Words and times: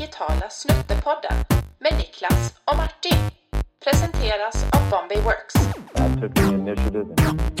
digitala 0.00 0.50
Snuttepodden 0.50 1.36
med 1.78 1.92
Niklas 1.98 2.54
och 2.64 2.76
Martin. 2.76 3.18
Presenteras 3.84 4.64
av 4.72 4.90
Bombay 4.90 5.20
Works. 5.28 5.54
I 5.94 6.20
took 6.20 6.34
the 6.34 6.42
initiative 6.42 7.08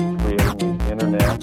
in 0.00 0.18
creating 0.18 0.78
the 0.78 0.92
internet. 0.92 1.40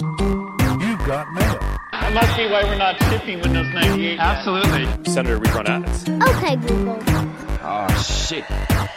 You've 0.82 1.06
got 1.06 1.26
mail. 1.34 1.58
That 1.92 2.12
must 2.14 2.36
be 2.36 2.48
why 2.48 2.62
we're 2.68 2.78
not 2.86 2.96
shipping 3.10 3.40
Windows 3.42 3.66
98. 3.74 4.18
Absolutely. 4.20 5.12
Senator, 5.14 5.38
we 5.38 5.48
run 5.56 5.66
ads. 5.66 6.08
Okay, 6.08 6.56
Google. 6.56 6.98
Oh, 7.62 8.02
shit. 8.02 8.44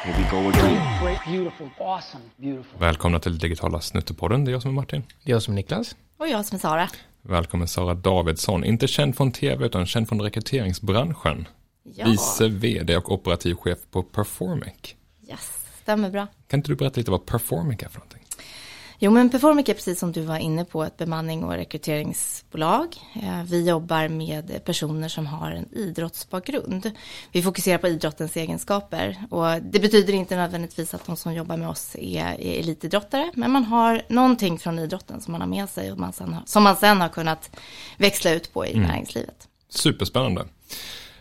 Here 0.04 0.16
we 0.18 0.24
go 0.32 0.50
again. 0.50 1.04
Great, 1.04 1.20
beautiful, 1.26 1.70
awesome, 1.80 2.24
beautiful. 2.38 2.80
Välkomna 2.80 3.20
till 3.20 3.38
digitala 3.38 3.82
Snuttepodden, 3.82 4.46
det 4.46 4.52
är 4.52 4.54
jag 4.54 4.62
som 4.62 4.72
är 4.72 4.76
Martin. 4.76 5.04
Det 5.24 5.32
är 5.32 5.36
jag 5.36 5.42
som 5.42 5.54
är 5.54 5.56
Niklas. 5.56 5.96
Och 6.18 6.28
jag 6.28 6.46
som 6.46 6.56
är 6.56 6.60
Sara. 6.60 6.88
Välkommen 7.22 7.68
Sara 7.68 7.94
Davidsson, 7.94 8.64
inte 8.64 8.88
känd 8.88 9.18
från 9.18 9.32
tv 9.32 9.66
utan 9.66 9.86
känd 9.86 10.10
från 10.10 10.22
rekryteringsbranschen. 10.22 11.48
Ja, 11.84 12.06
Vice 12.06 12.48
vd 12.48 12.98
och 12.98 13.12
operativ 13.12 13.56
chef 13.56 13.78
på 13.92 14.04
Performic. 14.04 14.96
yes, 15.30 15.52
stämmer 15.82 16.10
bra. 16.10 16.28
Kan 16.48 16.60
inte 16.60 16.72
du 16.72 16.76
berätta 16.76 17.00
lite 17.00 17.12
vad 17.12 17.26
Performic 17.26 17.84
är 17.84 17.88
för 17.90 18.00
någonting? 18.00 18.18
Jo, 19.04 19.12
men 19.12 19.30
Performic 19.30 19.70
är 19.70 19.74
precis 19.74 20.00
som 20.00 20.12
du 20.12 20.22
var 20.22 20.38
inne 20.38 20.66
på 20.66 20.84
ett 20.84 20.98
bemanning 20.98 21.44
och 21.44 21.52
rekryteringsbolag. 21.54 22.96
Eh, 23.24 23.44
Vi 23.44 23.68
jobbar 23.70 24.08
med 24.08 24.66
personer 24.66 25.08
som 25.10 25.26
har 25.26 25.52
en 25.52 25.74
idrottsbakgrund. 25.76 26.92
Vi 27.32 27.42
fokuserar 27.44 27.78
på 27.78 27.88
idrottens 27.88 28.38
egenskaper 28.38 29.24
och 29.30 29.62
det 29.62 29.80
betyder 29.80 30.14
inte 30.14 30.36
nödvändigtvis 30.36 30.94
att 30.94 31.06
de 31.06 31.16
som 31.18 31.34
jobbar 31.34 31.58
med 31.58 31.70
oss 31.70 31.96
är, 31.96 32.26
är 32.42 32.60
elitidrottare, 32.60 33.32
men 33.34 33.52
man 33.52 33.64
har 33.64 34.02
någonting 34.10 34.60
från 34.60 34.80
idrotten 34.80 35.22
som 35.22 35.32
man 35.32 35.42
har 35.42 35.48
med 35.48 35.70
sig 35.70 35.92
och 35.92 35.98
man 36.00 36.14
har, 36.20 36.44
som 36.46 36.64
man 36.64 36.76
sen 36.78 37.02
har 37.02 37.10
kunnat 37.10 37.50
växla 37.98 38.32
ut 38.32 38.54
på 38.54 38.66
i 38.66 38.76
näringslivet. 38.80 39.48
Superspännande. 39.70 40.46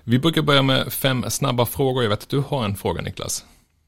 Vi 0.04 0.18
brukar 0.18 0.42
börja 0.42 0.62
med 0.62 0.92
fem 0.92 1.24
snabba 1.28 1.66
frågor. 1.66 2.02
Jag 2.02 2.10
vet 2.10 2.22
att 2.22 2.28
du 2.28 2.38
har 2.48 2.64
en 2.64 2.76
fråga 2.76 3.02
Niklas. 3.02 3.44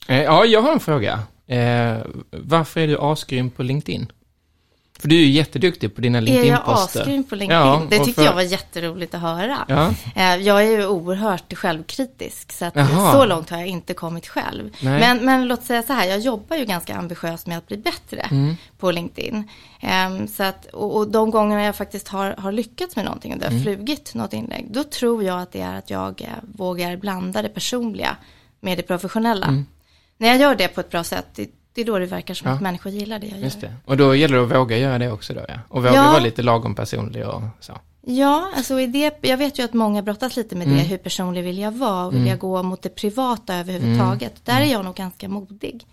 Eh, 0.09 0.23
ja, 0.23 0.45
jag 0.45 0.63
har 0.63 0.73
en 0.73 0.81
fråga. 0.81 1.21
Eh, 1.47 1.97
varför 2.31 2.81
är 2.81 2.87
du 2.87 2.97
asgrym 3.01 3.51
på 3.51 3.63
LinkedIn? 3.63 4.13
För 5.03 5.09
du 5.09 5.17
är 5.17 5.21
ju 5.21 5.31
jätteduktig 5.31 5.95
på 5.95 6.01
dina 6.01 6.19
Är 6.19 6.23
jag 6.23 6.29
LinkedIn-poster. 6.29 7.01
asgrym 7.01 7.25
på 7.25 7.35
LinkedIn? 7.35 7.61
Ja, 7.67 7.83
det 7.91 7.99
tyckte 7.99 8.13
för- 8.13 8.25
jag 8.25 8.35
var 8.35 8.43
jätteroligt 8.43 9.15
att 9.15 9.21
höra. 9.21 9.59
Ja. 9.69 9.95
Eh, 10.17 10.37
Jag 10.37 10.63
är 10.65 10.71
ju 10.71 10.87
oerhört 10.87 11.55
självkritisk, 11.55 12.53
så 12.53 12.65
att 12.65 12.77
Jaha. 12.77 13.13
så 13.13 13.25
långt 13.25 13.51
har 13.51 13.59
jag 13.59 13.67
inte 13.67 13.95
kommit 13.95 14.29
själv. 14.29 14.71
Nej. 14.81 15.01
Men, 15.01 15.25
men 15.25 15.49
låt 15.49 15.63
säga 15.65 15.83
så 15.83 15.93
här, 15.93 16.07
jag 16.07 16.19
jobbar 16.19 16.57
ju 16.57 16.65
ganska 16.65 16.97
ambitiöst 16.97 17.47
med 17.47 17.59
att 17.59 17.67
bli 17.67 17.77
bättre 17.77 18.21
Mm. 18.31 18.55
på 18.79 18.91
LinkedIn. 18.91 19.49
Ehm, 19.81 20.29
Så 20.29 20.43
att, 20.43 20.67
och, 20.67 20.97
och 20.97 21.09
de 21.11 21.31
gångerna 21.31 21.63
jag 21.65 21.77
faktiskt 21.77 22.09
har, 22.09 22.35
har 22.39 22.53
lyckats 22.53 22.97
med 22.97 23.05
någonting 23.05 23.33
och 23.33 23.39
det 23.39 23.45
har 23.45 23.51
Mm. 23.51 23.63
flugit 23.63 24.15
något 24.15 24.33
inlägg, 24.33 24.67
då 24.71 24.85
tror 24.85 25.25
jag 25.25 25.41
att 25.43 25.53
det 25.53 25.61
är 25.61 25.75
att 25.79 25.91
jag 25.91 26.21
eh, 26.23 26.29
vågar 26.57 26.97
blanda 26.97 27.43
det 27.43 27.49
personliga 27.49 28.17
med 28.61 28.79
det 28.79 28.83
professionella. 28.83 29.47
Mm. 29.47 29.67
När 30.19 30.29
jag 30.29 30.37
gör 30.37 30.55
det 30.55 30.69
på 30.69 30.81
ett 30.81 30.91
bra 30.91 31.05
sätt, 31.05 31.39
det, 31.75 31.81
är 31.81 31.85
då 31.85 31.99
det 31.99 32.07
verkar 32.07 32.35
som 32.35 32.49
Ja. 32.49 32.55
att 32.55 32.61
människor 32.61 32.93
gillar 32.93 33.19
det 33.19 33.27
jag 33.27 33.37
gör. 33.39 33.45
Just 33.45 33.61
det. 33.61 33.75
Och 33.85 33.97
då 33.97 34.15
gäller 34.15 34.37
det 34.37 34.43
att 34.45 34.51
våga 34.51 34.79
göra 34.79 34.99
det 34.99 35.13
också 35.13 35.35
då, 35.35 35.41
ja. 35.49 35.55
Och 35.69 35.83
våga 35.83 35.95
Ja. 35.95 36.03
vara 36.11 36.19
lite 36.21 36.43
lagom 36.43 36.75
personlig 36.75 37.27
och 37.27 37.43
så. 37.61 37.73
Ja, 38.07 38.51
alltså 38.57 38.81
i 38.81 38.87
det, 38.87 39.19
jag 39.21 39.37
vet 39.37 39.59
ju 39.59 39.63
att 39.65 39.73
många 39.75 40.03
brottas 40.03 40.37
lite 40.37 40.57
med 40.57 40.67
Mm. 40.67 40.79
det, 40.79 40.85
hur 40.85 40.97
personlig 40.99 41.45
vill 41.45 41.59
jag 41.59 41.73
vara, 41.73 42.11
vill 42.11 42.27
jag 42.27 42.39
gå 42.39 42.63
mot 42.63 42.83
det 42.83 42.89
privata 42.89 43.57
överhuvudtaget. 43.57 44.45
Där 44.45 44.61
är 44.61 44.65
jag 44.65 44.85
nog 44.85 44.95
ganska 44.95 45.29
modig. 45.29 45.87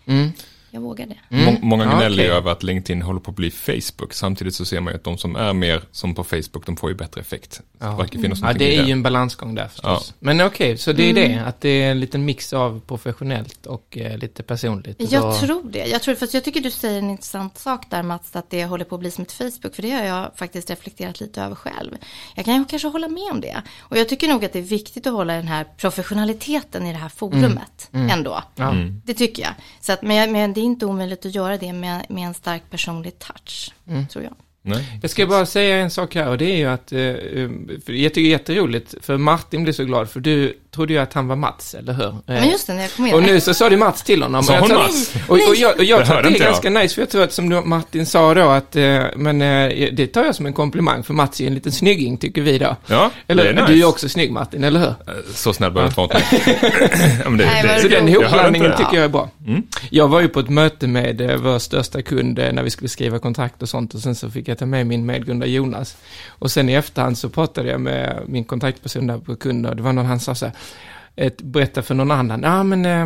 Mm. 0.71 0.83
Jag 0.83 0.89
vågar 0.89 1.05
det. 1.07 1.17
Må- 1.29 1.57
Många 1.61 1.83
Ja, 1.83 1.89
gnäller 1.97 2.23
ju 2.23 2.29
okej. 2.29 2.37
över 2.37 2.51
att 2.51 2.63
LinkedIn 2.63 3.01
håller 3.01 3.19
på 3.19 3.31
att 3.31 3.37
bli 3.37 3.51
Facebook. 3.51 4.13
Samtidigt 4.13 4.55
så 4.55 4.65
ser 4.65 4.79
man 4.79 4.93
ju 4.93 4.97
att 4.97 5.03
de 5.03 5.17
som 5.17 5.35
är 5.35 5.53
mer 5.53 5.81
som 5.91 6.15
på 6.15 6.23
Facebook, 6.23 6.65
de 6.65 6.77
får 6.77 6.89
ju 6.89 6.95
bättre 6.95 7.21
effekt. 7.21 7.61
Ja. 7.79 8.05
Det 8.11 8.17
finnas 8.19 8.39
Ja, 8.41 8.53
det 8.53 8.77
är 8.77 8.83
ju 8.85 8.91
en 8.91 9.03
balansgång 9.03 9.55
där 9.55 9.67
förstås. 9.67 10.13
Men 10.19 10.41
okej, 10.41 10.77
så 10.77 10.93
det 10.93 11.03
är 11.03 11.09
Mm. 11.17 11.31
det, 11.31 11.45
att 11.45 11.61
det 11.61 11.69
är 11.83 11.91
en 11.91 11.99
liten 11.99 12.25
mix 12.25 12.53
av 12.53 12.81
professionellt 12.87 13.65
och 13.65 13.97
eh, 13.97 14.17
lite 14.17 14.43
personligt. 14.43 15.01
Och 15.01 15.07
Jag 15.11 15.21
då- 15.23 15.33
tror 15.33 15.63
det. 15.71 15.85
Jag 15.85 16.01
tror, 16.01 16.15
fast 16.15 16.33
jag 16.33 16.43
tycker 16.43 16.61
du 16.61 16.71
säger 16.71 16.99
en 16.99 17.09
intressant 17.09 17.57
sak 17.57 17.85
där 17.89 18.03
Mats, 18.03 18.35
att 18.35 18.49
det 18.49 18.65
håller 18.65 18.85
på 18.85 18.95
att 18.95 19.01
bli 19.01 19.11
som 19.11 19.21
ett 19.21 19.31
Facebook, 19.31 19.75
för 19.75 19.81
det 19.81 19.91
har 19.91 20.03
jag 20.03 20.31
faktiskt 20.35 20.69
reflekterat 20.69 21.19
lite 21.19 21.41
över 21.41 21.55
själv. 21.55 21.95
Jag 22.35 22.45
kan 22.45 22.55
ju 22.55 22.65
kanske 22.65 22.87
hålla 22.87 23.07
med 23.07 23.31
om 23.31 23.41
det. 23.41 23.61
Och 23.79 23.97
jag 23.97 24.09
tycker 24.09 24.27
nog 24.27 24.45
att 24.45 24.53
det 24.53 24.59
är 24.59 24.63
viktigt 24.63 25.07
att 25.07 25.13
hålla 25.13 25.33
den 25.33 25.47
här 25.47 25.65
professionaliteten 25.77 26.85
i 26.85 26.91
det 26.91 26.97
här 26.97 27.09
forumet 27.09 27.89
ändå. 27.91 28.43
Ja. 28.55 28.75
Det 29.05 29.13
tycker 29.13 29.43
jag. 29.43 29.51
Så 29.81 29.91
att, 29.93 30.01
men, 30.01 30.31
men 30.31 30.53
det 30.59 30.63
är 30.63 30.65
inte 30.65 30.85
omöjligt 30.85 31.25
att 31.25 31.35
göra 31.35 31.57
det 31.57 31.73
med, 31.73 32.05
med 32.09 32.27
en 32.27 32.33
stark 32.33 32.63
personlig 32.69 33.19
touch, 33.19 33.73
tror 34.09 34.23
jag. 34.23 34.33
Nej. 34.61 34.99
Jag 35.01 35.11
ska 35.11 35.27
bara 35.27 35.45
säga 35.45 35.77
en 35.77 35.91
sak 35.91 36.15
här 36.15 36.29
och 36.29 36.37
det 36.37 36.45
är 36.45 36.57
ju 36.57 36.65
att, 36.65 36.91
eh, 36.91 37.01
eh, 37.01 37.49
för 37.85 37.93
jag 37.93 38.13
tycker 38.13 38.21
det 38.21 38.27
är 38.27 38.31
jätteroligt, 38.31 38.95
för 39.01 39.17
Martin 39.17 39.63
blev 39.63 39.73
så 39.73 39.83
glad, 39.83 40.09
för 40.09 40.19
du 40.19 40.57
trodde 40.75 40.93
ju 40.93 40.99
att 40.99 41.13
han 41.13 41.27
var 41.27 41.35
Mats, 41.35 41.73
eller 41.73 41.93
hur? 41.93 42.15
Men 42.25 42.49
just 42.49 42.67
det, 42.67 42.73
när 42.73 42.81
jag 42.81 42.91
kom 42.91 43.07
in. 43.07 43.13
Och 43.13 43.23
nu 43.23 43.41
så 43.41 43.53
sa 43.53 43.69
du 43.69 43.77
Mats 43.77 44.03
till 44.03 44.23
honom. 44.23 44.43
Sa 44.43 44.53
Och 44.53 44.57
jag 44.57 44.61
hon 44.75 44.77
Mats? 44.77 45.13
Och, 45.27 45.33
och 45.49 45.55
jag, 45.55 45.77
och 45.77 45.83
jag 45.83 45.99
Det 46.01 46.05
tror 46.05 46.07
att 46.07 46.07
hörde 46.07 46.21
det 46.21 46.27
är 46.27 46.31
inte 46.31 46.43
jag. 46.43 46.51
ganska 46.51 46.69
nice, 46.69 46.95
för 46.95 47.01
jag 47.01 47.09
tror 47.09 47.23
att 47.23 47.33
som 47.33 47.49
du, 47.49 47.61
Martin 47.61 48.05
sa 48.05 48.33
då 48.33 48.41
att, 48.49 48.75
eh, 48.75 49.03
men 49.15 49.41
eh, 49.41 49.89
det 49.93 50.07
tar 50.07 50.23
jag 50.25 50.35
som 50.35 50.45
en 50.45 50.53
komplimang, 50.53 51.03
för 51.03 51.13
Mats 51.13 51.41
är 51.41 51.47
en 51.47 51.53
liten 51.53 51.71
snygging, 51.71 52.17
tycker 52.17 52.41
vi 52.41 52.57
då. 52.57 52.75
Ja, 52.87 53.11
Eller, 53.27 53.43
det 53.43 53.49
är 53.49 53.53
nice. 53.53 53.65
du 53.67 53.73
är 53.73 53.77
ju 53.77 53.85
också 53.85 54.09
snygg 54.09 54.31
Martin, 54.31 54.63
eller 54.63 54.79
hur? 54.79 54.87
Eh, 54.89 55.13
Så 55.33 55.53
snäll 55.53 55.71
behöver 55.71 55.93
jag 55.97 56.05
inte 56.07 56.15
vara 56.15 57.79
Så 57.81 57.87
den. 57.87 58.07
Jag 58.07 58.09
ihopblandningen 58.09 58.71
tycker 58.77 58.95
jag 58.95 59.03
är 59.03 59.09
bra. 59.09 59.29
Mm. 59.47 59.63
Jag 59.89 60.07
var 60.07 60.21
ju 60.21 60.27
på 60.27 60.39
ett 60.39 60.49
möte 60.49 60.87
med 60.87 61.39
vår 61.43 61.59
största 61.59 62.01
kund 62.01 62.37
när 62.53 62.63
vi 62.63 62.69
skulle 62.69 62.89
skriva 62.89 63.19
kontrakt 63.19 63.61
och 63.61 63.69
sånt 63.69 63.93
och 63.93 63.99
sen 63.99 64.15
så 64.15 64.29
fick 64.29 64.47
jag 64.47 64.57
ta 64.57 64.65
med 64.65 64.87
min 64.87 65.05
medgrundare 65.05 65.49
Jonas. 65.49 65.97
Och 66.29 66.51
sen 66.51 66.69
i 66.69 66.73
efterhand 66.73 67.17
så 67.17 67.29
pratade 67.29 67.69
jag 67.69 67.81
med 67.81 68.19
min 68.27 68.43
kontaktperson 68.43 69.07
där 69.07 69.17
på 69.17 69.35
kunden 69.35 69.69
och 69.69 69.75
det 69.75 69.83
var 69.83 69.93
någon 69.93 70.05
han 70.05 70.19
sa 70.19 70.35
så 70.35 70.45
här, 70.45 70.53
ett, 71.15 71.41
berätta 71.41 71.81
för 71.81 71.95
någon 71.95 72.11
annan, 72.11 72.43
ja 72.43 72.63
men, 72.63 72.85
eh, 72.85 73.01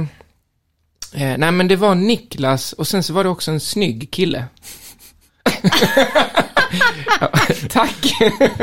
eh, 1.13 1.37
nej 1.37 1.51
men 1.51 1.67
det 1.67 1.75
var 1.75 1.95
Niklas 1.95 2.73
och 2.73 2.87
sen 2.87 3.03
så 3.03 3.13
var 3.13 3.23
det 3.23 3.29
också 3.29 3.51
en 3.51 3.59
snygg 3.59 4.11
kille. 4.11 4.45
ja, 7.21 7.29
tack. 7.69 8.13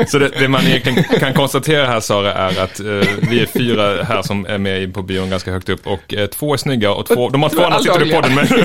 Så 0.07 0.19
det, 0.19 0.27
det 0.39 0.47
man 0.47 0.61
egentligen 0.67 1.03
kan 1.03 1.33
konstatera 1.33 1.85
här 1.85 1.99
Sara 1.99 2.33
är 2.33 2.63
att 2.63 2.79
eh, 2.79 2.85
vi 3.29 3.41
är 3.41 3.45
fyra 3.45 4.03
här 4.03 4.21
som 4.21 4.45
är 4.45 4.57
med 4.57 4.93
på 4.93 5.01
bion 5.01 5.29
ganska 5.29 5.51
högt 5.51 5.69
upp 5.69 5.87
och 5.87 6.13
eh, 6.13 6.27
två 6.27 6.53
är 6.53 6.57
snygga 6.57 6.91
och 6.93 7.05
två, 7.05 7.29
de 7.29 7.43
har 7.43 7.49
två 7.49 7.63
andra 7.63 7.79
sitter 7.79 8.07
i 8.07 8.11
podden 8.11 8.35
men 8.35 8.47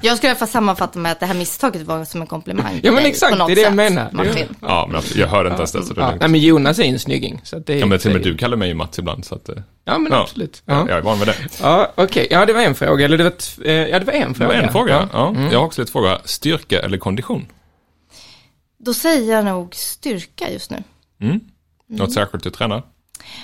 Jag 0.00 0.16
skulle 0.16 0.28
i 0.28 0.30
alla 0.30 0.38
fall 0.38 0.48
sammanfatta 0.48 0.98
med 0.98 1.12
att 1.12 1.20
det 1.20 1.26
här 1.26 1.34
misstaget 1.34 1.82
var 1.82 2.04
som 2.04 2.20
en 2.20 2.26
komplimang. 2.26 2.80
Ja, 2.82 2.92
men 2.92 3.02
dig 3.02 3.10
exakt, 3.12 3.36
det 3.46 3.52
är 3.52 3.56
det 3.56 3.60
jag 3.62 3.74
menar. 3.74 4.08
Martin. 4.12 4.46
ja, 4.60 4.88
men 4.92 5.02
jag 5.14 5.28
hörde 5.28 5.48
inte 5.48 5.60
ens 5.60 5.72
det 5.72 5.82
så 5.82 5.94
det 5.94 6.00
är 6.00 6.04
Ja, 6.04 6.08
lugnt. 6.08 6.20
nej 6.20 6.30
men 6.30 6.40
Jonas 6.40 6.78
är 6.78 6.82
ju 6.84 6.88
en 6.90 6.98
snygging. 6.98 7.40
Så 7.44 7.58
det 7.58 7.72
är 7.74 7.78
Ja, 7.78 7.86
men 7.86 7.98
till 7.98 8.08
och 8.10 8.12
med 8.14 8.22
det- 8.22 8.30
du 8.30 8.36
kallar 8.36 8.56
mig 8.56 8.68
ju 8.68 8.74
Mats 8.74 8.98
ibland 8.98 9.24
så 9.24 9.34
att, 9.34 9.48
eh, 9.48 9.54
Ja 9.84 9.98
men 9.98 10.12
ja. 10.12 10.20
absolut. 10.20 10.62
ja. 10.66 10.74
Ja. 10.74 10.84
jag 10.88 10.98
är 10.98 11.02
van 11.02 11.18
med 11.18 11.26
det. 11.28 11.34
Ja, 11.62 11.92
okej. 11.94 12.26
Ja, 12.30 12.46
det 12.46 12.52
var 12.52 12.60
en 12.62 12.74
fråga. 12.74 13.04
Eller 13.04 13.18
det 13.18 13.24
var, 13.24 13.32
eh, 13.64 13.72
ja, 13.88 13.98
det 13.98 14.04
var 14.04 14.12
en 14.12 14.28
Det 14.28 14.34
fråga. 14.38 14.48
var 14.48 14.54
en 14.54 14.72
fråga, 14.72 15.08
ja. 15.12 15.28
Mm. 15.28 15.52
Jag 15.52 15.58
har 15.58 15.66
också 15.66 15.80
lite 15.80 15.92
fråga, 15.92 16.18
styrka 16.24 16.80
eller 16.80 16.98
kondition? 16.98 17.46
Då 18.86 18.94
säger 18.94 19.32
jag 19.34 19.44
nog 19.44 19.74
styrka 19.74 20.50
just 20.50 20.70
nu. 20.70 20.82
Mm. 21.20 21.40
Något 21.86 22.12
särskilt 22.12 22.44
du 22.44 22.50
tränar? 22.50 22.82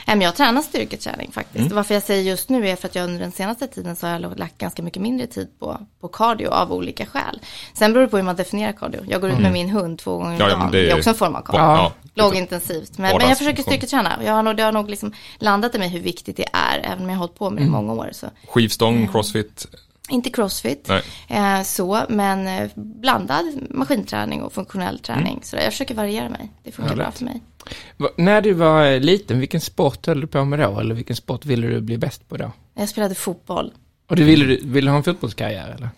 Nej, 0.06 0.16
men 0.16 0.20
jag 0.20 0.36
tränar 0.36 0.62
styrketräning 0.62 1.32
faktiskt. 1.32 1.60
Mm. 1.64 1.76
Varför 1.76 1.94
jag 1.94 2.02
säger 2.02 2.22
just 2.22 2.48
nu 2.48 2.68
är 2.68 2.76
för 2.76 2.88
att 2.88 2.94
jag 2.94 3.04
under 3.04 3.20
den 3.20 3.32
senaste 3.32 3.66
tiden 3.66 3.96
så 3.96 4.06
har 4.06 4.20
jag 4.20 4.38
lagt 4.38 4.58
ganska 4.58 4.82
mycket 4.82 5.02
mindre 5.02 5.26
tid 5.26 5.48
på, 5.58 5.86
på 6.00 6.08
cardio 6.08 6.48
av 6.48 6.72
olika 6.72 7.06
skäl. 7.06 7.40
Sen 7.74 7.92
beror 7.92 8.02
det 8.04 8.08
på 8.10 8.16
hur 8.16 8.24
man 8.24 8.36
definierar 8.36 8.72
cardio. 8.72 9.04
Jag 9.08 9.20
går 9.20 9.30
ut 9.30 9.38
med 9.38 9.52
min 9.52 9.68
hund 9.70 9.98
två 9.98 10.18
gånger 10.18 10.26
om 10.28 10.32
Mm. 10.34 10.48
Ja, 10.48 10.50
ja, 10.50 10.58
dagen. 10.58 10.72
det, 10.72 10.82
det 10.82 10.90
är 10.90 10.96
också 10.96 11.10
en 11.10 11.16
form 11.16 11.34
av 11.34 11.40
cardio. 11.42 11.58
Ja, 11.60 11.92
Lågintensivt. 12.14 12.98
Men, 12.98 13.16
men 13.18 13.28
jag 13.28 13.38
försöker 13.38 13.62
styrketräna. 13.62 14.18
Jag 14.24 14.32
har 14.32 14.42
nog, 14.42 14.56
det 14.56 14.62
har 14.62 14.72
nog 14.72 14.90
liksom 14.90 15.12
landat 15.38 15.74
i 15.74 15.78
mig 15.78 15.88
hur 15.88 16.00
viktigt 16.00 16.36
det 16.36 16.46
är, 16.52 16.78
även 16.84 16.98
om 17.02 17.08
jag 17.08 17.16
har 17.16 17.18
hållit 17.26 17.38
på 17.38 17.50
med 17.50 17.58
det 17.62 17.64
i 17.64 17.68
Mm. 17.68 17.84
många 17.86 18.00
år. 18.02 18.08
Så. 18.12 18.26
Skivstång, 18.48 19.08
crossfit? 19.08 19.66
Inte 20.12 20.30
crossfit, 20.30 20.88
eh, 21.28 21.62
så, 21.62 22.00
men 22.08 22.46
eh, 22.46 22.70
blandad 22.74 23.44
maskinträning 23.70 24.42
och 24.42 24.52
funktionell 24.52 24.98
träning. 24.98 25.40
Så 25.42 25.56
jag 25.56 25.64
försöker 25.72 25.94
variera 25.94 26.28
mig. 26.28 26.50
Det 26.62 26.72
funkar 26.72 26.94
bra 26.96 27.04
Härligt. 27.04 27.18
för 27.18 27.24
mig. 27.24 27.42
Va- 27.96 28.08
När 28.16 28.40
du 28.40 28.52
var 28.52 28.86
eh, 28.86 29.00
liten, 29.00 29.40
vilken 29.40 29.60
sport 29.60 30.06
höll 30.06 30.20
du 30.20 30.26
på 30.26 30.44
med 30.44 30.58
då? 30.58 30.80
Eller 30.80 30.94
vilken 30.94 31.16
sport 31.16 31.44
ville 31.44 31.66
du 31.66 31.80
bli 31.80 31.98
bäst 31.98 32.28
på 32.28 32.36
då? 32.36 32.52
Jag 32.74 32.88
spelade 32.88 33.14
fotboll. 33.14 33.72
Och 34.10 34.16
du 34.16 34.24
ville, 34.24 34.58
ville 34.64 34.90
ha 34.90 34.96
en 34.96 35.02
fotbollskarriär 35.04 35.68
eller? 35.76 35.88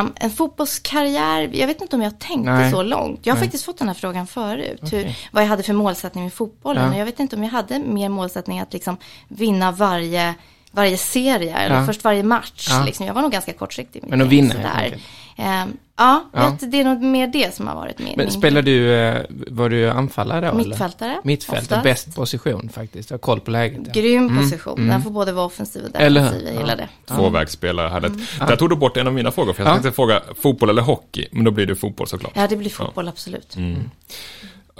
Um, 0.00 0.12
en 0.16 0.30
fotbollskarriär, 0.30 1.50
jag 1.52 1.66
vet 1.66 1.80
inte 1.82 1.96
om 1.96 2.02
jag 2.02 2.18
tänkte 2.18 2.52
Nej. 2.52 2.70
så 2.72 2.82
långt. 2.82 3.20
Jag 3.26 3.34
har 3.34 3.38
Nej. 3.38 3.46
faktiskt 3.46 3.64
fått 3.64 3.78
den 3.78 3.88
här 3.88 3.94
frågan 3.94 4.26
förut. 4.26 4.78
Hur, 4.82 4.86
Okej. 5.00 5.16
vad 5.32 5.42
jag 5.42 5.48
hade 5.48 5.62
för 5.62 5.72
målsättning 5.72 6.24
med 6.24 6.32
fotbollen. 6.32 6.92
Ja. 6.92 6.98
Jag 6.98 7.04
vet 7.04 7.20
inte 7.20 7.36
om 7.36 7.42
jag 7.42 7.50
hade 7.50 7.78
mer 7.78 8.08
målsättning 8.08 8.60
att 8.60 8.72
liksom 8.72 8.96
vinna 9.28 9.72
varje, 9.72 10.34
varje 10.74 10.96
serie. 10.96 11.56
Eller 11.56 11.76
Ja. 11.80 11.86
först 11.86 12.04
varje 12.04 12.22
match. 12.22 12.66
Ja. 12.70 12.84
Liksom. 12.86 13.06
Jag 13.06 13.14
var 13.14 13.22
nog 13.22 13.32
ganska 13.32 13.52
kortsiktig. 13.52 14.04
Men 14.06 14.22
att 14.22 14.28
vinna, 14.28 14.54
helt 14.54 14.76
enkelt. 14.84 15.02
Ehm, 15.36 15.76
ja, 15.96 16.24
Ja. 16.32 16.50
vet, 16.60 16.70
det 16.72 16.80
är 16.80 16.84
nog 16.84 17.02
mer 17.02 17.26
det 17.26 17.54
som 17.54 17.66
har 17.66 17.74
varit 17.74 17.98
min. 17.98 18.14
Men 18.16 18.30
spelar 18.30 18.62
du, 18.62 18.94
eh, 18.94 19.22
var 19.28 19.68
du 19.68 19.90
anfallare 19.90 20.40
då? 20.40 20.46
eller? 20.46 20.64
Mittfältare. 20.68 21.20
Mittfältare, 21.24 21.62
oftast. 21.62 21.82
bäst 22.06 22.14
position 22.16 22.68
faktiskt. 22.68 23.10
Jag 23.10 23.14
har 23.14 23.20
koll 23.20 23.40
på 23.40 23.50
läget. 23.50 23.80
Ja. 23.86 23.92
Grym 23.92 24.36
position. 24.38 24.88
Den 24.88 25.02
får 25.02 25.10
både 25.10 25.32
vara 25.32 25.46
offensiv 25.46 25.82
och 25.84 25.88
Mm. 25.96 26.06
Eller 26.06 26.22
defensiv. 26.22 26.48
Jag 26.48 26.56
gillar 26.60 26.76
det. 26.76 26.88
Tvåvägsspelare 27.06 27.88
hade 27.88 28.06
ett. 28.06 28.12
Där 28.48 28.56
tog 28.56 28.70
du 28.70 28.76
bort 28.76 28.96
en 28.96 29.06
av 29.06 29.12
mina 29.12 29.30
frågor, 29.32 29.52
för 29.52 29.62
jag 29.62 29.68
Ja. 29.70 29.72
tänkte 29.74 29.92
fråga 29.92 30.22
fotboll 30.40 30.70
eller 30.70 30.82
hockey, 30.82 31.28
men 31.32 31.44
då 31.44 31.50
blir 31.50 31.66
det 31.66 31.76
fotboll 31.76 32.06
såklart. 32.06 32.32
Ja, 32.34 32.46
det 32.48 32.56
blir 32.56 32.70
fotboll, 32.70 33.08
absolut. 33.08 33.56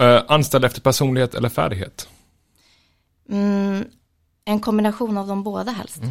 Uh, 0.00 0.20
anställd 0.28 0.64
efter 0.64 0.80
personlighet 0.80 1.34
eller 1.34 1.48
färdighet? 1.48 2.08
Mm, 4.46 4.56
en 4.56 4.60
kombination 4.60 5.18
av 5.18 5.26
de 5.26 5.42
båda 5.42 5.72
helst. 5.72 6.02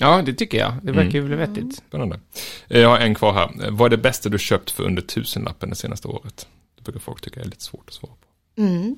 Ja, 0.00 0.22
det 0.22 0.32
tycker 0.34 0.58
jag. 0.58 0.72
Det 0.82 0.92
verkar 0.92 1.10
ju 1.10 1.20
väl 1.20 1.38
vettigt. 1.38 1.76
Spännande. 1.88 2.20
Eh, 2.68 2.80
Jag 2.80 2.88
har 2.88 2.98
en 2.98 3.14
kvar 3.14 3.32
här. 3.32 3.64
Eh, 3.66 3.70
Vad 3.70 3.86
är 3.92 3.96
det 3.96 4.02
bästa 4.02 4.28
du 4.28 4.38
köpt 4.38 4.70
för 4.70 4.82
under 4.84 5.02
tusenlappen 5.02 5.70
det 5.70 5.76
senaste 5.76 6.08
året? 6.08 6.48
Det 6.76 6.82
brukar 6.82 7.00
folk 7.00 7.20
tycka 7.20 7.40
är 7.40 7.44
lite 7.44 7.64
svårt 7.64 7.84
att 7.88 7.94
svara 7.94 8.12
på. 8.12 8.60
Mm. 8.62 8.96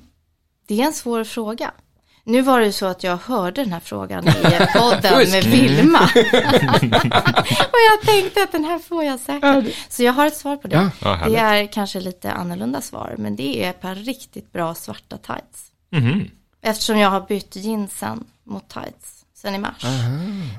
Det 0.67 0.81
är 0.81 0.85
en 0.85 0.93
svår 0.93 1.23
fråga. 1.23 1.71
Nu 2.23 2.41
var 2.41 2.59
det 2.59 2.65
ju 2.65 2.71
så 2.71 2.85
att 2.85 3.03
jag 3.03 3.17
hörde 3.17 3.63
den 3.63 3.73
här 3.73 3.79
frågan 3.79 4.27
i 4.27 4.31
podden 4.77 5.31
med 5.31 5.43
Vilma. 5.43 5.99
och 7.71 7.79
jag 7.89 8.01
tänkte 8.05 8.43
att 8.43 8.51
den 8.51 8.63
här 8.65 8.79
får 8.79 9.03
jag 9.03 9.19
säkert. 9.19 9.75
Så 9.89 10.03
jag 10.03 10.13
har 10.13 10.27
ett 10.27 10.37
svar 10.37 10.57
på 10.57 10.67
det. 10.67 10.89
Ja. 11.01 11.19
Det 11.29 11.37
är 11.37 11.67
kanske 11.71 11.99
lite 11.99 12.31
annorlunda 12.31 12.81
svar, 12.81 13.15
men 13.17 13.35
det 13.35 13.63
är 13.63 13.69
ett 13.69 13.81
par 13.81 13.95
riktigt 13.95 14.51
bra 14.51 14.75
svarta 14.75 15.17
tights. 15.17 15.71
Mhm. 15.91 16.29
Eftersom 16.61 16.97
jag 16.97 17.09
har 17.09 17.21
bytt 17.21 17.55
jeansen 17.55 18.23
mot 18.43 18.69
tights 18.69 19.25
sen 19.33 19.55
i 19.55 19.57
mars. 19.57 19.83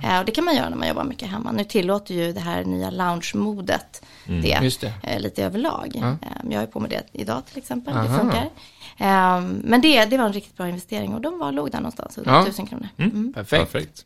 Eh, 0.05 0.19
och 0.19 0.25
det 0.25 0.33
kan 0.33 0.45
man 0.45 0.57
göra 0.57 0.69
när 0.69 0.77
man 0.77 0.89
jobbar 0.89 1.05
mycket 1.05 1.29
hemma. 1.29 1.53
Nu 1.53 1.65
tillåter 1.65 2.15
ju 2.15 2.33
det 2.33 2.41
här 2.41 2.65
nya 2.65 2.91
lounge-modet 2.91 4.03
det, 4.27 4.59
Just 4.63 4.81
det. 4.81 4.93
Eh, 5.03 5.21
lite 5.21 5.45
överlag. 5.45 5.97
Eh, 5.97 6.15
jag 6.51 6.59
har 6.59 6.67
ju 6.67 6.73
på 6.73 6.81
mig 6.81 6.91
det 6.91 7.21
idag 7.21 7.47
till 7.47 7.59
exempel, 7.59 7.95
Aha. 7.95 8.03
det 8.03 8.19
funkar. 8.19 8.51
Eh, 8.99 9.41
men 9.65 9.81
det, 9.81 10.05
det 10.05 10.19
var 10.19 10.25
en 10.25 10.33
riktigt 10.33 10.57
bra 10.57 10.69
investering 10.69 11.15
och 11.15 11.21
de 11.21 11.39
var, 11.39 11.53
låg 11.53 11.71
där 11.71 11.79
någonstans, 11.79 12.19
under 12.19 12.33
Ja. 12.33 12.43
1000 12.43 12.67
kronor. 12.67 12.89
Mm. 12.97 13.33
Perfekt. 13.33 13.73
Perfekt. 13.73 14.05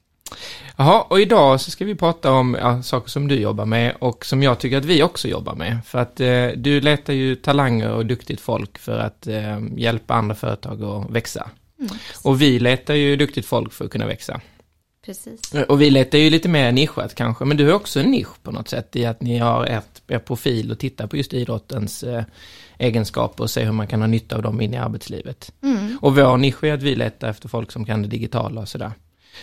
Jaha, 0.77 1.03
och 1.03 1.21
idag 1.21 1.61
så 1.61 1.71
ska 1.71 1.85
vi 1.85 1.95
prata 1.95 2.33
om 2.33 2.57
ja, 2.61 2.83
saker 2.83 3.11
som 3.11 3.29
du 3.29 3.41
jobbar 3.41 3.65
med 3.65 3.97
och 3.99 4.25
som 4.25 4.43
jag 4.43 4.59
tycker 4.59 4.79
att 4.79 4.85
vi 4.85 5.03
också 5.03 5.29
jobbar 5.29 5.55
med. 5.55 5.79
För 5.85 5.99
att 5.99 6.21
eh, 6.21 6.47
du 6.57 6.81
letar 6.81 7.13
ju 7.13 7.35
talanger 7.35 7.91
och 7.91 8.07
duktigt 8.07 8.41
folk 8.41 8.79
för 8.79 8.99
att 8.99 9.27
eh, 9.27 9.59
hjälpa 9.77 10.15
andra 10.15 10.35
företag 10.35 10.83
att 10.83 11.11
växa. 11.11 11.51
Och 12.23 12.43
vi 12.43 12.59
letar 12.59 12.95
ju 12.95 13.17
duktigt 13.17 13.47
folk 13.47 13.73
för 13.73 13.85
att 13.85 13.91
kunna 13.91 14.07
växa. 14.07 14.41
Precis. 15.07 15.55
Och 15.69 15.81
vi 15.81 15.91
letar 15.91 16.19
ju 16.19 16.31
lite 16.31 16.49
mer 16.49 16.73
nischat 16.73 17.15
kanske, 17.15 17.45
men 17.45 17.57
du 17.57 17.67
har 17.67 17.73
också 17.73 18.01
en 18.01 18.11
nisch 18.11 18.43
på 18.43 18.51
något 18.51 18.69
sätt 18.69 18.97
i 18.97 19.07
att 19.07 19.23
ni 19.23 19.39
har 19.39 19.67
ert, 19.67 20.03
er 20.09 20.19
profil 20.19 20.71
och 20.71 20.79
tittar 20.79 21.07
på 21.07 21.17
just 21.17 21.35
idrottens 21.35 22.03
eh, 22.03 22.25
egenskaper 22.79 23.45
och 23.45 23.51
ser 23.51 23.65
hur 23.65 23.73
man 23.73 23.87
kan 23.87 24.01
ha 24.01 24.07
nytta 24.07 24.37
av 24.37 24.43
dem 24.43 24.61
in 24.61 24.75
i 24.75 24.77
arbetslivet. 24.77 25.53
Och 26.01 26.17
vår 26.17 26.37
nisch 26.37 26.65
är 26.65 26.75
att 26.75 26.83
vi 26.83 26.95
letar 26.95 27.29
efter 27.29 27.49
folk 27.49 27.73
som 27.73 27.85
kan 27.85 28.03
det 28.03 28.09
digitala 28.09 28.61
och 28.61 28.69
sådär. 28.69 28.93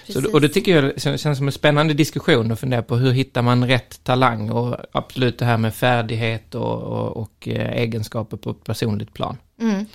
Så, 0.10 0.32
och 0.34 0.42
det 0.42 0.50
tycker 0.50 0.84
jag 0.84 1.02
känns 1.02 1.22
känns 1.22 1.38
som 1.38 1.48
en 1.48 1.54
spännande 1.54 1.94
diskussion 1.94 2.52
att 2.52 2.60
fundera 2.60 2.82
på 2.82 2.96
hur 2.96 3.12
hittar 3.12 3.42
man 3.42 3.68
rätt 3.68 4.04
talang 4.04 4.50
och 4.50 4.78
absolut 4.92 5.38
det 5.38 5.46
här 5.46 5.58
med 5.58 5.76
färdighet 5.76 6.56
och, 6.56 6.82
och, 6.82 7.18
och 7.18 7.48
eh, 7.48 7.82
egenskaper 7.82 8.38
på 8.38 8.50
ett 8.50 8.64
personligt 8.64 9.14
plan. 9.14 9.38
Mm. 9.62 9.86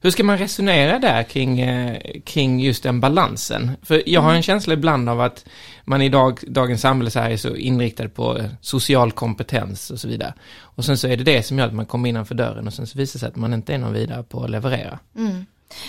Hur 0.00 0.10
ska 0.10 0.24
man 0.24 0.38
resonera 0.38 0.98
där 0.98 1.22
kring, 1.22 1.60
eh, 1.60 2.00
kring 2.24 2.60
just 2.60 2.82
den 2.82 3.00
balansen? 3.00 3.70
För 3.82 4.02
jag 4.06 4.20
har 4.20 4.34
en 4.34 4.42
känsla 4.42 4.74
ibland 4.74 5.08
av 5.08 5.20
att 5.20 5.44
man 5.84 6.02
i 6.02 6.08
dag, 6.08 6.40
dagens 6.46 6.80
samhälle 6.80 7.10
så 7.10 7.18
är 7.18 7.36
så 7.36 7.56
inriktad 7.56 8.08
på 8.08 8.38
eh, 8.38 8.44
social 8.60 9.12
kompetens 9.12 9.90
och 9.90 10.00
så 10.00 10.08
vidare. 10.08 10.34
Och 10.60 10.84
sen 10.84 10.98
så 10.98 11.08
är 11.08 11.16
det 11.16 11.24
det 11.24 11.42
som 11.42 11.58
gör 11.58 11.66
att 11.66 11.74
man 11.74 11.86
kommer 11.86 12.08
innanför 12.08 12.34
dörren 12.34 12.66
och 12.66 12.74
sen 12.74 12.86
så 12.86 12.98
visar 12.98 13.18
det 13.18 13.20
sig 13.20 13.28
att 13.28 13.36
man 13.36 13.54
inte 13.54 13.74
är 13.74 13.78
någon 13.78 13.92
vidare 13.92 14.22
på 14.22 14.44
att 14.44 14.50
leverera. 14.50 14.98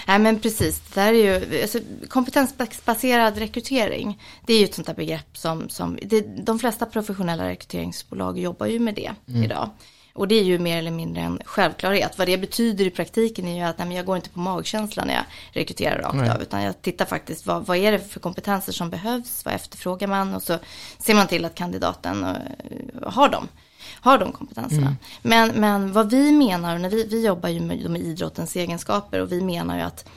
Nej 0.07 0.19
men 0.19 0.39
precis, 0.39 0.81
det 0.94 1.01
är 1.01 1.13
ju, 1.13 1.61
alltså, 1.61 1.79
kompetensbaserad 2.07 3.38
rekrytering, 3.38 4.21
det 4.45 4.53
är 4.53 4.59
ju 4.59 4.65
ett 4.65 4.73
sånt 4.73 4.88
där 4.88 4.94
begrepp 4.94 5.38
som, 5.38 5.69
som 5.69 6.00
det, 6.01 6.45
de 6.45 6.59
flesta 6.59 6.85
professionella 6.85 7.50
rekryteringsbolag 7.50 8.39
jobbar 8.39 8.65
ju 8.65 8.79
med 8.79 8.95
det 8.95 9.11
idag. 9.44 9.69
Och 10.13 10.27
det 10.27 10.35
är 10.35 10.44
ju 10.44 10.59
mer 10.59 10.77
eller 10.77 10.91
mindre 10.91 11.21
en 11.21 11.39
självklarhet. 11.45 12.17
Vad 12.17 12.27
det 12.27 12.38
betyder 12.38 12.85
i 12.85 12.89
praktiken 12.89 13.47
är 13.47 13.56
ju 13.56 13.61
att 13.61 13.77
nej, 13.77 13.88
men 13.88 13.97
jag 13.97 14.06
går 14.06 14.15
inte 14.15 14.29
på 14.29 14.39
magkänsla 14.39 15.06
när 15.06 15.13
jag 15.13 15.23
rekryterar 15.51 16.01
rakt 16.01 16.15
Nej. 16.15 16.29
av. 16.29 16.41
Utan 16.41 16.63
jag 16.63 16.81
tittar 16.81 17.06
faktiskt 17.06 17.45
vad, 17.45 17.65
vad 17.65 17.77
är 17.77 17.91
det 17.91 18.00
för 18.00 18.19
kompetenser 18.19 18.71
som 18.71 18.89
behövs, 18.89 19.45
vad 19.45 19.53
efterfrågar 19.53 20.07
man 20.07 20.35
och 20.35 20.44
så 20.44 20.57
ser 20.97 21.13
man 21.13 21.27
till 21.27 21.45
att 21.45 21.56
kandidaten 21.56 22.23
eh, 22.23 22.33
har 23.03 23.29
dem 23.29 23.47
har 24.01 24.17
de 24.17 24.31
kompetenserna. 24.31 24.95
Men, 25.21 25.50
men 25.50 25.94
vad 25.94 26.09
vi 26.09 26.31
menar, 26.31 26.77
när 26.77 26.89
vi, 26.89 27.07
vi 27.07 27.25
jobbar 27.25 27.50
ju 27.50 27.59
med, 27.59 27.89
med 27.89 28.01
idrottens 28.01 28.56
egenskaper 28.56 29.19
och 29.19 29.31
vi 29.31 29.41
menar 29.41 29.77
ju 29.77 29.81
att 29.81 30.09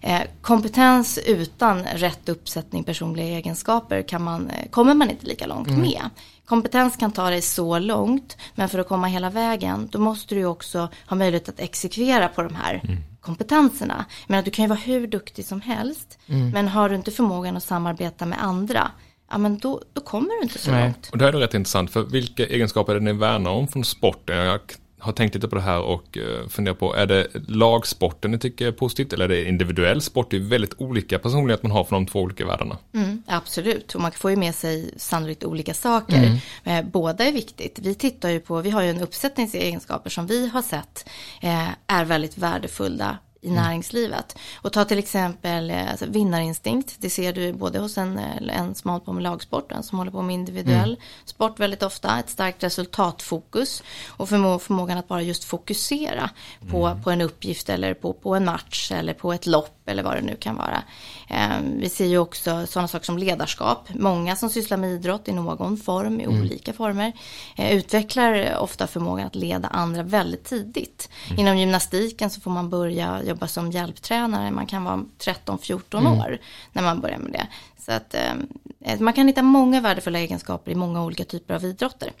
eh, 0.00 0.20
kompetens 0.40 1.18
utan 1.26 1.84
rätt 1.84 2.28
uppsättning 2.28 2.84
personliga 2.84 3.26
egenskaper 3.26 4.02
kan 4.02 4.22
man, 4.22 4.50
eh, 4.50 4.68
kommer 4.70 4.94
man 4.94 5.10
inte 5.10 5.26
lika 5.26 5.46
långt 5.46 5.68
med. 5.68 6.02
Kompetens 6.46 6.96
kan 6.96 7.12
ta 7.12 7.30
dig 7.30 7.42
så 7.42 7.78
långt, 7.78 8.36
men 8.54 8.68
för 8.68 8.78
att 8.78 8.88
komma 8.88 9.06
hela 9.06 9.30
vägen, 9.30 9.88
då 9.92 9.98
måste 9.98 10.34
du 10.34 10.40
ju 10.40 10.46
också 10.46 10.88
ha 11.06 11.16
möjlighet 11.16 11.48
att 11.48 11.60
exekvera 11.60 12.28
på 12.28 12.42
de 12.42 12.54
här 12.54 12.80
kompetenserna. 13.20 14.04
Men 14.26 14.44
du 14.44 14.50
kan 14.50 14.64
ju 14.64 14.68
vara 14.68 14.78
hur 14.78 15.06
duktig 15.06 15.44
som 15.44 15.60
helst, 15.60 16.18
men 16.26 16.68
har 16.68 16.88
du 16.88 16.94
inte 16.94 17.10
förmågan 17.10 17.56
att 17.56 17.62
samarbeta 17.62 18.26
med 18.26 18.44
andra, 18.44 18.90
ja 19.30 19.38
men 19.38 19.58
då, 19.58 19.82
då 19.92 20.00
kommer 20.00 20.28
du 20.28 20.42
inte 20.42 20.58
så 20.58 20.70
Nej. 20.70 20.82
långt. 20.84 21.08
Och 21.12 21.18
det 21.18 21.24
här 21.24 21.32
är 21.32 21.38
rätt 21.38 21.54
intressant, 21.54 21.90
för 21.90 22.02
vilka 22.02 22.46
egenskaper 22.46 22.94
är 22.94 22.98
det 23.00 23.04
ni 23.04 23.12
värnar 23.12 23.50
om 23.50 23.68
från 23.68 23.84
sporten? 23.84 24.36
Jag 24.36 24.60
har 24.98 25.12
tänkt 25.12 25.34
lite 25.34 25.48
på 25.48 25.56
det 25.56 25.62
här 25.62 25.80
och 25.80 26.18
eh, 26.18 26.48
funderat 26.48 26.78
på, 26.78 26.94
är 26.94 27.06
det 27.06 27.26
lagsporten 27.48 28.30
ni 28.30 28.38
tycker 28.38 28.66
är 28.66 28.72
positivt 28.72 29.12
eller 29.12 29.24
är 29.24 29.28
det 29.28 29.48
individuell 29.48 30.02
sport? 30.02 30.30
Det 30.30 30.36
är 30.36 30.40
väldigt 30.40 30.74
olika 30.78 31.18
personlighet 31.18 31.62
man 31.62 31.72
har 31.72 31.84
från 31.84 32.04
de 32.04 32.10
två 32.10 32.20
olika 32.20 32.46
världarna. 32.46 32.78
Mm, 32.94 33.22
absolut, 33.26 33.94
och 33.94 34.00
man 34.00 34.12
får 34.12 34.30
ju 34.30 34.36
med 34.36 34.54
sig 34.54 34.90
sannolikt 34.96 35.44
olika 35.44 35.74
saker. 35.74 36.40
Eh, 36.64 36.84
båda 36.92 37.24
är 37.24 37.32
viktigt. 37.32 37.78
Vi 37.82 37.94
tittar 37.94 38.28
ju 38.28 38.40
på, 38.40 38.60
vi 38.60 38.70
har 38.70 38.82
ju 38.82 38.90
en 38.90 39.00
uppsättningsegenskaper 39.00 40.10
som 40.10 40.26
vi 40.26 40.48
har 40.48 40.62
sett 40.62 41.08
eh, 41.40 41.68
är 41.86 42.04
väldigt 42.04 42.38
värdefulla 42.38 43.18
i 43.46 43.50
näringslivet. 43.50 44.38
Och 44.54 44.72
ta 44.72 44.84
till 44.84 44.98
exempel 44.98 45.70
eh, 45.70 45.90
alltså, 45.90 46.06
vinnarinstinkt. 46.06 46.96
Det 46.98 47.10
ser 47.10 47.32
du 47.32 47.52
både 47.52 47.78
hos 47.78 47.98
en, 47.98 48.18
en 48.18 48.74
som 48.74 48.90
håller 48.90 49.04
på 49.04 49.12
med 49.12 49.22
lagsport 49.22 49.72
och 49.72 49.76
en 49.76 49.82
som 49.82 49.98
håller 49.98 50.10
på 50.10 50.22
med 50.22 50.34
individuell 50.34 51.00
sport 51.24 51.60
väldigt 51.60 51.82
ofta. 51.82 52.18
Ett 52.18 52.30
starkt 52.30 52.62
resultatfokus 52.62 53.82
och 54.08 54.28
förmå, 54.28 54.58
förmågan 54.58 54.98
att 54.98 55.08
bara 55.08 55.22
just 55.22 55.44
fokusera 55.44 56.30
på, 56.70 56.98
på 57.04 57.10
en 57.10 57.20
uppgift 57.20 57.68
eller 57.68 57.94
på, 57.94 58.12
på 58.12 58.34
en 58.34 58.44
match 58.44 58.92
eller 58.92 59.14
på 59.14 59.32
ett 59.32 59.46
lopp 59.46 59.88
eller 59.88 60.02
vad 60.02 60.16
det 60.16 60.22
nu 60.22 60.36
kan 60.36 60.56
vara. 60.56 60.82
Eh, 61.28 61.58
vi 61.78 61.88
ser 61.88 62.06
ju 62.06 62.18
också 62.18 62.66
sådana 62.66 62.88
saker 62.88 63.06
som 63.06 63.18
ledarskap. 63.18 63.88
Många 63.94 64.36
som 64.36 64.50
sysslar 64.50 64.78
med 64.78 64.90
idrott 64.90 65.28
i 65.28 65.32
någon 65.32 65.76
form, 65.76 66.20
i 66.20 66.26
olika 66.26 66.72
former, 66.72 67.12
eh, 67.56 67.76
utvecklar 67.76 68.56
ofta 68.58 68.86
förmågan 68.86 69.26
att 69.26 69.34
leda 69.34 69.68
andra 69.68 70.02
väldigt 70.02 70.44
tidigt. 70.44 71.08
Inom 71.36 71.58
gymnastiken 71.58 72.30
så 72.30 72.40
får 72.40 72.50
man 72.50 72.70
börja 72.70 73.20
jobba 73.36 73.48
som 73.48 73.70
hjälptränare. 73.70 74.50
Man 74.50 74.66
kan 74.66 74.84
vara 74.84 75.04
13-14 75.18 76.20
år 76.20 76.38
när 76.72 76.82
man 76.82 77.00
börjar 77.00 77.18
med 77.18 77.32
det. 77.32 77.46
Så 77.78 77.92
att 77.92 78.14
eh, 78.14 78.98
man 79.00 79.12
kan 79.12 79.28
hitta 79.28 79.42
många 79.42 79.80
värdefulla 79.80 80.18
egenskaper 80.18 80.72
i 80.72 80.74
många 80.74 81.04
olika 81.04 81.24
typer 81.24 81.54
av 81.54 81.64
idrotter. 81.64 82.12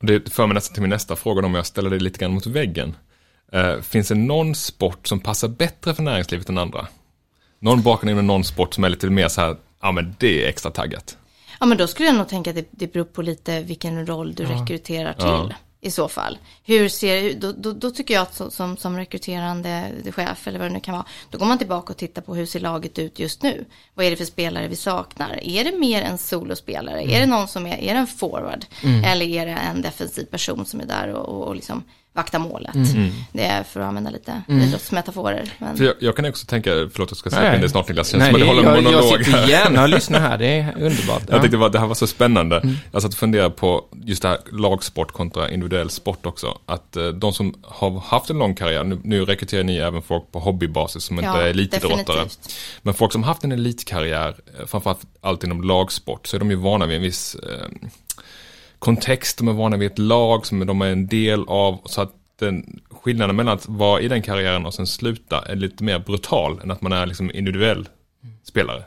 Det 0.00 0.32
för 0.32 0.46
mig 0.46 0.54
nästan 0.54 0.74
till 0.74 0.82
min 0.82 0.90
nästa 0.90 1.16
fråga 1.16 1.46
om 1.46 1.54
jag 1.54 1.66
ställer 1.66 1.90
det 1.90 1.98
lite 1.98 2.18
grann 2.18 2.34
mot 2.34 2.46
väggen. 2.46 2.96
Eh, 3.52 3.80
finns 3.80 4.08
det 4.08 4.14
någon 4.14 4.54
sport 4.54 5.06
som 5.06 5.20
passar 5.20 5.48
bättre 5.48 5.94
för 5.94 6.02
näringslivet 6.02 6.48
än 6.48 6.58
andra? 6.58 6.86
Någon 7.58 7.82
bakgrund 7.82 8.10
inom 8.10 8.26
någon 8.26 8.44
sport 8.44 8.74
som 8.74 8.84
är 8.84 8.88
lite 8.88 9.10
mer 9.10 9.28
så 9.28 9.40
här, 9.40 9.56
ja 9.82 9.92
men 9.92 10.14
det 10.18 10.44
är 10.44 10.48
extra 10.48 10.70
taggat. 10.70 11.16
Ja 11.60 11.66
men 11.66 11.78
då 11.78 11.86
skulle 11.86 12.08
jag 12.08 12.16
nog 12.16 12.28
tänka 12.28 12.50
att 12.50 12.56
det, 12.56 12.68
det 12.70 12.92
beror 12.92 13.04
på 13.04 13.22
lite 13.22 13.60
vilken 13.60 14.06
roll 14.06 14.34
du 14.34 14.44
rekryterar 14.44 15.12
till. 15.12 15.24
Ja. 15.26 15.50
I 15.84 15.90
så 15.90 16.08
fall. 16.08 16.38
Hur 16.64 16.88
ser, 16.88 17.34
då, 17.34 17.52
då, 17.52 17.72
då 17.72 17.90
tycker 17.90 18.14
jag 18.14 18.22
att 18.22 18.34
som, 18.34 18.50
som, 18.50 18.76
som 18.76 18.96
rekryterande 18.96 19.90
chef 20.16 20.46
eller 20.48 20.58
vad 20.58 20.68
det 20.68 20.72
nu 20.74 20.80
kan 20.80 20.92
vara. 20.94 21.04
Då 21.30 21.38
går 21.38 21.46
man 21.46 21.58
tillbaka 21.58 21.92
och 21.92 21.96
tittar 21.96 22.22
på 22.22 22.34
hur 22.34 22.46
ser 22.46 22.60
laget 22.60 22.98
ut 22.98 23.18
just 23.18 23.42
nu. 23.42 23.64
Vad 23.94 24.06
är 24.06 24.10
det 24.10 24.16
för 24.16 24.24
spelare 24.24 24.68
vi 24.68 24.76
saknar? 24.76 25.40
Är 25.42 25.64
det 25.64 25.78
mer 25.78 26.02
en 26.02 26.18
solospelare? 26.18 27.02
Är 27.02 27.20
det 27.20 27.26
någon 27.26 27.48
som 27.48 27.66
är, 27.66 27.76
är 27.78 27.94
det 27.94 28.00
en 28.00 28.06
forward? 28.06 28.64
Eller 29.04 29.26
är 29.26 29.46
det 29.46 29.52
en 29.52 29.82
defensiv 29.82 30.24
person 30.24 30.66
som 30.66 30.80
är 30.80 30.86
där 30.86 31.08
och, 31.08 31.28
och, 31.28 31.46
och 31.48 31.54
liksom 31.54 31.82
vaktar 32.16 32.38
målet? 32.38 32.74
Det 33.32 33.44
är 33.44 33.62
för 33.62 33.80
att 33.80 33.86
använda 33.86 34.10
lite 34.10 34.42
idrottsmetaforer. 34.48 35.50
Men... 35.58 35.76
För 35.76 35.84
jag, 35.84 35.94
jag 36.00 36.16
kan 36.16 36.24
också 36.24 36.46
tänka, 36.46 36.70
förlåt 36.92 37.10
jag 37.10 37.16
ska 37.16 37.30
släppa 37.30 37.54
in 37.54 37.60
det 37.60 37.68
snart 37.68 37.88
Niklas, 37.88 38.08
känns 38.08 38.20
Nej, 38.20 38.32
som 38.32 38.34
att 38.34 38.40
det, 38.40 38.46
jag 38.46 38.64
håller 38.64 38.78
en 38.78 38.84
jag, 38.84 38.92
jag 38.92 39.24
sitter 39.24 39.38
här. 39.38 39.48
gärna 39.48 39.82
och 39.82 39.88
lyssnar 39.88 40.20
här, 40.20 40.38
det 40.38 40.46
är 40.46 40.72
underbart. 40.76 41.22
Jag 41.28 41.38
Ja. 41.38 41.42
tyckte 41.42 41.56
det, 41.56 41.60
var, 41.60 41.70
det 41.70 41.78
här 41.78 41.86
var 41.86 41.94
så 41.94 42.06
spännande. 42.06 42.62
Jag 42.92 43.02
satt 43.02 43.12
och 43.12 43.18
funderade 43.18 43.50
på 43.50 43.84
just 44.04 44.22
det 44.22 44.28
här 44.28 44.38
lagsport 44.52 45.12
kontra 45.12 45.48
individuell 45.74 45.90
sport 45.90 46.26
också. 46.26 46.58
Att 46.66 46.96
eh, 46.96 47.06
de 47.08 47.32
som 47.32 47.54
har 47.62 48.00
haft 48.00 48.30
en 48.30 48.38
lång 48.38 48.54
karriär, 48.54 48.84
nu, 48.84 49.00
nu 49.04 49.24
rekryterar 49.24 49.64
ni 49.64 49.76
även 49.76 50.02
folk 50.02 50.32
på 50.32 50.38
hobbybasis 50.40 51.04
som 51.04 51.16
inte 51.18 51.26
Ja, 51.26 51.42
är 51.42 51.46
elitidrottare. 51.50 52.16
definitivt. 52.16 52.54
Men 52.82 52.94
folk 52.94 53.12
som 53.12 53.22
har 53.22 53.28
haft 53.28 53.44
en 53.44 53.52
elitkarriär, 53.52 54.34
eh, 54.58 54.66
framförallt 54.66 55.06
allt 55.20 55.44
inom 55.44 55.62
lagsport, 55.64 56.26
så 56.26 56.36
är 56.36 56.38
de 56.38 56.50
ju 56.50 56.56
vana 56.56 56.86
vid 56.86 56.96
en 56.96 57.02
viss 57.02 57.34
eh, 57.34 57.68
kontext, 58.78 59.38
de 59.38 59.48
är 59.48 59.52
vana 59.52 59.76
vid 59.76 59.92
ett 59.92 59.98
lag 59.98 60.46
som 60.46 60.66
de 60.66 60.82
är 60.82 60.86
en 60.86 61.06
del 61.06 61.44
av. 61.48 61.78
Så 61.84 62.00
att 62.00 62.12
den 62.38 62.80
skillnaden 62.90 63.36
mellan 63.36 63.54
att 63.54 63.68
vara 63.68 64.00
i 64.00 64.08
den 64.08 64.22
karriären 64.22 64.66
och 64.66 64.74
sen 64.74 64.86
sluta 64.86 65.40
är 65.48 65.56
lite 65.56 65.84
mer 65.84 65.98
brutal 65.98 66.60
än 66.62 66.70
att 66.70 66.80
man 66.82 66.92
är 66.92 67.06
liksom 67.06 67.30
individuell 67.34 67.88
spelare. 68.44 68.84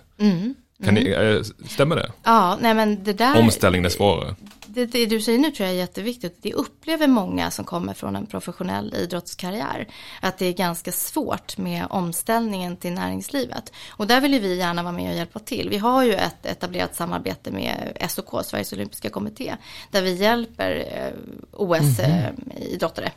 Kan 0.85 0.93
Ni, 0.93 1.09
eh, 1.09 1.41
stämmer 1.69 1.95
det? 1.95 2.11
Ja, 2.23 2.57
nej 2.61 2.73
men 2.73 3.03
det 3.03 3.13
där. 3.13 3.39
Omställningen 3.39 3.85
är 3.85 3.89
svårare. 3.89 4.35
Det, 4.77 4.85
det 4.85 5.05
du 5.05 5.21
säger 5.21 5.39
nu 5.39 5.51
tror 5.51 5.67
jag 5.67 5.75
är 5.75 5.79
jätteviktigt. 5.79 6.37
Det 6.41 6.53
upplever 6.53 7.07
många 7.07 7.51
som 7.51 7.65
kommer 7.65 7.93
från 7.93 8.15
en 8.15 8.25
professionell 8.25 8.93
idrottskarriär. 8.93 9.87
Att 10.21 10.37
det 10.37 10.45
är 10.45 10.53
ganska 10.53 10.91
svårt 10.91 11.57
med 11.57 11.87
omställningen 11.89 12.77
till 12.77 12.91
näringslivet. 12.91 13.73
Och 13.89 14.07
där 14.07 14.21
vill 14.21 14.41
vi 14.41 14.57
gärna 14.57 14.83
vara 14.83 14.93
med 14.93 15.11
och 15.11 15.17
hjälpa 15.17 15.39
till. 15.39 15.69
Vi 15.69 15.77
har 15.77 16.03
ju 16.03 16.13
ett 16.13 16.45
etablerat 16.45 16.95
samarbete 16.95 17.51
med 17.51 17.97
SOK, 18.09 18.45
Sveriges 18.45 18.73
Olympiska 18.73 19.09
Kommitté. 19.09 19.55
Där 19.91 20.01
vi 20.01 20.13
hjälper 20.13 20.85
eh, 20.91 21.13
OS-idrottare 21.51 23.11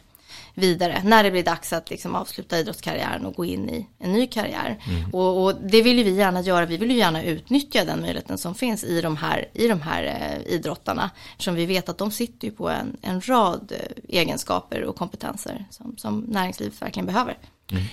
vidare 0.55 1.01
när 1.05 1.23
det 1.23 1.31
blir 1.31 1.43
dags 1.45 1.73
att 1.73 1.91
liksom 1.91 2.15
avsluta 2.15 2.59
idrottskarriären 2.59 3.27
och 3.27 3.35
gå 3.35 3.45
in 3.45 3.71
i 3.71 3.87
en 3.99 4.13
ny 4.13 4.27
karriär. 4.27 4.77
Mm. 4.89 5.11
Och, 5.15 5.45
och, 5.45 5.55
det 5.63 5.83
vill 5.83 5.99
ju 5.99 6.05
vi 6.05 6.11
gärna 6.15 6.41
göra. 6.41 6.67
Vi 6.67 6.77
vill 6.77 6.91
ju 6.91 6.97
gärna 6.97 7.23
utnyttja 7.23 7.85
den 7.85 8.01
möjligheten 8.01 8.39
som 8.39 8.55
finns 8.55 8.85
i 8.85 9.01
de 9.01 9.17
här, 9.17 9.45
i 9.53 9.69
de 9.69 9.81
här 9.81 10.05
eh, 10.47 10.53
idrottarna. 10.55 11.11
Eftersom 11.33 11.55
vi 11.55 11.67
vet 11.67 11.89
att 11.89 11.99
de 11.99 12.11
sitter 12.11 12.49
ju 12.49 12.53
på 12.53 12.69
en, 12.71 12.97
en 13.03 13.21
rad 13.21 13.73
eh, 13.73 14.19
egenskaper 14.21 14.85
och 14.85 14.97
kompetenser 14.97 15.65
som, 15.71 15.95
som 15.97 16.21
näringslivet 16.21 16.83
verkligen 16.83 17.07
behöver. 17.07 17.37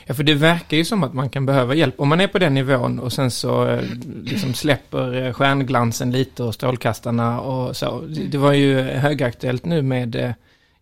Ja, 0.06 0.14
för 0.14 0.24
det 0.24 0.34
verkar 0.34 0.78
ju 0.78 0.86
som 0.86 1.04
att 1.04 1.14
man 1.14 1.30
kan 1.30 1.46
behöva 1.46 1.76
hjälp. 1.76 2.00
Om 2.00 2.08
man 2.10 2.22
är 2.22 2.28
på 2.28 2.40
den 2.40 2.54
nivån 2.54 3.00
och 3.00 3.14
sen 3.14 3.32
så 3.32 3.68
eh, 3.68 3.82
liksom 4.24 4.54
släpper 4.54 5.26
eh, 5.26 5.34
stjärnglansen 5.34 6.12
lite 6.12 6.44
och 6.44 6.54
strålkastarna 6.54 7.42
och 7.42 7.76
så. 7.78 8.02
Det- 8.02 8.24
Det 8.24 8.38
var 8.38 8.54
ju 8.54 8.82
högaktuellt 8.82 9.66
nu 9.66 9.82
med 9.82 10.34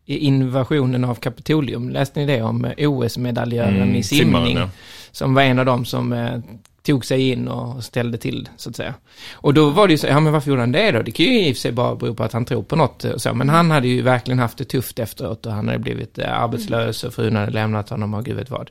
eh, 0.06 0.24
invasionen 0.24 1.04
av 1.04 1.16
Kapitolium. 1.16 1.90
Läste 1.90 2.20
ni 2.20 2.26
det 2.26 2.42
om 2.42 2.66
eh, 2.66 2.92
OS-medaljören 2.92 3.76
Mm, 3.82 3.96
i 3.96 4.04
simning? 4.04 4.58
ja. 4.58 4.70
Som 5.12 5.34
var 5.34 5.42
en 5.42 5.60
av 5.60 5.66
dem 5.66 5.86
som 5.86 6.14
eh, 6.14 6.40
tog 6.84 7.06
sig 7.06 7.30
in 7.30 7.48
och 7.48 7.84
ställde 7.84 8.18
till, 8.18 8.50
så 8.58 8.70
att 8.70 8.76
säga. 8.76 8.94
Och 9.34 9.54
då 9.54 9.70
var 9.70 9.88
det 9.88 9.94
ju 9.94 9.98
så, 9.98 10.08
ja 10.08 10.20
men 10.20 10.34
varför 10.34 10.50
gjorde 10.50 10.62
han 10.62 10.72
det 10.72 10.92
då? 10.92 11.02
Det 11.02 11.12
kan 11.12 11.26
ju 11.26 11.40
i 11.48 11.52
och 11.52 11.56
för 11.56 11.62
sig 11.62 11.72
bara 11.72 11.96
bero 11.96 12.14
på 12.16 12.24
att 12.24 12.34
han 12.34 12.46
tror 12.46 12.64
på 12.64 12.76
något 12.76 13.04
och 13.04 13.22
så. 13.22 13.34
Men 13.34 13.50
han 13.50 13.72
hade 13.72 13.88
ju 13.88 14.02
verkligen 14.02 14.40
haft 14.40 14.58
det 14.58 14.64
tufft 14.66 15.00
efteråt 15.00 15.46
och 15.46 15.52
han 15.52 15.68
hade 15.68 15.80
blivit 15.80 16.18
eh, 16.18 16.42
arbetslös 16.44 17.04
och 17.04 17.14
frun 17.14 17.36
hade 17.36 17.52
lämnat 17.52 17.90
honom 17.90 18.14
och 18.14 18.26
gud 18.26 18.36
vet 18.36 18.50
vad. 18.50 18.70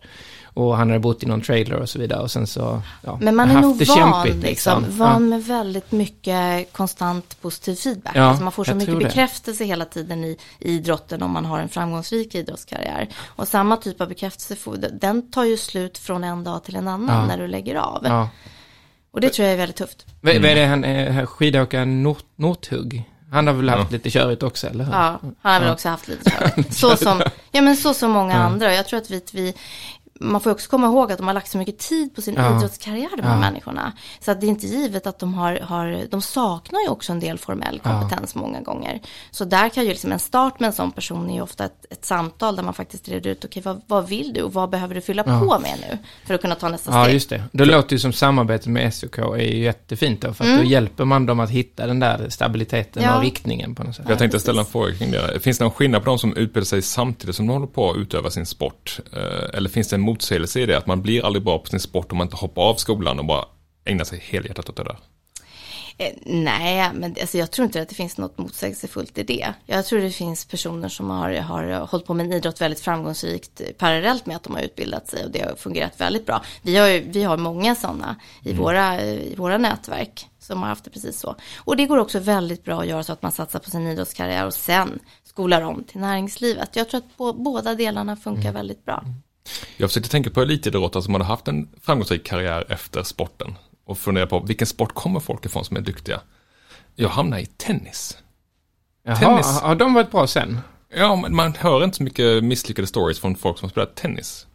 Och 0.54 0.76
han 0.76 0.88
hade 0.88 1.00
bott 1.00 1.22
i 1.22 1.26
någon 1.26 1.40
trailer 1.40 1.76
och 1.76 1.88
så 1.88 1.98
vidare 1.98 2.20
och 2.20 2.30
sen 2.30 2.46
så, 2.46 2.82
ja, 3.02 3.18
Men 3.20 3.36
man 3.36 3.50
är 3.50 3.54
haft 3.54 3.64
nog 3.66 3.78
det 3.78 3.84
van, 3.88 3.96
kämpigt, 3.96 4.36
liksom, 4.42 4.84
Ja. 4.84 4.90
van 5.06 5.28
med 5.28 5.44
väldigt 5.44 5.92
mycket 5.92 6.72
konstant 6.72 7.36
positiv 7.42 7.74
feedback. 7.74 8.12
Ja, 8.16 8.22
alltså 8.22 8.42
man 8.42 8.52
får 8.52 8.64
så 8.64 8.74
mycket 8.74 8.86
tror 8.88 9.00
det. 9.00 9.06
bekräftelse 9.06 9.64
hela 9.64 9.84
tiden 9.84 10.24
i, 10.24 10.38
i 10.58 10.72
idrotten 10.72 11.22
om 11.22 11.30
man 11.30 11.44
har 11.44 11.58
en 11.58 11.68
framgångsrik 11.68 12.34
idrottskarriär. 12.34 13.08
Och 13.26 13.48
samma 13.48 13.76
typ 13.76 14.00
av 14.00 14.08
bekräftelse, 14.08 14.56
får, 14.56 14.76
den 15.00 15.30
tar 15.30 15.44
ju 15.44 15.56
slut 15.56 15.98
från 15.98 16.24
en 16.24 16.44
dag 16.44 16.64
till 16.64 16.76
en 16.76 16.88
annan 16.88 17.16
Ja. 17.20 17.26
när 17.26 17.38
du 17.38 17.48
lägger 17.48 17.74
av. 17.74 18.02
Ja. 18.04 18.28
Och 19.12 19.20
det 19.20 19.28
tror 19.28 19.44
jag 19.46 19.52
är 19.54 19.58
väldigt 19.58 19.76
tufft. 19.76 20.06
Vad 20.20 20.34
vad 20.34 20.44
är 20.44 20.54
det 20.54 20.66
han, 20.66 20.84
eh, 20.84 21.26
skidåkaren 21.26 22.02
Nort, 22.02 22.24
Northug? 22.36 23.04
Han 23.32 23.46
har 23.46 23.54
väl 23.54 23.68
haft 23.68 23.92
lite 23.92 24.10
körigt 24.10 24.42
också, 24.42 24.66
eller 24.66 24.84
hur? 24.84 24.92
Ja, 24.92 25.18
han 25.42 25.52
har 25.52 25.60
väl 25.60 25.72
också 25.72 25.88
haft 25.88 26.08
lite 26.08 26.30
körigt. 26.30 26.74
Så 26.74 26.96
som, 27.04 27.22
ja 27.52 27.62
men 27.62 27.76
så 27.76 27.94
som 27.94 28.10
många 28.10 28.32
Ja. 28.34 28.38
andra. 28.40 28.74
Jag 28.74 28.86
tror 28.86 29.00
att 29.00 29.10
vi, 29.10 29.22
vi 29.32 29.54
man 30.20 30.40
får 30.40 30.50
också 30.50 30.70
komma 30.70 30.86
ihåg 30.86 31.12
att 31.12 31.18
de 31.18 31.26
har 31.26 31.34
lagt 31.34 31.50
så 31.50 31.58
mycket 31.58 31.78
tid 31.78 32.14
på 32.14 32.22
sin 32.22 32.34
Ja. 32.34 32.56
idrottskarriär, 32.56 33.16
de 33.16 33.22
här 33.22 33.34
Ja. 33.34 33.40
människorna. 33.40 33.92
Så 34.20 34.30
att 34.30 34.40
det 34.40 34.46
är 34.46 34.48
inte 34.48 34.66
givet 34.66 35.06
att 35.06 35.18
de 35.18 35.34
har, 35.34 35.56
har, 35.62 36.06
de 36.10 36.22
saknar 36.22 36.80
ju 36.80 36.88
också 36.88 37.12
en 37.12 37.20
del 37.20 37.38
formell 37.38 37.80
Ja. 37.84 37.90
kompetens 38.00 38.34
många 38.34 38.60
gånger. 38.60 39.00
Så 39.30 39.44
där 39.44 39.68
kan 39.68 39.82
ju 39.84 39.88
liksom 39.88 40.12
en 40.12 40.18
start 40.18 40.60
med 40.60 40.66
en 40.66 40.72
sån 40.72 40.92
person 40.92 41.30
är 41.30 41.34
ju 41.34 41.40
ofta 41.40 41.64
ett, 41.64 41.86
ett 41.90 42.04
samtal 42.04 42.56
där 42.56 42.62
man 42.62 42.74
faktiskt 42.74 43.08
reder 43.08 43.30
ut, 43.30 43.44
okej 43.44 43.62
vad, 43.64 43.80
vad 43.86 44.08
vill 44.08 44.32
du 44.32 44.42
och 44.42 44.52
vad 44.52 44.70
behöver 44.70 44.94
du 44.94 45.00
fylla 45.00 45.22
Ja. 45.26 45.38
på 45.40 45.58
med 45.58 45.78
nu? 45.90 45.98
För 46.26 46.34
att 46.34 46.40
kunna 46.40 46.54
ta 46.54 46.68
nästa 46.68 46.90
Ja, 46.92 47.02
steg. 47.04 47.14
just 47.14 47.28
det. 47.30 47.42
Det 47.52 47.64
låter 47.64 47.92
ju 47.92 47.98
som 47.98 48.12
samarbetet 48.12 48.66
med 48.66 48.94
SOK 48.94 49.18
är 49.18 49.36
ju 49.36 49.58
jättefint 49.62 50.20
då, 50.20 50.32
för 50.34 50.44
att 50.44 50.48
Mm. 50.50 50.60
då 50.64 50.70
hjälper 50.70 51.04
man 51.04 51.26
dem 51.26 51.40
att 51.40 51.50
hitta 51.50 51.86
den 51.86 52.00
där 52.00 52.28
stabiliteten 52.28 53.02
Ja. 53.02 53.16
och 53.16 53.22
riktningen 53.22 53.74
på 53.74 53.84
något 53.84 53.96
sätt. 53.96 54.06
Jag 54.08 54.18
tänkte 54.18 54.40
ställa 54.40 54.60
en 54.60 54.66
fråga 54.66 54.94
kring 54.94 55.10
det. 55.10 55.40
Finns 55.40 55.58
det 55.58 55.64
någon 55.64 55.70
skillnad 55.74 56.02
på 56.04 56.10
de 56.10 56.18
som 56.18 56.36
utbildar 56.36 56.64
sig 56.64 56.82
samtidigt 56.82 57.36
som 57.36 57.46
de 57.46 57.52
håller 57.52 57.66
på 57.66 57.90
att 57.90 57.96
utöva 57.96 58.30
sin 58.30 58.46
sport? 58.46 59.00
Eh, 59.12 59.56
Eller 59.58 59.68
finns 59.70 59.88
det 59.88 59.96
en 59.96 60.00
motsägelse 60.04 60.60
i 60.60 60.66
det? 60.66 60.78
Att 60.78 60.86
man 60.86 61.02
blir 61.02 61.24
aldrig 61.24 61.44
bra 61.44 61.58
på 61.58 61.66
sin 61.66 61.80
sport 61.80 62.12
om 62.12 62.18
man 62.18 62.26
inte 62.26 62.36
hoppar 62.36 62.62
av 62.62 62.74
skolan 62.74 63.18
och 63.18 63.24
bara 63.24 63.44
ägnar 63.84 64.04
sig 64.04 64.18
helhjärtat 64.18 64.68
åt 64.68 64.76
det 64.76 64.84
där? 64.84 64.96
Eh, 65.98 66.12
nej, 66.26 66.90
men 66.94 67.16
alltså, 67.20 67.38
jag 67.38 67.50
tror 67.50 67.64
inte 67.64 67.82
att 67.82 67.88
det 67.88 67.94
finns 67.94 68.18
något 68.18 68.38
motsägelsefullt 68.38 69.18
i 69.18 69.22
det. 69.22 69.54
Jag 69.66 69.86
tror 69.86 70.00
det 70.00 70.10
finns 70.10 70.44
personer 70.44 70.88
som 70.88 71.10
har, 71.10 71.34
har 71.34 71.86
hållit 71.86 72.06
på 72.06 72.14
med 72.14 72.26
en 72.26 72.32
idrott 72.32 72.60
väldigt 72.60 72.80
framgångsrikt 72.80 73.60
eh, 73.60 73.66
parallellt 73.78 74.26
med 74.26 74.36
att 74.36 74.42
de 74.42 74.54
har 74.54 74.62
utbildat 74.62 75.08
sig 75.08 75.24
och 75.24 75.30
det 75.30 75.40
har 75.40 75.56
fungerat 75.56 76.00
väldigt 76.00 76.26
bra. 76.26 76.42
Vi 76.62 76.76
har, 76.76 77.12
vi 77.12 77.22
har 77.22 77.36
många 77.36 77.74
sådana 77.74 78.16
i, 78.42 78.52
våra, 78.52 79.02
i 79.02 79.34
våra 79.36 79.58
nätverk 79.58 80.28
som 80.38 80.62
har 80.62 80.68
haft 80.68 80.84
det 80.84 80.90
precis 80.90 81.20
så. 81.20 81.36
Och 81.56 81.76
det 81.76 81.86
går 81.86 81.98
också 81.98 82.18
väldigt 82.18 82.64
bra 82.64 82.80
att 82.80 82.86
göra 82.86 83.02
så 83.02 83.12
att 83.12 83.22
man 83.22 83.32
satsar 83.32 83.58
på 83.58 83.70
sin 83.70 83.86
idrottskarriär 83.86 84.46
och 84.46 84.54
sen 84.54 84.98
skolar 85.24 85.62
om 85.62 85.84
till 85.84 86.00
näringslivet. 86.00 86.76
Jag 86.76 86.88
tror 86.88 86.98
att 87.00 87.36
båda 87.36 87.74
delarna 87.74 88.16
funkar 88.16 88.52
väldigt 88.52 88.84
bra. 88.84 89.04
Jag 89.76 89.90
försökte 89.90 90.10
tänka 90.10 90.30
på 90.30 90.42
elitidrottare 90.42 91.02
som 91.02 91.14
hade 91.14 91.24
haft 91.24 91.48
en 91.48 91.68
framgångsrik 91.82 92.24
karriär 92.26 92.64
efter 92.68 93.02
sporten. 93.02 93.54
Och 93.86 93.98
fundera 93.98 94.26
på 94.26 94.40
vilken 94.40 94.66
sport 94.66 94.94
kommer 94.94 95.20
folk 95.20 95.46
ifrån 95.46 95.64
som 95.64 95.76
är 95.76 95.80
duktiga? 95.80 96.20
Jag 96.96 97.08
hamnar 97.08 97.38
i 97.38 97.46
tennis. 97.46 98.18
Jaha, 99.06 99.16
tennis. 99.16 99.60
har 99.60 99.74
de 99.74 99.94
varit 99.94 100.10
bra 100.10 100.26
sen? 100.26 100.60
Ja, 100.96 101.16
men 101.16 101.36
man 101.36 101.54
hör 101.58 101.84
inte 101.84 101.96
så 101.96 102.02
mycket 102.02 102.44
misslyckade 102.44 102.86
stories 102.88 103.20
från 103.20 103.36
folk 103.36 103.58
som 103.58 103.66
har 103.66 103.70
spelat 103.70 103.94
tennis. 103.96 104.46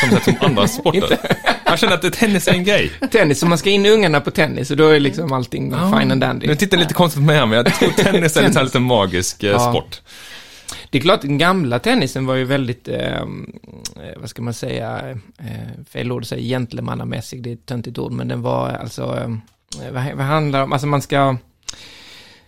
Som 0.00 0.10
sett 0.10 0.24
som 0.24 0.34
andra 0.40 0.68
sporter. 0.68 1.18
Man 1.66 1.76
känner 1.76 1.94
att 1.94 2.02
det- 2.02 2.10
tennis 2.10 2.48
är 2.48 2.52
en 2.52 2.64
grej. 2.64 2.92
Tennis, 3.10 3.38
så 3.40 3.46
man 3.46 3.58
ska 3.58 3.70
in 3.70 3.86
ungarna 3.86 4.20
på 4.20 4.30
tennis 4.30 4.70
och 4.70 4.76
då 4.76 4.88
är 4.88 5.00
liksom 5.00 5.32
allting 5.32 5.70
fine 5.70 6.12
and 6.12 6.20
dandy. 6.20 6.46
Nu 6.46 6.54
tittar 6.56 6.78
lite 6.78 6.94
konstigt 6.94 7.20
på 7.20 7.26
mig 7.26 7.36
här, 7.36 7.46
men 7.46 7.56
jag 7.56 7.74
tror 7.74 7.90
tennis 7.90 8.36
är 8.36 8.58
en 8.58 8.64
lite 8.64 8.78
magisk 8.80 9.42
eh, 9.42 9.50
Ja. 9.50 9.58
sport. 9.72 10.00
Det 10.90 10.98
är 10.98 11.02
klart, 11.02 11.20
den 11.22 11.38
gamla 11.38 11.78
tennisen 11.78 12.26
var 12.26 12.34
ju 12.34 12.44
väldigt, 12.44 12.88
eh, 12.88 13.16
eh, 13.16 13.26
vad 14.16 14.30
ska 14.30 14.42
man 14.42 14.54
säga, 14.54 15.10
eh, 15.38 15.84
fel 15.90 16.12
ord 16.12 16.22
att 16.22 16.28
säga, 16.28 16.42
gentlemannamässig, 16.42 17.42
det 17.42 17.50
är 17.50 17.54
ett 17.54 17.66
töntigt 17.66 17.98
ord, 17.98 18.12
men 18.12 18.28
den 18.28 18.42
var 18.42 18.68
alltså, 18.68 19.02
eh, 19.02 19.92
vad, 19.92 20.12
vad 20.14 20.26
handlar 20.26 20.62
om, 20.62 20.72
alltså 20.72 20.86
man 20.86 21.02
ska, 21.02 21.36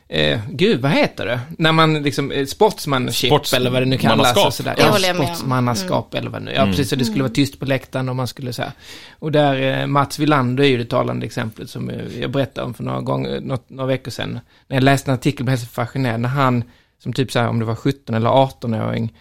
eh, 0.09 0.40
gud, 0.50 0.80
vad 0.80 0.90
heter 0.90 1.26
det? 1.26 1.40
När 1.59 1.73
man 1.73 2.02
liksom, 2.02 2.32
eh, 2.32 2.47
sportsmanship 2.47 3.32
Sports- 3.32 3.56
eller 3.56 3.70
vad 3.70 3.82
det 3.82 3.87
nu 3.87 3.99
kallas. 3.99 4.16
mannaskap. 4.18 4.47
Och 4.47 4.54
sådär. 4.54 4.75
Det 4.76 4.82
Ja, 5.06 5.14
sportsmannaskap 5.14 6.14
eller 6.14 6.30
vad 6.30 6.40
det 6.40 6.44
nu 6.44 6.52
Ja, 6.52 6.64
precis, 6.66 6.88
så 6.88 6.97
det 6.97 7.04
skulle 7.04 7.23
vara 7.23 7.32
tyst 7.32 7.59
på 7.59 7.64
läktaren 7.66 8.09
och 8.09 8.16
man 8.16 8.26
skulle 8.28 8.52
säga. 8.52 8.73
Och 9.18 9.32
där, 9.32 9.80
eh, 9.80 9.87
Mats 9.87 10.18
Wilander 10.18 10.64
är 10.64 10.68
ju 10.68 10.78
det 10.78 10.85
talande 10.85 11.26
exemplet 11.26 11.70
som 11.70 11.90
eh, 11.90 12.18
jag 12.20 12.30
berättade 12.30 12.66
om 12.66 12.75
för 12.75 12.85
några 12.85 13.00
gånger, 13.00 13.40
något, 13.40 13.70
några 13.70 13.87
veckor 13.87 14.11
sedan. 14.11 14.40
När 14.68 14.76
jag 14.76 14.82
läste 14.82 15.11
en 15.11 15.14
artikel 15.14 15.44
blev 15.44 15.52
jag 15.52 15.61
så 15.61 15.66
fascinerad, 15.66 16.20
när 16.20 16.28
han, 16.28 16.64
som 17.02 17.12
typ 17.12 17.33
så 17.33 17.38
här, 17.38 17.49
om 17.49 17.59
det 17.59 17.64
var 17.64 17.75
17 17.75 18.14
eller 18.14 18.30
18-åring, 18.30 19.12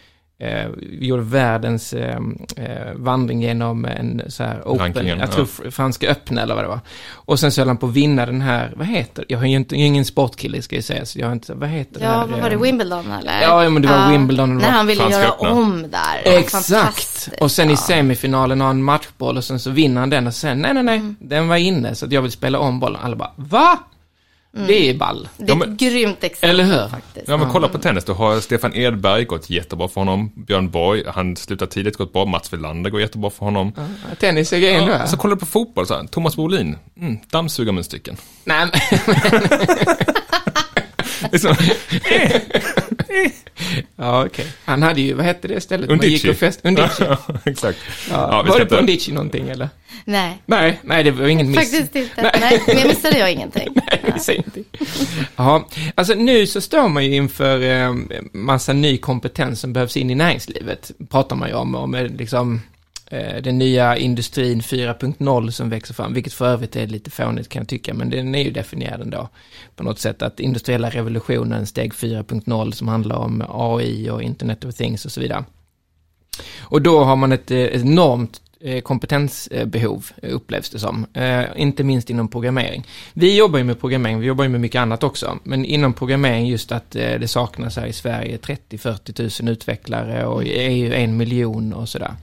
eh, 0.41 0.67
gjorde 0.99 1.21
världens 1.23 1.93
eh, 1.93 2.17
eh, 2.57 2.93
vandring 2.95 3.41
genom 3.41 3.85
en 3.85 4.21
så 4.27 4.43
här 4.43 4.61
open, 4.65 4.79
Rankingen, 4.79 5.19
jag 5.19 5.31
tror 5.31 5.45
fr- 5.45 5.69
franska 5.71 6.09
öppna 6.09 6.41
eller 6.41 6.55
vad 6.55 6.63
det 6.63 6.67
var. 6.67 6.79
Och 7.13 7.39
sen 7.39 7.51
så 7.51 7.61
höll 7.61 7.67
han 7.67 7.77
på 7.77 7.85
att 7.87 7.93
vinna 7.93 8.25
den 8.25 8.41
här, 8.41 8.73
vad 8.75 8.87
heter 8.87 9.25
Jag 9.27 9.37
har 9.37 9.45
ju 9.45 9.55
inte, 9.55 9.75
jag 9.75 9.81
är 9.81 9.85
ingen 9.87 10.05
sportkille 10.05 10.61
ska 10.61 10.75
jag 10.75 10.83
säga, 10.83 11.05
så 11.05 11.19
jag 11.19 11.25
har 11.27 11.33
inte, 11.33 11.53
vad 11.53 11.69
heter 11.69 11.99
det 11.99 12.05
Ja, 12.05 12.11
här? 12.11 12.27
vad 12.27 12.39
var 12.41 12.49
det, 12.49 12.55
eh, 12.55 12.61
Wimbledon 12.61 13.11
eller? 13.11 13.41
Ja, 13.41 13.69
men 13.69 13.81
det 13.81 13.87
var 13.87 14.11
Wimbledon, 14.11 14.49
det 14.49 14.55
När 14.65 14.71
han 14.71 14.87
ville 14.87 15.01
Franska 15.01 15.19
göra 15.21 15.31
öppna. 15.31 15.49
om 15.51 15.81
där. 15.81 16.21
Det 16.23 16.37
Exakt! 16.37 17.29
Och 17.41 17.51
sen 17.51 17.67
i 17.69 17.73
Ja. 17.73 17.77
semifinalen 17.77 18.61
har 18.61 18.67
han 18.67 18.75
en 18.77 18.83
matchboll 18.83 19.37
och 19.37 19.43
sen 19.43 19.59
så 19.59 19.69
vinner 19.69 19.99
han 20.01 20.09
den 20.09 20.27
och 20.27 20.33
sen, 20.33 20.61
nej, 20.61 20.73
nej, 20.73 20.83
nej, 20.83 20.97
Mm. 20.97 21.15
den 21.19 21.47
var 21.47 21.55
inne 21.57 21.95
så 21.95 22.05
att 22.05 22.11
jag 22.11 22.21
vill 22.21 22.31
spela 22.31 22.59
om 22.59 22.79
bollen. 22.79 23.01
Alla 23.03 23.15
bara, 23.15 23.31
va? 23.35 23.79
Det 24.51 24.89
är 24.89 24.93
ball. 24.93 25.29
Det 25.37 25.43
är 25.43 25.47
Ja, 25.47 25.53
ett 25.53 25.59
men- 25.59 25.77
grymt 25.77 26.23
exempel 26.23 26.49
Eller 26.49 26.63
hur? 26.63 26.87
faktiskt. 26.89 27.27
Ja, 27.27 27.37
men 27.37 27.49
kolla 27.49 27.67
på 27.67 27.77
tennis. 27.77 28.03
Då 28.05 28.13
har 28.13 28.39
Stefan 28.39 28.75
Edberg 28.75 29.25
gått 29.25 29.49
jättebra 29.49 29.87
för 29.87 30.01
honom. 30.01 30.31
Björn 30.35 30.69
Borg, 30.69 31.03
han 31.07 31.35
slutar 31.35 31.65
tidigt, 31.65 31.97
gått 31.97 32.13
bra. 32.13 32.25
Mats 32.25 32.53
Wilander 32.53 32.89
går 32.89 33.01
jättebra 33.01 33.29
för 33.29 33.45
honom. 33.45 33.73
Ja, 33.75 34.15
Tennis 34.19 34.53
är 34.53 34.59
grejen 34.59 34.85
då. 34.85 34.91
Ja, 34.91 35.07
så 35.07 35.17
kollar 35.17 35.35
du 35.35 35.39
på 35.39 35.45
fotboll 35.45 35.87
så 35.87 35.93
här. 35.93 36.03
Thomas 36.07 36.35
Brolin, 36.35 36.77
mm, 36.99 37.17
dammsugarmunstycken. 37.31 38.17
Nej, 38.43 38.67
men, 39.05 39.49
Liksom, 41.31 41.55
ja 43.95 44.25
okej. 44.25 44.45
Han 44.65 44.83
hade 44.83 45.01
ju, 45.01 45.13
vad 45.13 45.25
hette 45.25 45.47
det 45.47 45.61
stället? 45.61 45.89
Man 45.89 45.95
Undici. 45.99 46.13
gick 46.13 46.31
och 46.31 46.35
fest, 46.39 46.59
Undici. 46.63 47.03
exakt. 47.45 47.77
Ja, 48.11 48.29
Ja, 48.31 48.41
vi 48.43 48.49
var 48.49 48.59
det 48.59 48.65
på 48.65 48.75
inte- 48.75 48.77
Undici 48.77 49.11
någonting 49.11 49.49
eller? 49.49 49.69
Nej, 50.05 50.41
Nej, 50.45 50.79
nej 50.83 51.03
det 51.03 51.11
var 51.11 51.27
ingen 51.27 51.47
miss. 51.51 51.59
faktiskt 51.59 51.95
inte. 51.95 52.21
Nej, 52.41 52.61
men 52.67 52.77
jag 52.77 52.87
missade 52.87 53.17
jag 53.17 53.31
ingenting. 53.31 53.67
Nej, 53.75 54.35
ingenting. 54.37 54.63
Ja, 55.35 55.67
alltså 55.95 56.13
nu 56.13 56.47
så 56.47 56.61
står 56.61 56.87
man 56.89 57.05
ju 57.05 57.15
inför 57.15 57.61
eh, 57.61 57.93
massa 58.33 58.73
ny 58.73 58.97
kompetens 58.97 59.59
som 59.59 59.73
behövs 59.73 59.97
in 59.97 60.09
i 60.09 60.15
näringslivet. 60.15 60.91
Pratar 61.09 61.35
man 61.35 61.49
ju 61.49 61.55
om, 61.55 61.75
om 61.75 61.95
eh, 61.95 62.03
liksom 62.07 62.55
eh, 62.55 62.59
den 63.43 63.57
nya 63.57 63.97
industrin 63.97 64.61
4.0 64.61 65.49
som 65.49 65.69
växer 65.69 65.93
fram, 65.93 66.13
vilket 66.13 66.33
för 66.33 66.45
övrigt 66.45 66.75
är 66.75 66.87
lite 66.87 67.11
fånigt 67.11 67.49
kan 67.49 67.61
jag 67.61 67.67
tycka, 67.67 67.93
men 67.93 68.09
den 68.09 68.35
är 68.35 68.43
ju 68.43 68.51
definierad 68.51 69.01
ändå 69.01 69.29
på 69.75 69.83
något 69.83 69.99
sätt 69.99 70.21
att 70.21 70.39
industriella 70.39 70.89
revolutionen, 70.89 71.65
steg 71.65 71.93
4.0 71.93 72.71
som 72.71 72.87
handlar 72.87 73.15
om 73.15 73.43
AI 73.49 74.09
och 74.09 74.23
Internet 74.23 74.65
of 74.65 74.75
Things 74.75 75.05
och 75.05 75.11
så 75.11 75.21
vidare. 75.21 75.43
Och 76.59 76.81
då 76.81 77.03
har 77.03 77.15
man 77.15 77.31
ett, 77.31 77.51
eh, 77.51 77.59
enormt 77.59 78.41
eh, 78.59 78.81
kompetensbehov 78.81 80.11
eh, 80.23 80.35
upplevs 80.35 80.69
det 80.69 80.79
som. 80.79 81.05
Eh, 81.13 81.43
inte 81.55 81.83
minst 81.83 82.09
inom 82.09 82.27
programmering. 82.27 82.87
Vi 83.13 83.37
jobbar 83.37 83.57
ju 83.57 83.63
med 83.65 83.79
programmering, 83.79 84.19
vi 84.19 84.27
jobbar 84.27 84.43
ju 84.43 84.49
med 84.49 84.61
mycket 84.61 84.79
annat 84.79 85.03
också. 85.03 85.39
Men 85.43 85.65
inom 85.65 85.93
programmering 85.93 86.47
just 86.47 86.71
att 86.71 86.95
eh, 86.95 87.19
det 87.19 87.27
saknas 87.27 87.75
här 87.75 87.85
i 87.85 87.93
Sverige 87.93 88.37
30-40 88.37 89.41
000 89.43 89.51
utvecklare 89.51 90.25
och 90.25 90.43
i 90.43 90.49
EU 90.49 90.93
en 90.93 91.17
miljon 91.17 91.73
och 91.73 91.89
sådär. 91.89 92.13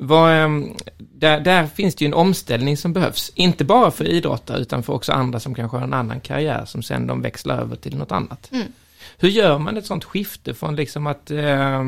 Vad, 0.00 0.32
ehm, 0.32 0.74
där, 0.98 1.40
där 1.40 1.66
finns 1.66 1.94
det 1.94 2.04
ju 2.04 2.06
en 2.06 2.14
omställning 2.14 2.76
som 2.76 2.92
behövs. 2.92 3.32
Inte 3.34 3.64
bara 3.64 3.90
för 3.90 4.04
idrottare 4.04 4.60
utan 4.60 4.82
för 4.82 4.92
också 4.92 5.12
andra 5.12 5.40
som 5.40 5.54
kanske 5.54 5.76
har 5.76 5.84
en 5.84 5.94
annan 5.94 6.20
karriär 6.20 6.64
som 6.64 6.82
sen 6.82 7.06
de 7.06 7.22
växlar 7.22 7.58
över 7.58 7.76
till 7.76 7.96
något 7.96 8.12
annat. 8.12 8.48
Mm. 8.52 8.66
Hur 9.18 9.28
gör 9.28 9.58
man 9.58 9.76
ett 9.76 9.86
sånt 9.86 10.04
skifte 10.04 10.54
från 10.54 10.76
liksom 10.76 11.06
att 11.06 11.30
eh, 11.30 11.84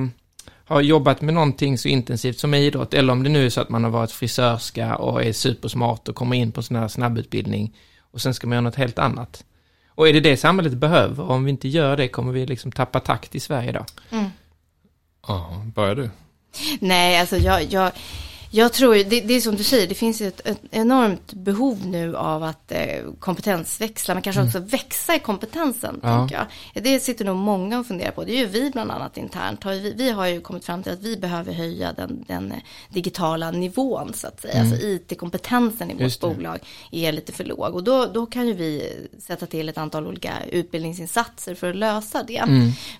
ha 0.69 0.81
jobbat 0.81 1.21
med 1.21 1.35
någonting 1.35 1.79
så 1.79 1.89
intensivt 1.89 2.39
som 2.39 2.55
idrott 2.55 2.95
eller 2.95 3.13
om 3.13 3.23
det 3.23 3.31
nu 3.31 3.47
är 3.47 3.51
så 3.51 3.61
att 3.61 3.69
man 3.69 3.85
har 3.85 3.91
varit 3.91 4.11
frisörska 4.11 4.97
och 4.97 5.25
är 5.25 5.33
supersmart 5.33 6.09
och 6.09 6.15
kommer 6.15 6.37
in 6.37 6.53
på 6.53 6.63
sån 6.63 6.77
här 6.77 6.89
snabbutbildning 6.89 7.77
och 8.01 8.21
sen 8.21 8.35
ska 8.35 8.47
man 8.47 8.55
göra 8.55 8.61
något 8.61 8.75
helt 8.75 8.99
annat. 8.99 9.45
Och 9.89 10.09
är 10.09 10.13
det 10.13 10.21
det 10.21 10.37
samhället 10.37 10.73
behöver? 10.73 11.25
Och 11.25 11.35
om 11.35 11.45
vi 11.45 11.51
inte 11.51 11.69
gör 11.69 11.97
det 11.97 12.09
kommer 12.09 12.33
vi 12.33 12.47
liksom 12.47 12.73
tappa 12.73 13.01
takt 13.01 13.35
i 13.35 13.41
Sverige 13.41 13.73
då? 13.73 13.85
Ja, 15.27 15.63
börjar 15.75 15.95
du? 15.95 16.11
Nej, 16.81 17.19
alltså 17.21 17.37
jag, 17.37 17.63
jag, 17.63 17.93
jag 18.53 18.73
tror, 18.73 18.95
det, 18.95 19.21
det 19.21 19.35
är 19.35 19.41
som 19.41 19.57
du 19.57 19.65
säger, 19.65 19.87
det 19.87 19.95
finns 19.95 20.21
ett, 20.21 20.41
ett 20.47 20.61
enormt 20.71 21.33
behov 21.33 21.87
nu 21.87 22.17
av 22.17 22.43
att 22.43 22.73
eh, 22.73 22.79
kompetensväxla, 23.19 24.15
men 24.15 24.23
kanske 24.23 24.43
också 24.43 24.59
växa 24.59 25.15
i 25.15 25.19
kompentensen, 25.19 26.01
Ja. 26.03 26.29
jag. 26.33 26.47
Det 26.85 27.01
sitter 27.01 27.25
nog 27.25 27.37
många 27.37 27.79
och 27.79 27.87
funderar 27.87 28.11
på, 28.11 28.25
det 28.25 28.33
är 28.33 28.39
ju 28.39 28.47
vi 28.47 28.71
bland 28.71 28.91
annat 28.91 29.17
internt, 29.17 29.65
har 29.65 29.73
vi, 29.73 29.93
vi 29.93 30.11
har 30.11 30.27
ju 30.27 30.41
kommit 30.41 30.65
fram 30.65 30.83
till 30.83 30.93
att 30.93 31.03
vi 31.03 31.17
behöver 31.17 31.53
höja 31.53 31.93
den, 31.93 32.25
den 32.29 32.53
eh, 32.53 32.59
digitala 32.89 33.51
nivån, 33.51 34.13
så 34.15 34.27
att 34.27 34.41
säga. 34.41 34.61
Alltså 34.61 34.77
IT-kompetensen 34.77 35.91
i 35.91 35.95
vårt 36.05 36.21
det. 36.21 36.27
bolag 36.27 36.59
är 36.91 37.13
lite 37.13 37.33
för 37.33 37.45
låg. 37.45 37.75
Och 37.75 37.85
då, 37.85 38.07
då 38.07 38.27
kan 38.27 38.47
ju 38.47 38.53
vi 38.55 38.93
sätta 39.19 39.47
till 39.47 39.69
ett 39.69 39.79
antal 39.79 40.07
olika 40.07 40.33
utbildningsinsatser 40.53 41.55
för 41.55 41.71
att 41.71 41.77
lösa 41.77 42.23
det. 42.23 42.45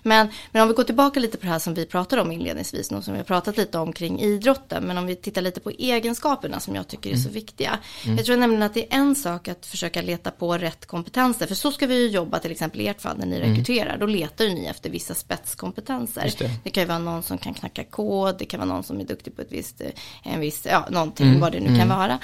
Men, 0.03 0.27
men 0.51 0.61
om 0.61 0.67
vi 0.67 0.73
går 0.73 0.83
tillbaka 0.83 1.19
lite 1.19 1.37
på 1.37 1.45
det 1.45 1.51
här 1.51 1.59
som 1.59 1.73
vi 1.73 1.85
pratade 1.85 2.21
om 2.21 2.31
inledningsvis, 2.31 2.91
nu 2.91 3.01
som 3.01 3.13
vi 3.13 3.19
har 3.19 3.25
pratat 3.25 3.57
lite 3.57 3.77
om 3.77 3.93
kring 3.93 4.19
idrotten, 4.21 4.83
men 4.83 4.97
om 4.97 5.05
vi 5.05 5.15
tittar 5.15 5.40
lite 5.41 5.59
på 5.59 5.69
egenskaperna 5.69 6.59
som 6.59 6.75
jag 6.75 6.87
tycker 6.87 7.11
är 7.11 7.15
så 7.15 7.29
viktiga. 7.29 7.79
Jag 8.17 8.25
tror 8.25 8.37
nämligen 8.37 8.63
att 8.63 8.73
det 8.73 8.93
är 8.93 8.97
en 8.97 9.15
sak 9.15 9.47
att 9.47 9.65
försöka 9.65 10.01
leta 10.01 10.31
på 10.31 10.57
rätt 10.57 10.85
kompetenser, 10.85 11.47
för 11.47 11.55
så 11.55 11.71
ska 11.71 11.87
vi 11.87 12.01
ju 12.01 12.07
jobba 12.07 12.39
till 12.39 12.51
exempel 12.51 12.81
i 12.81 12.87
ert 12.87 13.01
fall 13.01 13.17
när 13.17 13.25
ni 13.25 13.39
rekryterar, 13.39 13.97
då 13.97 14.05
letar 14.05 14.45
ju 14.45 14.53
ni 14.53 14.65
efter 14.65 14.89
vissa 14.89 15.13
spetskompetenser. 15.13 16.33
Det. 16.37 16.51
Det 16.63 16.69
kan 16.69 16.83
ju 16.83 16.87
vara 16.87 16.99
någon 16.99 17.23
som 17.23 17.37
kan 17.37 17.53
knacka 17.53 17.83
kod, 17.83 18.37
det 18.39 18.45
kan 18.45 18.59
vara 18.59 18.69
någon 18.69 18.83
som 18.83 18.99
är 18.99 19.05
duktig 19.05 19.35
på 19.35 19.41
ett 19.41 19.51
visst, 19.51 19.81
eh, 19.81 19.87
en 20.23 20.39
viss, 20.39 20.67
ja, 20.69 20.87
någonting, 20.89 21.39
vad 21.39 21.51
det 21.51 21.59
nu 21.59 21.79
kan 21.79 21.89
vara. 21.89 22.19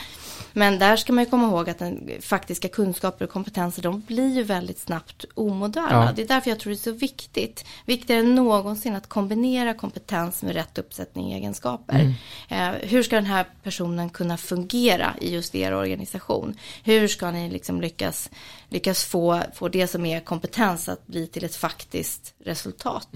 Men 0.53 0.79
där 0.79 0.95
ska 0.95 1.13
man 1.13 1.24
ju 1.24 1.29
komma 1.29 1.47
ihåg 1.47 1.69
att 1.69 1.79
den 1.79 2.09
faktiska 2.21 2.67
kunskaper 2.67 3.25
och 3.25 3.31
kompetenser, 3.31 3.81
de 3.81 4.01
blir 4.01 4.36
ju 4.36 4.43
väldigt 4.43 4.79
snabbt 4.79 5.25
omoderna. 5.33 5.88
Ja. 5.91 6.12
Det 6.15 6.21
är 6.21 6.27
därför 6.27 6.50
jag 6.50 6.59
tror 6.59 6.71
det 6.71 6.75
är 6.75 6.91
så 6.91 6.91
viktigt, 6.91 7.65
viktigare 7.86 8.21
än 8.21 8.36
någonsin 8.36 8.95
att 8.95 9.09
kombinera 9.09 9.74
kompetens 9.74 10.43
med 10.43 10.53
rätt 10.53 10.77
uppsättning 10.77 11.33
egenskaper. 11.33 12.13
Eh, 12.50 12.69
hur 12.81 13.03
ska 13.07 13.15
den 13.15 13.25
här 13.25 13.45
personen 13.63 14.09
kunna 14.09 14.37
fungera 14.37 15.13
i 15.21 15.33
just 15.33 15.55
er 15.55 15.73
organisation? 15.73 16.55
Hur 16.83 17.07
ska 17.07 17.31
ni 17.31 17.49
liksom 17.49 17.81
lyckas, 17.81 18.29
lyckas 18.69 19.03
få, 19.03 19.41
få 19.53 19.67
det 19.67 19.88
som 19.88 20.05
är 20.05 20.19
kompetens 20.19 20.89
att 20.89 21.07
bli 21.07 21.27
till 21.27 21.43
ett 21.43 21.55
faktiskt 21.55 22.33
resultat 22.45 23.07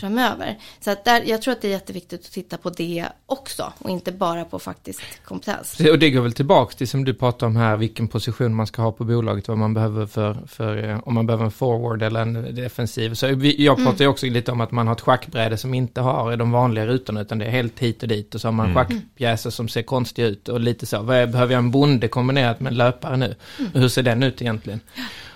framöver? 0.00 0.58
Så 0.80 0.90
att 0.90 1.04
där, 1.04 1.22
jag 1.26 1.42
tror 1.42 1.52
att 1.52 1.62
det 1.62 1.68
är 1.68 1.72
jätteviktigt 1.72 2.20
att 2.20 2.32
titta 2.32 2.58
på 2.58 2.70
det 2.70 3.06
också 3.26 3.72
och 3.78 3.90
inte 3.90 4.12
bara 4.12 4.44
på 4.44 4.58
faktisk 4.58 5.24
kompetens. 5.24 5.80
Och 5.80 5.98
det 5.98 6.10
går 6.10 6.20
väl 6.20 6.32
tillbaka 6.32 6.74
till 6.76 6.88
som 6.88 7.04
du 7.04 7.14
pratar 7.14 7.46
om 7.46 7.56
här, 7.56 7.76
vilken 7.76 8.08
position 8.08 8.54
man 8.54 8.66
ska 8.66 8.82
ha 8.82 8.92
på 8.92 9.04
bolaget, 9.04 9.48
vad 9.48 9.58
man 9.58 9.74
behöver 9.74 10.06
för, 10.06 10.36
för 10.46 10.88
eh, 10.88 10.98
om 11.04 11.14
man 11.14 11.26
behöver 11.26 11.44
en 11.44 11.50
forward 11.50 12.02
eller 12.02 12.20
en 12.20 12.54
defensiv. 12.54 13.14
Så 13.14 13.26
vi, 13.26 13.64
jag 13.64 13.76
pratar 13.76 14.04
ju 14.04 14.08
också 14.08 14.26
lite 14.26 14.52
om 14.52 14.60
att 14.60 14.70
man 14.70 14.86
har 14.86 14.94
ett 14.94 15.00
schackbräde 15.00 15.56
som 15.56 15.74
inte 15.74 16.00
har 16.00 16.36
de 16.36 16.50
vanliga 16.50 16.86
rutorna, 16.86 17.20
utan 17.20 17.38
det 17.38 17.46
är 17.46 17.50
helt 17.50 17.78
hit 17.78 18.02
och 18.02 18.08
dit 18.08 18.34
och 18.34 18.40
så 18.40 18.48
har 18.48 18.52
man 18.52 18.74
schackpjäser 18.74 19.50
som 19.50 19.68
ser 19.68 19.82
konstiga 19.82 20.26
ut 20.26 20.48
och 20.48 20.60
lite 20.60 20.86
så. 20.86 21.02
Vad 21.02 21.16
är, 21.16 21.26
behöver 21.26 21.52
jag 21.52 21.58
en 21.58 21.70
bonde 21.70 22.08
kombinerat 22.08 22.60
med 22.60 22.70
en 22.70 22.76
löpare 22.76 23.16
nu? 23.16 23.34
Och 23.74 23.80
hur 23.80 23.88
ser 23.88 24.02
den 24.02 24.22
ut 24.22 24.42
egentligen? 24.42 24.80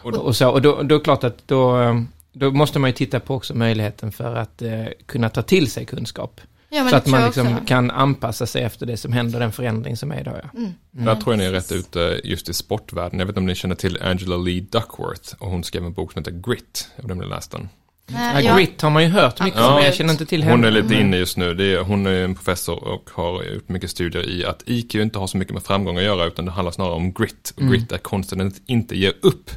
Och, 0.03 0.15
och 0.15 0.37
så, 0.37 0.51
och 0.51 0.63
då, 0.63 0.83
då 0.83 0.95
är 0.95 0.99
det 0.99 1.05
klart 1.05 1.25
att 1.25 1.49
då, 1.49 1.81
eh, 1.81 2.03
då 2.33 2.51
måste 2.51 2.79
man 2.79 2.91
ju 2.91 2.95
titta 2.95 3.21
på 3.21 3.35
också 3.35 3.55
möjligheten 3.55 4.13
för 4.13 4.37
att 4.37 4.63
eh, 4.63 4.85
kunna 5.07 5.29
ta 5.29 5.43
till 5.43 5.71
sig 5.71 5.85
kunskap. 5.85 6.41
Ja, 6.69 6.89
så 6.89 6.97
att 6.97 7.07
man 7.07 7.25
liksom 7.25 7.67
kan 7.67 7.91
anpassa 7.91 8.47
sig 8.47 8.63
efter 8.63 8.87
det 8.87 8.97
som 8.97 9.13
händer, 9.13 9.41
den 9.41 9.53
förändring 9.53 9.97
som 9.97 10.13
är 10.13 10.21
idag. 10.21 10.41
Ja. 10.43 10.61
Där 10.91 11.15
tror 11.15 11.33
jag 11.33 11.39
ni 11.39 11.45
är 11.45 11.53
rätt 11.53 11.73
ute 11.73 12.21
just 12.25 12.49
i 12.49 12.55
sportvärlden. 12.55 13.19
Jag 13.19 13.27
vet 13.27 13.31
inte 13.31 13.41
om 13.41 13.47
ni 13.47 13.55
känner 13.55 13.75
till 13.75 14.03
Angela 14.03 14.37
Lee 14.37 14.61
Duckworth 14.61 15.35
och 15.39 15.51
hon 15.51 15.65
skrev 15.65 15.85
en 15.85 15.93
bok 15.93 16.13
som 16.13 16.21
heter 16.21 16.33
Grit. 16.33 16.89
Jag 16.97 17.03
vet 17.03 17.11
inte 17.11 17.13
om 17.13 17.19
ni 17.19 17.35
läst 17.35 17.51
den. 17.51 17.69
Nej, 18.15 18.45
Ja, 18.45 18.57
Grit 18.57 18.83
har 18.83 18.91
man 18.91 19.03
ju 19.03 19.09
hört 19.09 19.41
mycket 19.41 19.59
om, 19.59 19.65
Absolut. 19.65 19.77
men 19.77 19.85
jag 19.85 19.95
känner 19.95 20.13
inte 20.13 20.27
till 20.27 20.43
henne. 20.43 20.53
Hon 20.57 20.65
är 20.65 20.71
lite 20.71 20.89
Men- 20.89 21.01
inne 21.01 21.17
just 21.17 21.37
nu. 21.37 21.55
Det 21.55 21.65
är, 21.75 21.81
hon 21.81 22.07
är 22.07 22.25
en 22.25 22.35
professor 22.35 22.85
och 22.85 23.11
har 23.15 23.43
gjort 23.45 23.69
mycket 23.69 23.91
studier 23.91 24.31
i 24.31 24.45
att 24.45 24.63
IQ 24.67 24.95
inte 24.95 25.19
har 25.19 25.27
så 25.27 25.37
mycket 25.37 25.55
med 25.55 25.63
framgång 25.63 25.97
att 25.97 26.03
göra 26.05 26.25
utan 26.25 26.45
det 26.45 26.51
handlar 26.51 26.73
snarare 26.73 26.95
om 26.95 27.13
grit. 27.13 27.53
Och 27.57 27.63
grit 27.63 27.93
är 27.93 27.99
konsten 27.99 28.41
att 28.41 28.55
inte 28.67 28.97
ge 28.99 29.13
upp. 29.23 29.51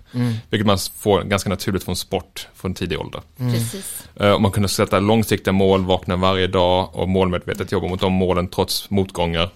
Vilket 0.50 0.66
man 0.68 0.78
får 0.98 1.22
ganska 1.24 1.50
naturligt 1.50 1.84
från 1.84 1.96
sport 1.96 2.48
från 2.56 2.74
tidig 2.74 3.00
ålder. 3.00 3.22
Precis. 3.38 4.08
Eh, 4.16 4.32
Och 4.32 4.42
man 4.42 4.52
kunde 4.52 4.70
sätta 4.70 5.00
långsiktiga 5.00 5.52
mål, 5.52 5.86
vakna 5.86 6.16
varje 6.16 6.48
dag 6.48 6.90
och 6.96 7.10
målmedvetet 7.10 7.72
jobba 7.72 7.88
mot 7.88 8.00
de 8.02 8.14
målen 8.14 8.48
trots 8.48 8.90
motgångar. 8.90 9.50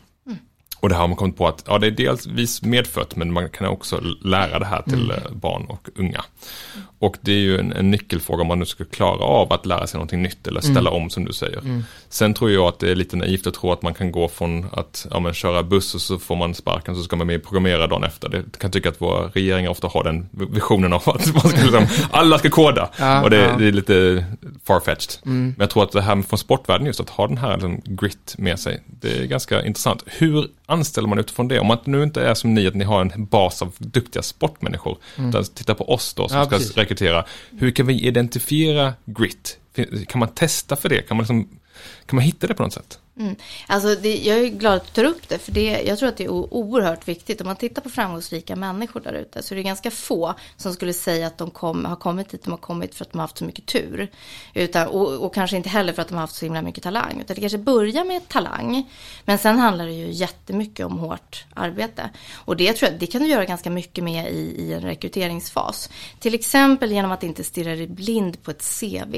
Och 0.81 0.89
det 0.89 0.95
här 0.95 1.01
har 1.01 1.07
man 1.07 1.17
kommit 1.17 1.37
på 1.37 1.47
att 1.47 1.63
ja, 1.67 1.77
det 1.77 1.87
är 1.87 1.91
delvis 1.91 2.61
medfött 2.61 3.15
men 3.15 3.33
man 3.33 3.49
kan 3.49 3.67
också 3.67 4.01
lära 4.23 4.59
det 4.59 4.65
här 4.65 4.81
till 4.81 5.11
eh, 5.11 5.17
barn 5.31 5.65
och 5.69 5.87
unga. 5.95 6.23
Och 6.99 7.17
det 7.21 7.31
är 7.31 7.37
ju 7.37 7.59
en, 7.59 7.73
en 7.73 7.91
nyckelfråga 7.91 8.41
om 8.41 8.47
man 8.47 8.59
nu 8.59 8.65
ska 8.65 8.85
klara 8.85 9.23
av 9.23 9.53
att 9.53 9.65
lära 9.65 9.87
sig 9.87 9.97
någonting 9.97 10.21
nytt 10.21 10.47
eller 10.47 10.61
ställa 10.61 10.89
om 10.89 11.09
som 11.09 11.25
du 11.25 11.33
säger. 11.33 11.83
Sen 12.09 12.33
tror 12.33 12.51
jag 12.51 12.67
att 12.67 12.79
det 12.79 12.91
är 12.91 12.95
lite 12.95 13.17
naivt 13.17 13.47
att 13.47 13.53
tro 13.53 13.71
att 13.71 13.81
man 13.81 13.93
kan 13.93 14.11
gå 14.11 14.27
från 14.27 14.67
att 14.71 15.07
ja, 15.11 15.19
men, 15.19 15.33
köra 15.33 15.63
buss 15.63 15.95
och 15.95 16.01
så 16.01 16.19
får 16.19 16.35
man 16.35 16.53
sparken 16.53 16.95
så 16.95 17.03
ska 17.03 17.15
man 17.15 17.27
med 17.27 17.43
programmera 17.43 17.87
dagen 17.87 18.03
efter. 18.03 18.29
Det 18.29 18.57
kan 18.57 18.71
tycka 18.71 18.89
att 18.89 19.01
våra 19.01 19.27
regeringar 19.27 19.69
ofta 19.69 19.87
har 19.87 20.03
den 20.03 20.29
visionen 20.31 20.93
av 20.93 21.01
att 21.05 21.33
man 21.33 21.49
ska 21.49 21.61
liksom, 21.61 21.87
alla 22.11 22.39
ska 22.39 22.49
koda. 22.49 22.89
Ja, 22.97 23.23
och 23.23 23.29
det, 23.29 23.37
ja. 23.37 23.55
det 23.57 23.67
är 23.67 23.71
lite 23.71 24.25
farfetched. 24.65 25.13
Men 25.23 25.55
jag 25.59 25.69
tror 25.69 25.83
att 25.83 25.91
det 25.91 26.01
här 26.01 26.21
från 26.21 26.39
sportvärlden 26.39 26.87
just 26.87 26.99
att 26.99 27.09
ha 27.09 27.27
den 27.27 27.37
här 27.37 27.53
liksom, 27.53 27.81
grit 27.85 28.35
med 28.37 28.59
sig, 28.59 28.83
det 28.85 29.17
är 29.17 29.25
ganska 29.25 29.65
intressant. 29.65 30.03
Hur 30.05 30.47
anställer 30.65 31.07
man 31.07 31.19
utifrån 31.19 31.47
det? 31.47 31.59
Om 31.59 31.67
man 31.67 31.77
nu 31.83 32.03
inte 32.03 32.21
är 32.21 32.33
som 32.33 32.53
ni, 32.53 32.67
att 32.67 32.75
ni 32.75 32.83
har 32.83 33.01
en 33.01 33.25
bas 33.25 33.61
av 33.61 33.71
duktiga 33.77 34.23
sportmänniskor, 34.23 34.97
utan 35.17 35.43
titta 35.43 35.75
på 35.75 35.93
oss 35.93 36.13
då 36.13 36.27
som 36.27 36.37
Ja, 36.37 36.45
ska 36.59 36.88
rekrytera. 36.89 37.25
Hur 37.57 37.71
kan 37.71 37.87
vi 37.87 38.07
identifiera 38.07 38.93
grit? 39.05 39.57
Kan 40.07 40.19
man 40.19 40.29
testa 40.29 40.75
för 40.75 40.89
det? 40.89 41.01
Kan 41.01 41.17
man, 41.17 41.23
liksom, 41.23 41.58
kan 42.05 42.15
man 42.15 42.25
hitta 42.25 42.47
det 42.47 42.53
på 42.53 42.63
något 42.63 42.73
sätt? 42.73 42.99
Mm. 43.19 43.35
Alltså 43.67 43.95
det, 43.95 44.17
jag 44.17 44.37
är 44.37 44.47
glad 44.47 44.73
att 44.73 44.85
du 44.85 44.91
tar 45.01 45.03
upp 45.03 45.29
det, 45.29 45.37
för 45.37 45.51
det, 45.51 45.81
jag 45.87 45.99
tror 45.99 46.09
att 46.09 46.17
det 46.17 46.23
är 46.23 46.29
oerhört 46.29 47.07
viktigt. 47.07 47.41
Om 47.41 47.47
man 47.47 47.55
tittar 47.55 47.81
på 47.81 47.89
framgångsrika 47.89 48.55
människor 48.55 48.99
där 48.99 49.13
ute 49.13 49.43
så 49.43 49.53
är 49.53 49.55
det 49.55 49.63
ganska 49.63 49.91
få 49.91 50.33
som 50.57 50.73
skulle 50.73 50.93
säga 50.93 51.27
att 51.27 51.37
de 51.37 51.51
kom, 51.51 51.85
har 51.85 51.95
kommit 51.95 52.29
dit 52.29 52.43
de 52.43 52.51
har 52.51 52.57
kommit 52.57 52.95
för 52.95 53.05
att 53.05 53.11
de 53.11 53.17
har 53.17 53.23
haft 53.23 53.37
så 53.37 53.45
mycket 53.45 53.65
tur. 53.65 54.11
Utan, 54.53 54.87
och, 54.87 55.25
och 55.25 55.33
kanske 55.33 55.57
inte 55.57 55.69
heller 55.69 55.93
för 55.93 56.01
att 56.01 56.07
de 56.07 56.13
har 56.13 56.21
haft 56.21 56.35
så 56.35 56.45
himla 56.45 56.61
mycket 56.61 56.83
talang. 56.83 57.21
Utan 57.21 57.35
det 57.35 57.41
kanske 57.41 57.57
börjar 57.57 58.03
med 58.03 58.27
talang, 58.27 58.89
men 59.25 59.37
sen 59.37 59.59
handlar 59.59 59.85
det 59.85 59.93
ju 59.93 60.11
jättemycket 60.11 60.85
om 60.85 60.97
hårt 60.97 61.45
arbete. 61.53 62.09
Och 62.33 62.57
det 62.57 62.73
tror 62.73 62.91
jag, 62.91 62.99
det 62.99 63.07
kan 63.07 63.21
du 63.21 63.27
göra 63.27 63.45
ganska 63.45 63.69
mycket 63.69 64.03
med 64.03 64.31
i, 64.31 64.55
i 64.57 64.73
en 64.73 64.81
rekryteringsfas. 64.81 65.89
Till 66.19 66.33
exempel 66.33 66.91
genom 66.91 67.11
att 67.11 67.23
inte 67.23 67.43
stirra 67.43 67.75
dig 67.75 67.87
blind 67.87 68.43
på 68.43 68.51
ett 68.51 68.79
CV. 68.79 69.15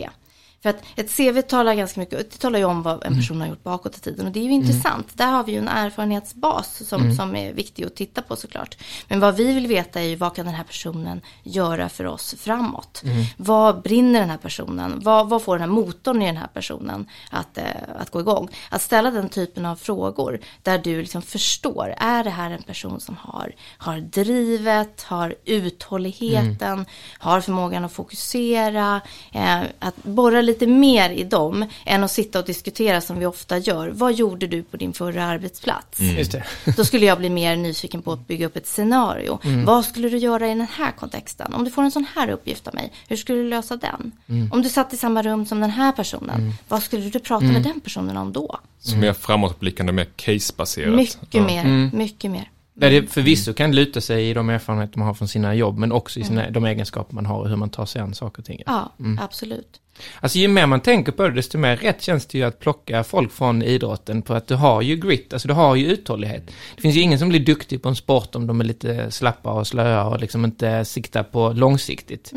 För 0.62 0.70
att 0.70 0.84
ett 0.96 1.18
CV 1.18 1.42
talar 1.42 1.76
ganska 1.76 2.00
mycket, 2.00 2.32
det 2.32 2.38
talar 2.38 2.60
ju 2.60 2.66
om 2.66 2.82
vad 2.84 3.06
en 3.06 3.16
person 3.16 3.42
har 3.42 3.48
gjort 3.48 3.64
bakåt 3.64 3.98
i 3.98 4.00
tiden 4.00 4.26
och 4.26 4.32
det 4.32 4.40
är 4.40 4.44
ju 4.44 4.52
intressant. 4.52 5.08
Där 5.14 5.32
har 5.32 5.44
vi 5.44 5.52
ju 5.52 5.58
en 5.58 5.68
erfarenhetsbas 5.68 6.88
som, 6.88 7.16
som 7.16 7.36
är 7.36 7.54
viktig 7.54 7.86
att 7.86 7.96
titta 7.96 8.22
på 8.22 8.36
såklart. 8.36 8.78
Men 9.08 9.20
vad 9.20 9.36
vi 9.36 9.54
vill 9.54 9.68
veta 9.68 10.02
är 10.02 10.06
ju 10.06 10.16
vad 10.16 10.36
kan 10.36 10.46
den 10.46 10.56
här 10.56 10.64
personen 10.64 11.22
göra 11.44 11.90
för 11.90 12.06
oss 12.06 12.36
framåt? 12.40 13.02
Vad 13.38 13.82
brinner 13.82 14.20
den 14.20 14.30
här 14.30 14.38
personen? 14.38 15.00
Vad, 15.04 15.30
vad 15.30 15.44
får 15.44 15.56
den 15.56 15.70
här 15.70 15.76
motorn 15.76 16.22
i 16.22 16.26
den 16.26 16.38
här 16.38 16.48
personen 16.48 17.08
att, 17.30 17.58
eh, 17.58 17.66
att 18.00 18.10
gå 18.10 18.20
igång? 18.20 18.50
Att 18.70 18.82
ställa 18.82 19.12
den 19.12 19.30
typen 19.30 19.66
av 19.66 19.76
frågor 19.76 20.40
där 20.62 20.78
du 20.78 21.02
liksom 21.02 21.22
förstår, 21.22 21.96
är 21.98 22.24
det 22.24 22.30
här 22.30 22.52
en 22.52 22.64
person 22.64 23.00
som 23.00 23.18
har, 23.20 23.56
har 23.78 24.00
drivet, 24.00 25.04
har 25.04 25.36
uthålligheten, 25.46 26.86
har 27.18 27.42
förmågan 27.42 27.86
att 27.86 27.92
fokusera, 27.94 29.02
eh, 29.32 29.62
att 29.80 30.04
borra 30.04 30.42
lite 30.42 30.51
lite 30.54 30.68
mer 30.68 31.10
i 31.10 31.24
dem 31.24 31.66
än 31.86 32.04
att 32.04 32.12
sitta 32.12 32.40
och 32.40 32.46
diskutera 32.46 33.02
som 33.02 33.20
vi 33.20 33.26
ofta 33.26 33.58
gör. 33.58 33.90
Vad 33.90 34.14
gjorde 34.14 34.48
du 34.48 34.64
på 34.64 34.78
din 34.78 34.94
förra 34.94 35.26
arbetsplats? 35.26 36.00
Just 36.00 36.32
det. 36.32 36.44
Då 36.78 36.86
skulle 36.86 37.06
jag 37.06 37.18
bli 37.18 37.30
mer 37.30 37.56
nyfiken 37.56 38.02
på 38.02 38.12
att 38.14 38.28
bygga 38.28 38.46
upp 38.46 38.56
ett 38.56 38.68
scenario. 38.68 39.40
Vad 39.66 39.86
skulle 39.86 40.10
du 40.10 40.18
göra 40.18 40.46
i 40.46 40.50
den 40.50 40.68
här 40.72 40.92
kontexten? 40.92 41.54
Om 41.54 41.64
du 41.64 41.72
får 41.72 41.82
en 41.84 41.92
sån 41.92 42.06
här 42.16 42.30
uppgift 42.30 42.68
av 42.68 42.76
mig, 42.76 42.92
hur 43.08 43.16
skulle 43.16 43.38
du 43.40 43.50
lösa 43.50 43.78
den? 43.78 44.12
Om 44.52 44.62
du 44.62 44.70
satt 44.70 44.94
i 44.94 44.98
samma 44.98 45.22
rum 45.22 45.46
som 45.46 45.60
den 45.60 45.70
här 45.70 45.92
personen, 45.92 46.54
vad 46.68 46.84
skulle 46.84 47.10
du 47.10 47.20
prata 47.20 47.46
med 47.46 47.64
den 47.64 47.80
personen 47.80 48.18
om 48.18 48.32
då? 48.34 48.60
Så 48.80 48.96
mer 48.98 49.14
framåtblickande, 49.14 49.92
mer 49.94 50.08
casebaserat. 50.16 50.96
Mycket 50.96 51.34
Ja. 51.34 51.44
mer, 51.44 51.90
mycket 51.94 52.32
mer. 52.32 52.50
Där 52.82 52.92
det 52.92 53.08
förvisso 53.08 53.54
kan 53.54 53.76
luta 53.76 54.02
sig 54.02 54.30
i 54.30 54.34
de 54.34 54.50
erfarenheter 54.50 55.00
man 55.00 55.08
har 55.08 55.14
från 55.14 55.28
sina 55.28 55.56
jobb, 55.56 55.78
men 55.78 55.92
också 55.92 56.20
i 56.20 56.24
sina, 56.24 56.50
de 56.50 56.66
egenskaper 56.66 57.16
man 57.16 57.26
har 57.26 57.40
och 57.40 57.50
hur 57.50 57.56
man 57.56 57.70
tar 57.70 57.86
sig 57.86 58.02
an 58.02 58.14
saker 58.14 58.42
och 58.42 58.46
ting. 58.46 58.62
Ja, 58.66 58.92
absolut. 59.20 59.82
Alltså 60.20 60.38
ju 60.38 60.48
mer 60.48 60.66
man 60.66 60.80
tänker 60.80 61.12
på 61.12 61.24
det, 61.24 61.32
desto 61.32 61.58
mer 61.58 61.78
rätt 61.78 62.02
känns 62.02 62.26
det 62.26 62.38
ju 62.38 62.44
att 62.44 62.60
plocka 62.60 63.04
folk 63.04 63.32
från 63.32 63.62
idrotten 63.62 64.22
på 64.22 64.34
att 64.34 64.48
du 64.48 64.56
har 64.56 64.82
ju 64.82 64.96
grit, 64.96 65.34
alltså 65.34 65.48
du 65.48 65.54
har 65.54 65.76
ju 65.76 65.86
uthållighet. 65.86 66.52
Det 66.76 66.82
finns 66.82 66.96
ju 66.96 67.02
ingen 67.02 67.20
som 67.20 67.30
blir 67.30 67.40
duktig 67.40 67.82
på 67.82 67.90
en 67.90 67.96
sport 67.96 68.36
om 68.36 68.48
de 68.48 68.60
är 68.60 68.66
lite 68.66 69.12
slappa 69.12 69.52
och 69.52 69.68
slöa 69.68 70.06
och 70.06 70.20
liksom 70.20 70.46
inte 70.46 70.86
siktar 70.86 71.24
på 71.24 71.54
långsiktigt. 71.54 72.34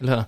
Eller 0.00 0.16
hur? 0.16 0.24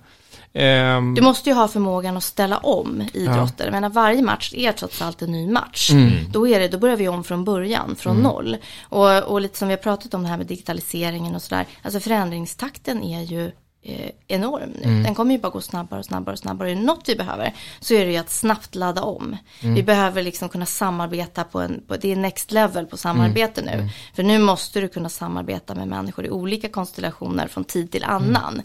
Ehm, 0.55 1.15
Du 1.15 1.23
måste 1.23 1.51
ju 1.51 1.55
ha 1.57 1.69
förmågan 1.69 2.17
att 2.17 2.23
ställa 2.25 2.59
om 2.59 3.05
idrotter. 3.13 3.65
Jag 3.65 3.73
menar, 3.73 3.89
varje 3.89 4.23
match 4.23 4.53
är 4.57 4.73
trots 4.73 5.03
allt 5.03 5.23
en 5.23 5.33
ny 5.33 5.49
match. 5.49 5.91
Då, 6.33 6.49
är 6.49 6.61
det, 6.61 6.69
då 6.69 6.79
börjar 6.79 6.97
vi 6.97 7.09
om 7.09 7.25
från 7.25 7.45
början, 7.45 7.97
från 7.97 8.17
noll. 8.17 8.57
Och, 8.83 9.23
och 9.23 9.41
lite 9.41 9.59
som 9.59 9.69
vi 9.69 9.75
har 9.75 9.79
pratat 9.83 10.15
om 10.15 10.23
det 10.23 10.29
här 10.29 10.37
med 10.37 10.47
digitaliseringen 10.47 11.35
och 11.35 11.43
sådär. 11.43 11.67
Alltså 11.83 12.01
förändringstakten 12.01 13.03
är 13.03 13.23
ju 13.23 13.53
eh, 13.83 14.11
enorm 14.29 14.71
nu. 14.83 15.03
Den 15.05 15.15
kommer 15.15 15.35
ju 15.35 15.41
bara 15.41 15.49
gå 15.53 15.61
snabbare 15.61 15.99
och 16.01 16.07
snabbare 16.07 16.33
och 16.33 16.39
snabbare. 16.39 16.71
Är 16.71 16.75
det 16.75 16.81
något 16.83 17.09
vi 17.09 17.17
behöver 17.17 17.55
så 17.81 17.95
är 17.95 18.07
det 18.07 18.13
ju 18.13 18.19
att 18.19 18.31
snabbt 18.31 18.75
ladda 18.75 19.03
om. 19.03 19.37
Vi 19.61 19.83
behöver 19.83 20.23
liksom 20.23 20.49
kunna 20.49 20.67
samarbeta 20.67 21.45
på 21.45 21.61
en, 21.61 21.83
på, 21.89 21.97
det 21.97 22.13
är 22.13 22.17
next 22.17 22.53
level 22.53 22.87
på 22.87 22.97
samarbete 22.97 23.63
nu. 23.63 23.89
För 24.15 24.23
nu 24.23 24.39
måste 24.39 24.81
du 24.81 24.89
kunna 24.89 25.09
samarbeta 25.09 25.75
med 25.75 25.89
människor 25.89 26.27
i 26.27 26.31
olika 26.31 26.69
konstellationer 26.69 27.47
från 27.49 27.65
tid 27.65 27.91
till 27.93 28.05
annan. 28.05 28.63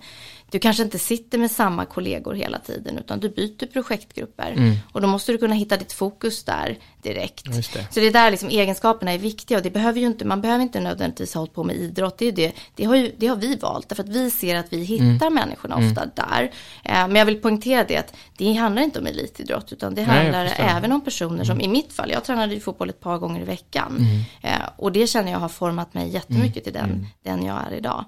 Du 0.52 0.60
kanske 0.60 0.84
inte 0.84 1.00
sitter 1.00 1.38
med 1.38 1.52
samma 1.52 1.86
kollegor 1.86 2.34
hela 2.34 2.60
tiden 2.60 2.98
utan 2.98 3.20
du 3.20 3.30
byter 3.30 3.66
projektgrupper. 3.66 4.78
Och 4.92 5.02
då 5.02 5.08
måste 5.08 5.32
du 5.32 5.38
kunna 5.38 5.56
hitta 5.56 5.78
ditt 5.78 5.94
fokus 5.94 6.44
där 6.44 6.78
direkt. 7.02 7.46
Det. 7.46 7.64
Så 7.64 8.00
det 8.00 8.08
är 8.08 8.12
där 8.12 8.32
liksom 8.32 8.50
egenskaperna 8.50 9.12
är 9.12 9.18
viktiga 9.18 9.58
och 9.58 9.64
det 9.64 9.70
behöver 9.70 10.00
ju 10.00 10.06
inte, 10.06 10.26
man 10.26 10.42
behöver 10.42 10.64
inte 10.64 10.80
nödvändigtvis 10.80 11.34
ha 11.34 11.42
hållit 11.42 11.54
på 11.54 11.64
med 11.64 11.76
idrott. 11.76 12.18
Det, 12.18 12.26
är 12.26 12.32
det, 12.32 12.52
det, 12.76 12.84
har 12.84 12.96
ju, 12.96 13.16
det 13.18 13.28
har 13.28 13.36
vi 13.36 13.56
valt 13.56 13.90
därför 13.90 14.04
att 14.04 14.10
vi 14.10 14.32
ser 14.32 14.56
att 14.56 14.74
vi 14.74 14.84
hittar 14.84 15.30
människorna 15.30 15.76
ofta 15.76 16.06
där. 16.16 16.44
Eh, 16.84 17.08
men 17.08 17.16
jag 17.16 17.26
vill 17.26 17.42
poängtera 17.42 17.84
det 17.84 17.98
att 17.98 18.14
det 18.38 18.54
handlar 18.54 18.82
inte 18.82 19.00
om 19.00 19.08
elitidrott 19.08 19.74
utan 19.74 19.96
det 19.96 20.08
Nej, 20.08 20.16
handlar 20.16 20.48
förstår. 20.48 20.64
även 20.64 20.92
om 20.92 21.02
personer 21.02 21.44
som 21.44 21.62
i 21.62 21.68
mitt 21.68 21.94
fall, 21.94 22.12
jag 22.12 22.24
tränade 22.24 22.54
ju 22.54 22.60
fotboll 22.60 22.90
ett 22.90 23.00
par 23.00 23.18
gånger 23.18 23.42
i 23.42 23.46
veckan. 23.46 24.08
Eh, 24.42 24.52
och 24.78 24.92
det 24.92 25.08
känner 25.08 25.32
jag 25.32 25.40
har 25.40 25.50
format 25.50 25.94
mig 25.94 26.10
jättemycket 26.10 26.64
till 26.64 26.74
den, 26.74 27.08
den 27.24 27.46
jag 27.46 27.58
är 27.68 27.78
idag. 27.78 28.06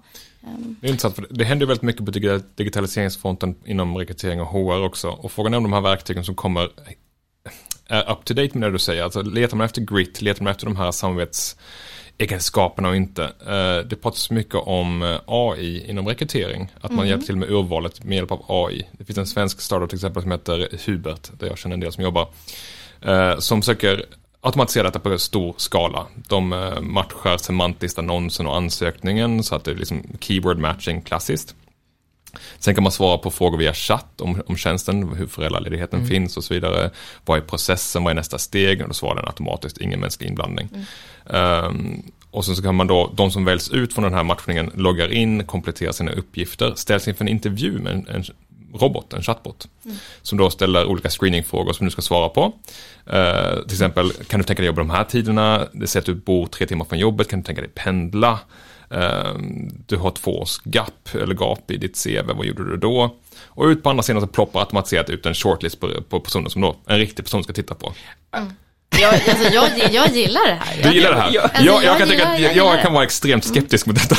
Det 0.82 0.88
är 0.88 0.90
intressant 0.90 1.16
för 1.16 1.28
det 1.30 1.44
händer 1.46 1.66
väldigt 1.66 1.82
mycket 1.84 2.06
på 2.06 2.12
digital- 2.12 2.44
digitaliseringsfronten 2.56 3.56
inom 3.66 3.98
rekrytering 3.98 4.42
och 4.42 4.48
HR 4.48 4.84
också. 4.86 5.10
Och 5.10 5.32
frågan 5.32 5.54
är 5.54 5.58
om 5.58 5.64
de 5.64 5.74
här 5.74 5.82
verktygen 5.82 6.24
som 6.24 6.36
kommer 6.36 6.70
är 7.88 8.12
up 8.12 8.26
to 8.26 8.34
date 8.34 8.58
med 8.58 8.70
det 8.70 8.74
du 8.74 8.80
säger. 8.80 9.04
Alltså 9.04 9.22
letar 9.22 9.58
man 9.58 9.66
efter 9.66 9.82
grit, 9.82 10.22
letar 10.22 10.44
man 10.44 10.52
efter 10.52 10.66
de 10.66 10.76
här 10.76 10.92
samarbetsegenskaperna 10.92 12.90
och 12.90 12.96
inte. 12.96 13.24
Eh, 13.24 13.88
Det 13.90 13.96
pratas 14.02 14.32
mycket 14.32 14.56
om 14.56 15.02
eh, 15.02 15.20
AI 15.26 15.90
inom 15.90 16.08
rekrytering. 16.08 16.72
Att 16.82 16.92
man 16.92 17.08
hjälper 17.08 17.26
till 17.26 17.36
med 17.36 17.50
urvalet 17.52 18.04
med 18.04 18.16
hjälp 18.16 18.32
av 18.32 18.46
AI. 18.48 18.88
Det 18.92 19.06
finns 19.06 19.18
en 19.18 19.28
svensk 19.28 19.62
startup 19.62 19.90
till 19.90 19.98
exempel 19.98 20.22
som 20.22 20.32
heter 20.32 20.70
Hubert, 20.86 21.30
där 21.40 21.48
jag 21.48 21.58
känner 21.58 21.74
en 21.74 21.80
del 21.80 21.92
som 21.92 22.04
jobbar. 22.04 22.28
eh, 23.02 23.38
Som 23.40 23.62
försöker 23.62 24.06
automatisera 24.42 24.84
detta 24.84 25.00
på 25.00 25.18
stor 25.18 25.56
skala. 25.58 26.06
De 26.28 26.54
eh, 26.54 26.82
matchar 26.82 27.38
semantiskt 27.38 28.00
annonsen 28.00 28.48
och 28.48 28.56
ansökningen 28.56 29.44
så 29.44 29.56
att 29.56 29.64
det 29.64 29.72
är 29.72 29.76
liksom 29.76 30.04
keyword 30.20 30.58
matching 30.58 31.02
klassiskt. 31.02 31.56
Sen 32.60 32.76
kan 32.76 32.84
man 32.84 32.92
svara 32.92 33.18
på 33.18 33.32
frågor 33.32 33.58
via 33.58 33.74
chatt 33.74 34.22
om, 34.22 34.42
om 34.48 34.58
tjänsten, 34.58 35.14
hur 35.14 35.28
föräldraledigheten 35.28 36.08
finns 36.08 36.38
och 36.38 36.44
så 36.44 36.54
vidare. 36.54 36.92
Vad 37.26 37.38
är 37.38 37.42
processen, 37.42 38.04
vad 38.04 38.12
är 38.12 38.16
nästa 38.16 38.38
steg? 38.38 38.82
Och 38.82 38.88
då 38.88 38.94
svarar 38.94 39.16
den 39.16 39.26
automatiskt, 39.26 39.78
ingen 39.78 40.00
mänsklig 40.00 40.30
inblandning. 40.30 40.70
Ehm, 41.30 42.04
och 42.32 42.46
sen 42.46 42.56
så 42.56 42.62
kan 42.64 42.76
man 42.76 42.88
då, 42.88 43.12
de 43.16 43.32
som 43.32 43.46
väljs 43.46 43.70
ut 43.70 43.94
från 43.94 44.04
den 44.04 44.14
här 44.14 44.24
matchningen 44.24 44.72
loggar 44.76 45.12
in, 45.12 45.44
kompletterar 45.44 45.92
sina 45.92 46.12
uppgifter, 46.12 46.74
ställs 46.76 47.08
inför 47.08 47.24
en 47.24 47.30
intervju 47.30 47.80
med 47.80 47.94
en, 47.94 48.08
en 48.08 48.24
robot, 48.74 49.14
en 49.14 49.22
chatbot. 49.22 49.68
Som 50.22 50.38
då 50.38 50.50
ställer 50.50 50.86
olika 50.86 51.10
screeningfrågor 51.10 51.74
som 51.74 51.86
du 51.86 51.92
ska 51.92 52.02
svara 52.02 52.30
på. 52.30 52.54
Eh, 53.06 53.54
till 53.54 53.74
exempel, 53.74 54.12
kan 54.12 54.40
du 54.40 54.44
tänka 54.44 54.62
dig 54.62 54.68
jobba 54.68 54.82
de 54.82 54.90
här 54.90 55.04
tiderna? 55.04 55.68
Det 55.74 55.88
säger 55.88 56.02
att 56.02 56.06
du 56.06 56.16
bor 56.16 56.48
tre 56.48 56.68
timmar 56.68 56.86
från 56.86 57.00
jobbet, 57.00 57.30
kan 57.30 57.40
du 57.40 57.46
tänka 57.46 57.62
dig 57.62 57.72
pendla? 57.76 58.40
Eh, 58.90 59.34
du 59.88 59.98
har 59.98 60.12
två 60.12 60.40
års 60.40 60.60
gap, 60.64 61.10
eller 61.14 61.36
gap 61.36 61.72
i 61.72 61.78
ditt 61.78 62.04
CV, 62.04 62.34
vad 62.36 62.46
gjorde 62.46 62.70
du 62.70 62.78
då? 62.78 63.16
Och 63.46 63.66
ut 63.66 63.84
på 63.84 63.90
andra 63.90 64.04
sidan 64.04 64.22
så 64.22 64.28
ploppar 64.28 64.60
automatiserat 64.60 65.10
ut 65.10 65.26
en 65.26 65.34
shortlist 65.34 65.80
på, 65.80 66.02
på 66.10 66.20
personer 66.20 66.50
som 66.50 66.62
då 66.62 66.76
en 66.88 66.98
riktig 66.98 67.26
person 67.26 67.44
ska 67.44 67.54
titta 67.54 67.76
på. 67.76 67.94
Jag, 69.00 69.14
alltså, 69.14 69.54
jag, 69.54 69.70
jag 69.92 70.08
gillar 70.10 70.48
det 70.48 70.54
här. 70.54 70.84
Du 70.84 70.94
gillar 70.94 71.12
det 71.12 71.20
här? 71.22 71.32
Ja. 71.34 71.42
jag, 71.42 71.44
Alltså, 71.44 71.64
jag, 71.66 71.84
jag 71.84 71.98
kan 71.98 72.10
gillar- 72.10 72.34
att 72.34 72.40
jag 72.42 72.56
jag, 72.56 72.82
kan 72.82 72.94
vara 72.94 73.04
extremt 73.04 73.46
skeptisk 73.46 73.86
mot 73.86 73.96
detta. 73.96 74.16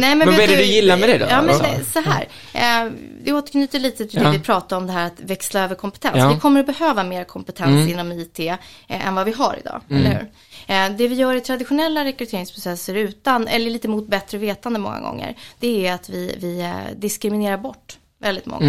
Nej, 0.00 0.14
Men 0.14 0.18
vad 0.28 0.36
vet 0.36 0.50
är 0.50 0.56
det 0.56 0.62
du 0.62 0.64
gillar 0.68 0.96
med 0.96 1.08
det 1.08 1.18
då? 1.18 1.26
Ja, 1.30 1.42
men 1.42 1.54
Ja. 1.56 1.66
det, 1.78 1.84
så 1.84 2.00
här. 2.10 2.28
Eh, 2.86 2.92
det 3.24 3.32
återknyter 3.32 3.78
lite 3.78 4.06
till 4.06 4.18
Ja. 4.22 4.26
det 4.26 4.30
vi 4.38 4.38
pratade 4.44 4.76
om, 4.80 4.86
det 4.86 4.92
här 4.92 5.06
att 5.06 5.20
växla 5.20 5.60
över 5.60 5.74
kompetens. 5.74 6.14
Ja. 6.16 6.28
Vi 6.32 6.40
kommer 6.40 6.60
att 6.60 6.66
behöva 6.66 7.02
mer 7.04 7.24
kompetens 7.24 7.90
inom 7.90 8.12
IT 8.12 8.38
eh, 8.38 8.56
än 9.06 9.14
vad 9.14 9.26
vi 9.26 9.32
har 9.32 9.56
idag, 9.60 9.80
eller 9.90 10.10
hur? 10.10 10.30
Eh, 10.76 10.90
det 10.98 11.08
vi 11.08 11.14
gör 11.14 11.34
i 11.34 11.40
traditionella 11.40 12.04
rekryteringsprocesser 12.04 12.94
utan, 12.94 13.48
eller 13.48 13.70
lite 13.70 13.88
mot 13.88 14.08
bättre 14.08 14.38
vetande 14.38 14.78
många 14.78 15.00
gånger, 15.00 15.34
det 15.60 15.86
är 15.86 15.92
att 15.94 16.08
vi, 16.08 16.34
vi 16.40 16.60
eh, 16.60 16.70
diskriminerar 16.96 17.56
bort 17.56 17.96
väldigt 18.20 18.46
många. 18.46 18.66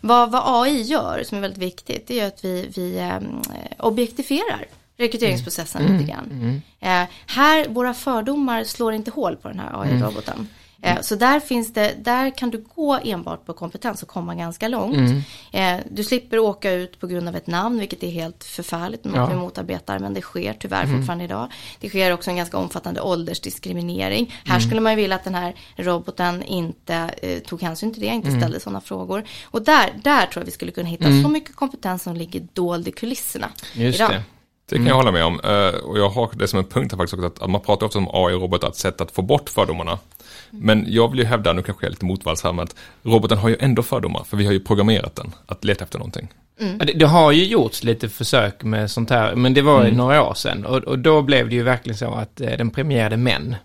Vad, 0.00 0.30
vad 0.30 0.42
AI 0.62 0.82
gör, 0.82 1.22
som 1.24 1.38
är 1.38 1.42
väldigt 1.42 1.62
viktigt, 1.62 2.06
det 2.06 2.20
är 2.20 2.26
att 2.26 2.44
vi, 2.44 2.68
vi 2.76 2.98
eh, 2.98 3.18
objektifierar 3.78 4.64
rekryteringsprocessen 4.96 5.82
lite 5.82 6.12
grann. 6.12 6.62
Eh, 6.80 7.08
här, 7.26 7.68
våra 7.68 7.94
fördomar 7.94 8.64
slår 8.64 8.92
inte 8.92 9.10
hål 9.10 9.36
på 9.36 9.48
den 9.48 9.58
här 9.58 9.82
AI-roboten. 9.82 10.48
Eh, 10.84 11.00
så 11.00 11.14
där 11.14 11.40
finns 11.40 11.72
det, 11.72 11.94
där 12.04 12.30
kan 12.30 12.50
du 12.50 12.64
gå 12.74 12.98
enbart 13.04 13.46
på 13.46 13.52
kompetens 13.52 14.02
och 14.02 14.08
komma 14.08 14.34
ganska 14.34 14.68
långt. 14.68 15.24
Eh, 15.52 15.76
du 15.90 16.04
slipper 16.04 16.38
åka 16.38 16.72
ut 16.72 17.00
på 17.00 17.06
grund 17.06 17.28
av 17.28 17.36
ett 17.36 17.46
namn, 17.46 17.78
vilket 17.78 18.02
är 18.02 18.10
helt 18.10 18.44
förfärligt, 18.44 19.04
något 19.04 19.16
Ja. 19.16 19.26
vi 19.26 19.34
motarbetar, 19.34 19.98
men 19.98 20.14
det 20.14 20.20
sker 20.20 20.52
tyvärr 20.60 20.86
fortfarande 20.86 21.24
idag. 21.24 21.48
Det 21.80 21.88
sker 21.88 22.12
också 22.12 22.30
en 22.30 22.36
ganska 22.36 22.58
omfattande 22.58 23.00
åldersdiskriminering. 23.00 24.34
Här 24.44 24.60
skulle 24.60 24.80
man 24.80 24.92
ju 24.92 24.96
vilja 24.96 25.16
att 25.16 25.24
den 25.24 25.34
här 25.34 25.54
roboten 25.76 26.42
inte 26.42 27.10
eh, 27.22 27.38
tog 27.38 27.62
hänsyn 27.62 27.92
till 27.92 28.02
det, 28.02 28.06
inte 28.08 28.30
ställde 28.38 28.60
sådana 28.60 28.80
frågor. 28.80 29.24
Och 29.44 29.62
där, 29.62 29.90
där 30.02 30.26
tror 30.26 30.40
jag 30.40 30.44
vi 30.46 30.50
skulle 30.50 30.72
kunna 30.72 30.88
hitta 30.88 31.04
så 31.22 31.28
mycket 31.28 31.56
kompetens 31.56 32.02
som 32.02 32.16
ligger 32.16 32.46
dold 32.52 32.88
i 32.88 32.92
kulisserna. 32.92 33.48
Just 33.74 33.98
idag. 33.98 34.10
det. 34.10 34.22
Det 34.68 34.76
kan 34.76 34.86
jag 34.86 34.94
hålla 34.94 35.12
med 35.12 35.24
om. 35.24 35.40
Eh, 35.44 35.80
Och 35.80 35.98
jag 35.98 36.08
har 36.08 36.30
det 36.34 36.48
som 36.48 36.58
en 36.58 36.64
punkt 36.64 36.92
här 36.92 36.96
faktiskt 36.98 37.14
också, 37.14 37.26
att- 37.26 37.42
att 37.42 37.50
man 37.50 37.60
pratar 37.60 37.86
ofta 37.86 37.98
om 37.98 38.08
AI 38.12 38.34
och 38.34 38.40
robotar, 38.40 38.68
ett 38.68 38.76
sätt 38.76 39.00
att 39.00 39.10
få 39.10 39.22
bort 39.22 39.48
fördomarna. 39.48 39.98
Men 40.50 40.84
jag 40.88 41.10
vill 41.10 41.18
ju 41.20 41.24
hävda, 41.26 41.52
nu 41.52 41.62
kanske 41.62 41.84
jag 41.84 41.88
är 41.88 41.92
lite 41.92 42.04
motvalls 42.04 42.42
här, 42.44 42.52
men 42.52 42.62
att 42.62 42.74
roboten 43.02 43.38
har 43.38 43.48
ju 43.48 43.56
ändå 43.60 43.82
fördomar, 43.82 44.24
för 44.24 44.36
vi 44.36 44.46
har 44.46 44.52
ju 44.52 44.60
programmerat 44.60 45.16
den 45.16 45.32
att 45.46 45.64
leta 45.64 45.84
efter 45.84 45.98
någonting. 45.98 46.28
Ja, 46.58 46.84
Det, 46.84 46.92
det 46.92 47.06
har 47.06 47.32
ju 47.32 47.44
gjorts 47.44 47.84
lite 47.84 48.08
försök 48.08 48.62
med 48.64 48.90
sånt 48.90 49.10
här, 49.10 49.34
men 49.34 49.54
det 49.54 49.62
var 49.62 49.76
Mm. 49.80 49.90
ju 49.90 49.96
några 49.96 50.22
år 50.22 50.34
sedan. 50.34 50.64
Och, 50.66 50.76
och 50.76 50.98
då 50.98 51.22
blev 51.22 51.48
det 51.48 51.54
ju 51.54 51.62
verkligen 51.62 51.98
så 51.98 52.14
att 52.14 52.40
eh, 52.40 52.50
den 52.58 52.70
premierade 52.70 53.16
män. 53.16 53.56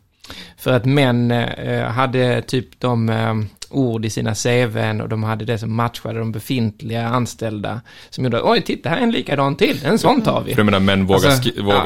För 0.57 0.71
att 0.73 0.85
män 0.85 1.31
eh, 1.31 1.83
hade 1.85 2.41
typ 2.41 2.79
de 2.79 3.09
eh, 3.09 3.33
ord 3.71 4.05
i 4.05 4.09
sina 4.09 4.35
CVn 4.35 5.01
och 5.01 5.09
de 5.09 5.23
hade 5.23 5.45
det 5.45 5.57
som 5.57 5.75
matchade 5.75 6.19
de 6.19 6.31
befintliga 6.31 7.07
anställda. 7.07 7.81
Som 8.09 8.23
gjorde, 8.23 8.41
oj 8.43 8.61
titta 8.61 8.89
här 8.89 8.97
är 8.97 9.01
en 9.01 9.11
likadan 9.11 9.55
till, 9.55 9.85
en 9.85 9.99
sån 9.99 10.21
tar 10.21 10.41
vi. 10.41 10.53
För 10.53 10.59
jag 10.59 10.65
menar, 10.65 10.79
män 10.79 11.05
vågar, 11.05 11.29
Alltså, 11.29 11.49
skri- 11.49 11.61
vågar 11.61 11.85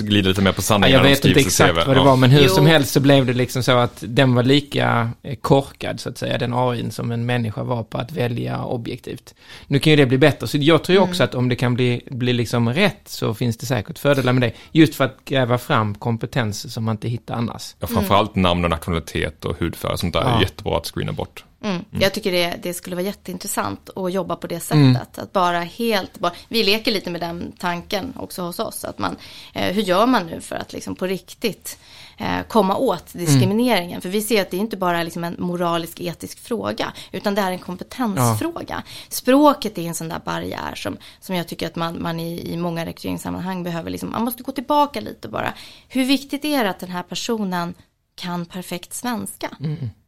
ja. 0.00 0.06
glida 0.06 0.28
lite 0.28 0.40
mer 0.42 0.52
på 0.52 0.58
Ja, 0.58 0.62
sanningen 0.62 0.92
jag 0.92 0.98
när 1.02 1.08
de 1.08 1.14
vet 1.14 1.24
inte 1.24 1.40
exakt 1.40 1.70
CV. 1.70 1.76
vad 1.86 1.96
det 1.96 2.00
Ja. 2.00 2.04
var, 2.04 2.16
men 2.16 2.30
hur 2.30 2.42
Jo. 2.42 2.48
som 2.48 2.66
helst 2.66 2.92
så 2.92 3.00
blev 3.00 3.26
det 3.26 3.32
liksom 3.32 3.62
så 3.62 3.72
att 3.78 4.04
den 4.06 4.34
var 4.34 4.42
lika 4.42 5.10
eh, 5.22 5.34
korkad, 5.36 6.00
så 6.00 6.08
att 6.08 6.18
säga, 6.18 6.38
den 6.38 6.52
AIn 6.54 6.90
som 6.90 7.10
en 7.12 7.26
människa 7.26 7.62
var 7.62 7.82
på 7.82 7.98
att 7.98 8.12
välja 8.12 8.64
objektivt. 8.64 9.34
Nu 9.66 9.78
kan 9.78 9.90
ju 9.90 9.96
det 9.96 10.06
bli 10.06 10.18
bättre, 10.18 10.46
så 10.46 10.56
jag 10.60 10.84
tror 10.84 10.96
ju 10.96 11.02
också 11.02 11.24
att 11.24 11.34
om 11.34 11.48
det 11.48 11.56
kan 11.56 11.74
bli, 11.74 12.00
bli 12.10 12.32
liksom 12.32 12.72
rätt 12.72 13.00
så 13.08 13.34
finns 13.34 13.56
det 13.56 13.66
säkert 13.66 13.98
fördelar 13.98 14.32
med 14.32 14.42
det. 14.42 14.52
Just 14.72 14.94
för 14.94 15.04
att 15.04 15.16
gräva 15.24 15.58
fram 15.58 15.94
kompetens 15.94 16.72
som 16.74 16.84
man 16.84 16.94
inte 16.94 17.08
hittar 17.08 17.34
annars. 17.34 17.74
Ja, 17.80 17.86
framförallt 17.86 18.34
namn 18.34 18.64
och 18.64 18.70
nationalitet 18.70 19.44
och 19.44 19.58
hudfärg 19.60 19.92
och 19.92 19.98
sånt 20.00 20.12
där 20.14 20.20
Ja. 20.20 20.36
är 20.36 20.40
jättebra 20.40 20.76
att 20.76 20.86
screena 20.86 21.12
bort. 21.16 21.44
Mm. 21.62 21.84
Jag 21.90 22.14
tycker 22.14 22.32
det, 22.32 22.56
det 22.62 22.74
skulle 22.74 22.96
vara 22.96 23.06
jätteintressant 23.06 23.90
att 23.96 24.12
jobba 24.12 24.36
på 24.36 24.46
det 24.46 24.60
sättet. 24.60 25.18
Att 25.18 25.32
bara 25.32 25.60
helt, 25.60 26.18
bara, 26.18 26.32
vi 26.48 26.64
leker 26.64 26.92
lite 26.92 27.10
med 27.10 27.20
den 27.20 27.52
tanken 27.58 28.12
också 28.16 28.42
hos 28.42 28.58
oss. 28.58 28.84
Att 28.84 28.98
man, 28.98 29.16
eh, 29.54 29.74
hur 29.74 29.82
gör 29.82 30.06
man 30.06 30.26
nu 30.26 30.40
för 30.40 30.56
att 30.56 30.72
liksom 30.72 30.96
på 30.96 31.06
riktigt 31.06 31.78
eh, 32.18 32.42
komma 32.48 32.76
åt 32.76 33.12
diskrimineringen. 33.12 34.00
För 34.00 34.08
vi 34.08 34.22
ser 34.22 34.42
att 34.42 34.50
det 34.50 34.56
är 34.56 34.60
inte 34.60 34.76
bara 34.76 35.02
liksom 35.02 35.24
en 35.24 35.36
moralisk 35.38 36.00
etisk 36.00 36.38
fråga, 36.38 36.92
utan 37.12 37.34
det 37.34 37.40
är 37.40 37.50
en 37.50 37.58
kompetensfråga. 37.58 38.82
Språket 39.08 39.78
är 39.78 39.82
en 39.82 39.94
sån 39.94 40.08
där 40.08 40.20
barriär 40.24 40.74
som, 40.74 40.96
som 41.20 41.36
jag 41.36 41.48
tycker 41.48 41.66
att 41.66 41.76
man, 41.76 42.02
man 42.02 42.20
i, 42.20 42.52
i 42.52 42.56
många 42.56 42.86
rekryteringssammanhang 42.86 43.62
behöver, 43.62 43.90
liksom, 43.90 44.10
man 44.10 44.24
måste 44.24 44.42
gå 44.42 44.52
tillbaka 44.52 45.00
lite 45.00 45.28
bara. 45.28 45.54
Hur 45.88 46.04
viktigt 46.04 46.44
är 46.44 46.64
det 46.64 46.70
att 46.70 46.80
den 46.80 46.90
här 46.90 47.02
personen 47.02 47.74
kan 48.16 48.46
perfekt 48.46 48.94
svenska? 48.94 49.50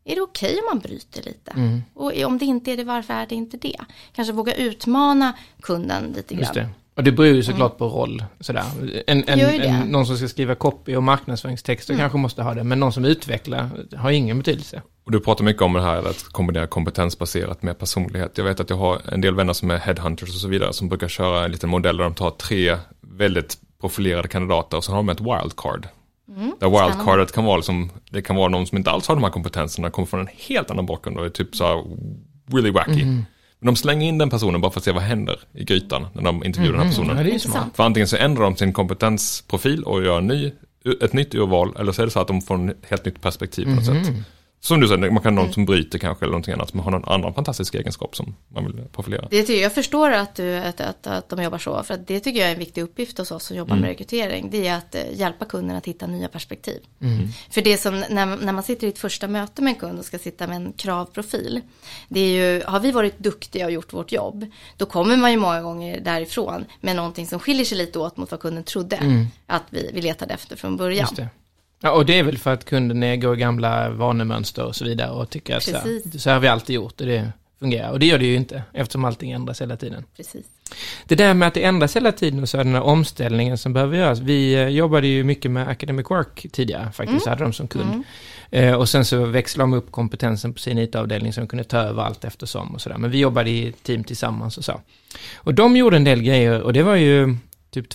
Är 0.04 0.14
det 0.14 0.20
okej 0.20 0.58
om 0.58 0.64
man 0.74 0.78
bryter 0.78 1.22
lite? 1.22 1.80
Och 1.94 2.12
om 2.26 2.38
det 2.38 2.44
inte 2.44 2.72
är 2.72 2.76
det, 2.76 2.84
varför 2.84 3.14
är 3.14 3.26
det 3.26 3.34
inte 3.34 3.56
det? 3.56 3.80
Kanske 4.12 4.32
våga 4.32 4.54
utmana 4.54 5.32
kunden 5.62 6.12
lite 6.16 6.34
grann. 6.34 6.40
Just 6.40 6.54
det. 6.54 6.68
Och 6.98 7.04
det 7.04 7.12
beror 7.12 7.34
ju 7.34 7.42
såklart 7.42 7.78
på 7.78 7.88
roll. 7.88 8.24
Sådär. 8.40 8.64
En, 9.06 9.28
en, 9.28 9.38
Gör 9.38 9.50
ju 9.50 9.58
det. 9.58 9.66
en, 9.66 9.86
någon 9.86 10.06
som 10.06 10.16
ska 10.16 10.28
skriva 10.28 10.54
copy 10.54 10.96
och 10.96 11.02
marknadsföringstexter 11.02 11.96
kanske 11.96 12.18
måste 12.18 12.42
ha 12.42 12.54
det, 12.54 12.64
men 12.64 12.80
någon 12.80 12.92
som 12.92 13.04
utvecklar 13.04 13.70
har 13.96 14.10
ingen 14.10 14.38
betydelse. 14.38 14.82
Och 15.04 15.12
du 15.12 15.20
pratar 15.20 15.44
mycket 15.44 15.62
om 15.62 15.72
det 15.72 15.82
här 15.82 15.98
att 16.10 16.22
kombinera 16.22 16.66
kompetensbaserat 16.66 17.62
med 17.62 17.78
personlighet. 17.78 18.38
Jag 18.38 18.44
vet 18.44 18.60
att 18.60 18.70
jag 18.70 18.76
har 18.76 19.00
en 19.12 19.20
del 19.20 19.34
vänner 19.34 19.52
som 19.52 19.70
är 19.70 19.76
headhunters 19.78 20.28
och 20.28 20.34
så 20.34 20.48
vidare 20.48 20.72
som 20.72 20.88
brukar 20.88 21.08
köra 21.08 21.44
en 21.44 21.50
liten 21.50 21.70
modell 21.70 21.96
där 21.96 22.04
de 22.04 22.14
tar 22.14 22.30
tre 22.30 22.76
väldigt 23.00 23.58
profilerade 23.80 24.28
kandidater 24.28 24.76
och 24.76 24.84
så 24.84 24.92
har 24.92 24.96
de 24.96 25.08
ett 25.08 25.20
wildcard. 25.20 25.88
Där 26.60 26.70
wildcardet 26.70 27.32
kan 27.32 27.44
vara 27.44 27.56
liksom, 27.56 27.90
det 28.10 28.22
kan 28.22 28.36
vara 28.36 28.48
någon 28.48 28.66
som 28.66 28.78
inte 28.78 28.90
alls 28.90 29.08
har 29.08 29.14
de 29.14 29.24
här 29.24 29.30
kompetenserna, 29.30 29.90
kommer 29.90 30.06
från 30.06 30.20
en 30.20 30.28
helt 30.48 30.70
annan 30.70 30.86
bakgrund 30.86 31.18
och 31.18 31.24
är 31.24 31.30
typ 31.30 31.56
så 31.56 31.66
här 31.66 31.84
really 32.52 32.70
wacky. 32.70 33.04
Men 33.60 33.66
de 33.66 33.76
slänger 33.76 34.08
in 34.08 34.18
den 34.18 34.30
personen 34.30 34.60
bara 34.60 34.72
för 34.72 34.80
att 34.80 34.84
se 34.84 34.92
vad 34.92 35.02
händer 35.02 35.40
i 35.52 35.64
grytan 35.64 36.06
när 36.12 36.22
de 36.22 36.44
intervjuar 36.44 36.72
den 36.72 36.82
här 36.82 36.88
personen. 36.88 37.16
Ja, 37.16 37.22
det 37.22 37.34
är 37.34 37.38
smart. 37.38 37.68
För 37.74 37.84
antingen 37.84 38.08
så 38.08 38.16
ändrar 38.16 38.44
de 38.44 38.56
sin 38.56 38.72
kompetensprofil 38.72 39.84
och 39.84 40.04
gör 40.04 40.18
en 40.18 40.26
ny, 40.26 40.52
ett 41.02 41.12
nytt 41.12 41.34
urval 41.34 41.76
eller 41.78 41.92
så 41.92 42.02
är 42.02 42.06
det 42.06 42.12
så 42.12 42.20
att 42.20 42.28
de 42.28 42.40
får 42.42 42.54
en 42.54 42.74
helt 42.88 43.04
nytt 43.04 43.20
perspektiv 43.20 43.64
på 43.64 43.70
något 43.70 43.84
sätt. 43.84 44.14
Som 44.60 44.80
du 44.80 44.88
säger, 44.88 45.10
man 45.10 45.22
kan 45.22 45.36
ha 45.36 45.44
någon 45.44 45.52
som 45.52 45.64
bryter 45.64 45.98
kanske 45.98 46.24
eller 46.24 46.30
någonting 46.30 46.54
annat, 46.54 46.70
som 46.70 46.80
har 46.80 46.90
någon 46.90 47.04
annan 47.04 47.34
fantastisk 47.34 47.74
egenskap 47.74 48.16
som 48.16 48.34
man 48.48 48.64
vill 48.64 48.84
profilera. 48.92 49.28
Det 49.30 49.42
tycker 49.42 49.52
jag, 49.52 49.62
jag 49.62 49.74
förstår 49.74 50.10
att, 50.10 50.34
du, 50.34 50.54
att, 50.54 50.80
att, 50.80 51.06
att 51.06 51.28
de 51.28 51.42
jobbar 51.42 51.58
så, 51.58 51.82
för 51.82 51.94
att 51.94 52.06
det 52.06 52.20
tycker 52.20 52.40
jag 52.40 52.48
är 52.48 52.52
en 52.52 52.58
viktig 52.58 52.82
uppgift 52.82 53.18
hos 53.18 53.30
oss 53.30 53.44
som 53.44 53.56
jobbar 53.56 53.76
med 53.76 53.88
rekrytering. 53.88 54.48
Det 54.50 54.68
är 54.68 54.76
att 54.76 54.94
eh, 54.94 55.02
hjälpa 55.12 55.44
kunden 55.44 55.76
att 55.76 55.86
hitta 55.86 56.06
nya 56.06 56.28
perspektiv. 56.28 56.80
För 57.50 57.62
det 57.62 57.76
som, 57.78 58.04
när, 58.10 58.26
när 58.36 58.52
man 58.52 58.62
sitter 58.62 58.86
i 58.86 58.90
ett 58.90 58.98
första 58.98 59.28
möte 59.28 59.62
med 59.62 59.70
en 59.70 59.80
kund 59.80 59.98
och 59.98 60.04
ska 60.04 60.18
sitta 60.18 60.46
med 60.46 60.56
en 60.56 60.72
kravprofil, 60.72 61.60
det 62.08 62.20
är 62.20 62.54
ju, 62.54 62.62
har 62.66 62.80
vi 62.80 62.90
varit 62.90 63.18
duktiga 63.18 63.66
och 63.66 63.72
gjort 63.72 63.92
vårt 63.92 64.12
jobb, 64.12 64.46
då 64.76 64.86
kommer 64.86 65.16
man 65.16 65.30
ju 65.30 65.36
många 65.36 65.62
gånger 65.62 66.00
därifrån 66.00 66.64
med 66.80 66.96
någonting 66.96 67.26
som 67.26 67.40
skiljer 67.40 67.64
sig 67.64 67.78
lite 67.78 67.98
åt 67.98 68.16
mot 68.16 68.30
vad 68.30 68.40
kunden 68.40 68.64
trodde 68.64 69.26
att 69.46 69.64
vi, 69.70 69.90
vi 69.94 70.02
letade 70.02 70.34
efter 70.34 70.56
från 70.56 70.76
början. 70.76 71.08
Ja, 71.80 71.90
och 71.90 72.06
det 72.06 72.18
är 72.18 72.22
väl 72.22 72.38
för 72.38 72.52
att 72.52 72.64
kunden 72.64 73.20
går 73.20 73.34
i 73.34 73.38
gamla 73.40 73.90
vanemönster 73.90 74.64
och 74.64 74.76
så 74.76 74.84
vidare 74.84 75.10
och 75.10 75.30
tycker 75.30 75.56
att 75.56 75.62
så 75.62 75.72
här, 75.76 75.82
Precis. 75.82 76.22
så 76.22 76.30
här 76.30 76.34
har 76.34 76.40
vi 76.40 76.48
alltid 76.48 76.76
gjort 76.76 77.00
och 77.00 77.06
det 77.06 77.32
fungerar. 77.58 77.90
Och 77.90 77.98
det 77.98 78.06
gör 78.06 78.18
det 78.18 78.26
ju 78.26 78.34
inte 78.34 78.62
eftersom 78.72 79.04
allting 79.04 79.30
ändras 79.30 79.60
hela 79.60 79.76
tiden. 79.76 80.04
Precis. 80.16 80.46
Det 81.06 81.14
där 81.14 81.34
med 81.34 81.48
att 81.48 81.54
det 81.54 81.64
ändras 81.64 81.96
hela 81.96 82.12
tiden 82.12 82.42
och 82.42 82.48
så 82.48 82.58
är 82.58 82.64
den 82.64 82.74
här 82.74 82.82
omställningen 82.82 83.58
som 83.58 83.72
behöver 83.72 83.96
göras. 83.96 84.18
Vi 84.18 84.54
eh, 84.54 84.68
jobbade 84.68 85.06
ju 85.06 85.24
mycket 85.24 85.50
med 85.50 85.68
Academic 85.68 86.10
Work 86.10 86.46
tidigare 86.52 86.92
faktiskt, 86.92 87.26
hade 87.26 87.44
de 87.44 87.52
som 87.52 87.68
kund. 87.68 88.04
Eh, 88.50 88.74
och 88.74 88.88
sen 88.88 89.04
så 89.04 89.24
växlade 89.24 89.70
de 89.70 89.76
upp 89.76 89.92
kompetensen 89.92 90.52
på 90.52 90.58
sin 90.58 90.78
IT-avdelning 90.78 91.32
så 91.32 91.40
de 91.40 91.46
kunde 91.46 91.64
ta 91.64 91.78
över 91.78 92.02
allt 92.02 92.24
eftersom 92.24 92.74
och 92.74 92.80
sådär. 92.80 92.98
Men 92.98 93.10
vi 93.10 93.18
jobbade 93.18 93.50
i 93.50 93.72
team 93.82 94.04
tillsammans 94.04 94.58
och 94.58 94.64
så. 94.64 94.80
Och 95.36 95.54
de 95.54 95.76
gjorde 95.76 95.96
en 95.96 96.04
del 96.04 96.22
grejer 96.22 96.62
och 96.62 96.72
det 96.72 96.82
var 96.82 96.94
ju 96.94 97.36
typ 97.70 97.88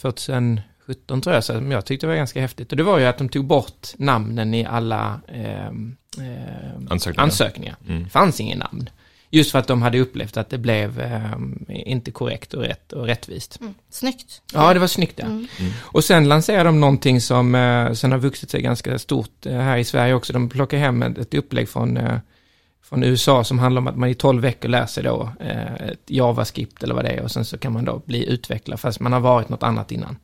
2017 0.85 1.21
tror 1.21 1.35
jag, 1.35 1.43
som 1.43 1.71
jag 1.71 1.85
tyckte 1.85 2.07
var 2.07 2.15
ganska 2.15 2.41
häftigt. 2.41 2.71
Och 2.71 2.77
det 2.77 2.83
var 2.83 2.99
ju 2.99 3.05
att 3.05 3.17
de 3.17 3.29
tog 3.29 3.45
bort 3.45 3.87
namnen 3.97 4.53
i 4.53 4.65
alla 4.65 5.21
ehm, 5.27 5.95
Ansökningar. 6.89 7.23
ansökningar. 7.23 7.75
Mm. 7.87 8.03
Det 8.03 8.09
fanns 8.09 8.39
ingen 8.39 8.59
namn. 8.59 8.89
Just 9.29 9.51
för 9.51 9.59
att 9.59 9.67
de 9.67 9.81
hade 9.81 9.99
upplevt 9.99 10.37
att 10.37 10.49
det 10.49 10.57
blev 10.57 10.99
ehm, 10.99 11.65
inte 11.69 12.11
korrekt 12.11 12.53
och 12.53 12.61
rätt 12.61 12.93
och 12.93 13.05
rättvist. 13.05 13.57
Mm. 13.61 13.73
Snyggt. 13.89 14.41
Ja, 14.53 14.73
det 14.73 14.79
var 14.79 14.87
snyggt 14.87 15.19
ja. 15.19 15.25
Och 15.81 16.03
sen 16.03 16.27
lanserade 16.27 16.63
de 16.63 16.79
någonting 16.79 17.21
som 17.21 17.55
eh, 17.55 17.93
sen 17.93 18.11
har 18.11 18.19
vuxit 18.19 18.49
sig 18.49 18.61
ganska 18.61 18.99
stort 18.99 19.45
eh, 19.45 19.57
här 19.57 19.77
i 19.77 19.83
Sverige 19.83 20.13
också. 20.13 20.33
De 20.33 20.49
plockar 20.49 20.77
hem 20.77 21.03
ett, 21.03 21.17
ett 21.17 21.33
upplägg 21.33 21.69
från, 21.69 21.97
eh, 21.97 22.17
från 22.83 23.03
USA 23.03 23.43
som 23.43 23.59
handlar 23.59 23.81
om 23.81 23.87
att 23.87 23.97
man 23.97 24.09
i 24.09 24.13
12 24.13 24.41
veckor 24.41 24.69
lär 24.69 24.85
sig 24.85 25.03
då 25.03 25.29
eh, 25.39 25.73
ett 25.73 26.03
JavaScript 26.05 26.83
eller 26.83 26.95
vad 26.95 27.05
det 27.05 27.11
är 27.11 27.21
och 27.21 27.31
sen 27.31 27.45
så 27.45 27.57
kan 27.57 27.73
man 27.73 27.85
då 27.85 28.01
bli 28.05 28.29
utvecklare 28.29 28.77
fast 28.77 28.99
man 28.99 29.13
har 29.13 29.19
varit 29.19 29.49
något 29.49 29.63
annat 29.63 29.91
innan. 29.91 30.17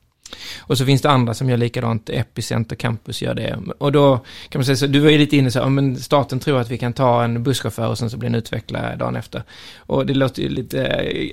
Och 0.59 0.77
så 0.77 0.85
finns 0.85 1.01
det 1.01 1.09
andra 1.09 1.33
som 1.33 1.49
gör 1.49 1.57
likadant, 1.57 2.09
Epicenter 2.09 2.75
Campus 2.75 3.21
gör 3.21 3.33
det. 3.33 3.59
Och 3.77 3.91
då 3.91 4.17
kan 4.49 4.59
man 4.59 4.65
säga 4.65 4.75
så, 4.75 4.87
du 4.87 4.99
var 4.99 5.09
ju 5.09 5.17
lite 5.17 5.37
inne 5.37 5.51
så, 5.51 5.59
ja, 5.59 5.69
men 5.69 5.97
staten 5.97 6.39
tror 6.39 6.59
att 6.59 6.71
vi 6.71 6.77
kan 6.77 6.93
ta 6.93 7.23
en 7.23 7.43
busschaufför 7.43 7.87
och 7.87 7.97
sen 7.97 8.09
så 8.09 8.17
blir 8.17 8.29
en 8.29 8.35
utvecklare 8.35 8.95
dagen 8.95 9.15
efter. 9.15 9.43
Och 9.77 10.05
det 10.05 10.13
låter 10.13 10.41
ju 10.41 10.49
lite, 10.49 10.77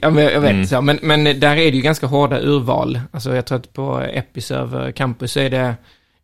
ja 0.02 0.10
men 0.10 0.24
jag 0.24 0.40
vet, 0.40 0.50
Mm. 0.50 0.66
så, 0.66 0.80
men, 0.80 0.98
men 1.02 1.24
där 1.24 1.56
är 1.56 1.70
det 1.70 1.76
ju 1.76 1.82
ganska 1.82 2.06
hårda 2.06 2.40
urval. 2.40 3.00
Alltså 3.10 3.34
jag 3.34 3.46
tror 3.46 3.58
att 3.58 3.72
på 3.72 4.00
Episerver 4.00 4.92
Campus 4.92 5.32
så 5.32 5.40
är 5.40 5.50
det, 5.50 5.74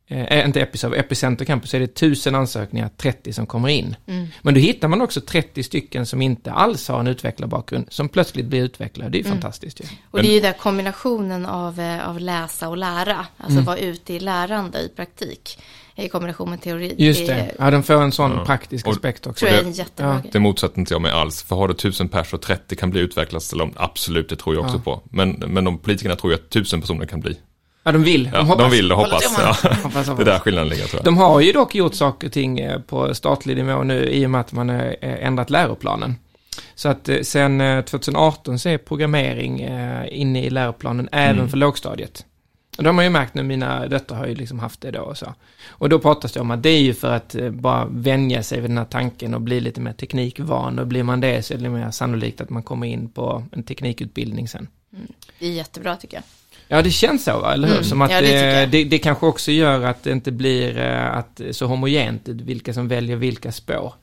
eh, 0.09 0.47
inte 0.47 0.61
Episerver, 0.61 0.97
Epicenter 0.97 1.45
Campus 1.45 1.71
så 1.71 1.77
är 1.77 1.81
det 1.81 1.95
tusen 1.95 2.35
ansökningar, 2.35 2.91
30 2.97 3.33
som 3.33 3.47
kommer 3.47 3.69
in. 3.69 3.97
Men 4.43 4.55
då 4.55 4.61
hittar 4.61 4.89
man 4.89 5.03
också 5.03 5.21
30 5.21 5.63
stycken 5.63 6.07
som 6.07 6.23
inte 6.23 6.53
alls 6.53 6.89
har 6.89 7.01
en 7.01 7.07
utvecklarbakgrund, 7.07 7.87
som 7.89 8.09
plötsligt 8.09 8.47
blir 8.47 8.63
utvecklare. 8.63 9.09
Det 9.09 9.17
är 9.19 9.23
ju 9.23 9.29
fantastiskt 9.29 9.81
ju. 9.81 9.85
Och 10.11 10.23
det 10.23 10.29
är 10.29 10.35
ju 10.35 10.41
där 10.41 10.53
kombinationen 10.53 11.47
av, 11.47 11.81
eh, 11.81 12.09
av 12.09 12.21
läsa 12.21 12.69
och 12.69 12.77
lära, 12.77 13.27
alltså 13.37 13.61
vara 13.61 13.79
ute 13.79 14.15
i 14.15 14.21
lärande 14.21 14.79
i 14.81 14.89
praktik, 14.89 15.59
i 15.97 16.09
kombination 16.09 16.51
med 16.51 16.63
teori. 16.63 16.95
Just 16.99 17.27
det, 17.27 17.55
ja 17.59 17.71
de 17.71 17.83
får 17.83 17.95
en 18.03 18.13
sån 18.13 18.31
Ja. 18.31 18.45
praktisk 18.45 18.87
Och- 18.87 18.93
aspekt 18.93 19.27
också. 19.27 19.39
tror 19.47 19.51
jag 19.51 19.61
är 19.61 19.65
en 19.67 19.73
jättebra 19.73 20.13
ja, 20.15 20.19
grej. 20.21 20.31
Det 20.33 20.39
motsätter 20.39 20.79
inte 20.79 20.95
jag 20.95 21.01
mig 21.03 21.13
alls. 21.13 21.43
För 21.43 21.57
har 21.57 21.69
du 21.69 21.75
tusen 21.75 22.09
pers 22.09 22.33
och 22.35 22.43
30 22.43 22.77
kan 22.77 22.91
bli 22.91 23.01
utvecklade, 23.01 23.45
absolut 23.77 24.29
det 24.29 24.37
tror 24.37 24.55
jag 24.55 24.65
också 24.65 24.77
Ja. 24.77 24.83
på. 24.83 25.03
Men, 25.11 25.31
men 25.31 25.65
de 25.65 25.79
politikerna 25.79 26.17
tror 26.17 26.33
ju 26.33 26.39
att 26.39 26.51
tusen 26.51 26.81
personer 26.81 27.07
kan 27.07 27.21
bli. 27.21 27.37
Ja, 27.85 27.93
de 27.93 28.03
vill. 28.03 28.25
Ja, 28.33 28.39
de, 28.39 28.39
de, 28.39 28.47
hoppas. 28.49 28.73
vill 28.73 28.93
och 28.93 28.99
hoppas. 28.99 29.23
Ja. 29.23 29.29
tummarna. 29.29 29.77
Hoppas, 29.83 29.93
Det 30.07 30.11
hoppas. 30.13 30.21
är 30.21 30.25
där 30.25 30.39
skillnaden 30.39 30.69
ligger 30.69 30.85
tror 30.85 30.99
jag. 30.99 31.05
De 31.05 31.17
har 31.17 31.41
ju 31.41 31.53
dock 31.53 31.75
gjort 31.75 31.95
saker 31.95 32.27
och 32.27 32.33
ting 32.33 32.61
eh, 32.61 32.79
på 32.81 33.15
statlig 33.15 33.57
nivå 33.57 33.83
nu 33.83 34.05
i 34.11 34.27
och 34.27 34.31
med 34.31 34.41
att 34.41 34.53
man 34.53 34.69
har 34.69 34.97
eh, 35.01 35.27
ändrat 35.27 35.51
läroplanen. 35.51 36.15
Så 36.75 36.89
att 36.89 37.09
eh, 37.09 37.21
sen 37.21 37.61
eh, 37.61 37.85
2018 37.85 38.59
så 38.59 38.69
är 38.69 38.79
programmering 38.79 39.61
eh, 39.61 40.05
inne 40.21 40.45
i 40.45 40.51
läroplanen 40.51 41.09
även 41.13 41.37
Mm. 41.39 41.49
för 41.49 41.57
lågstadiet. 41.57 42.27
Och 42.77 42.83
det 42.83 42.89
har 42.89 42.95
man 42.95 43.05
ju 43.05 43.11
märkt 43.11 43.35
nu, 43.35 43.43
mina 43.43 43.87
döttrar 43.87 44.19
har 44.19 44.27
ju 44.27 44.35
liksom 44.35 44.59
haft 44.59 44.81
det 44.81 44.91
då 44.91 45.01
och 45.01 45.19
så. 45.19 45.35
Och 45.69 45.89
då 45.89 45.99
pratas 45.99 46.33
det 46.33 46.41
om 46.41 46.51
att 46.51 46.63
det 46.63 46.69
är 46.71 46.81
ju 46.83 46.95
för 46.95 47.13
att 47.15 47.35
eh, 47.35 47.51
bara 47.51 47.87
vänja 47.91 48.43
sig 48.43 48.61
vid 48.61 48.71
den 48.71 48.79
här 48.79 48.85
tanken 48.85 49.35
och 49.35 49.41
bli 49.41 49.61
lite 49.61 49.81
mer 49.81 49.93
teknikvan. 49.93 50.79
Och 50.79 50.87
blir 50.87 51.03
man 51.03 51.21
det 51.21 51.43
så 51.43 51.55
är 51.55 51.59
det 51.59 51.69
mer 51.69 51.91
sannolikt 51.91 52.41
att 52.41 52.51
man 52.51 52.63
kommer 52.63 52.87
in 52.87 53.09
på 53.09 53.45
en 53.53 53.63
teknikutbildning 53.63 54.49
sen. 54.49 54.69
Det 55.39 55.47
är 55.47 55.51
jättebra 55.51 55.97
tycker 55.97 56.17
jag. 56.17 56.25
Ja, 56.73 56.83
det 56.83 56.91
känns 56.91 57.25
så, 57.25 57.47
eller 57.47 57.69
hur? 57.69 57.75
Mm, 57.75 57.85
Som 57.85 58.03
att 58.03 58.11
ja, 58.11 58.21
det 58.21 58.67
det, 58.67 58.85
det, 58.85 58.99
kanske 58.99 59.27
också 59.27 59.51
gör 59.51 59.83
att 59.83 60.03
det 60.03 60.13
inte 60.13 60.33
blir 60.33 60.79
eh, 60.79 61.17
att, 61.17 61.41
så 61.51 61.67
homogent 61.67 62.29
vilka 62.29 62.75
som 62.75 62.89
väljer 62.89 63.17
vilka 63.17 63.53
spår. 63.53 63.95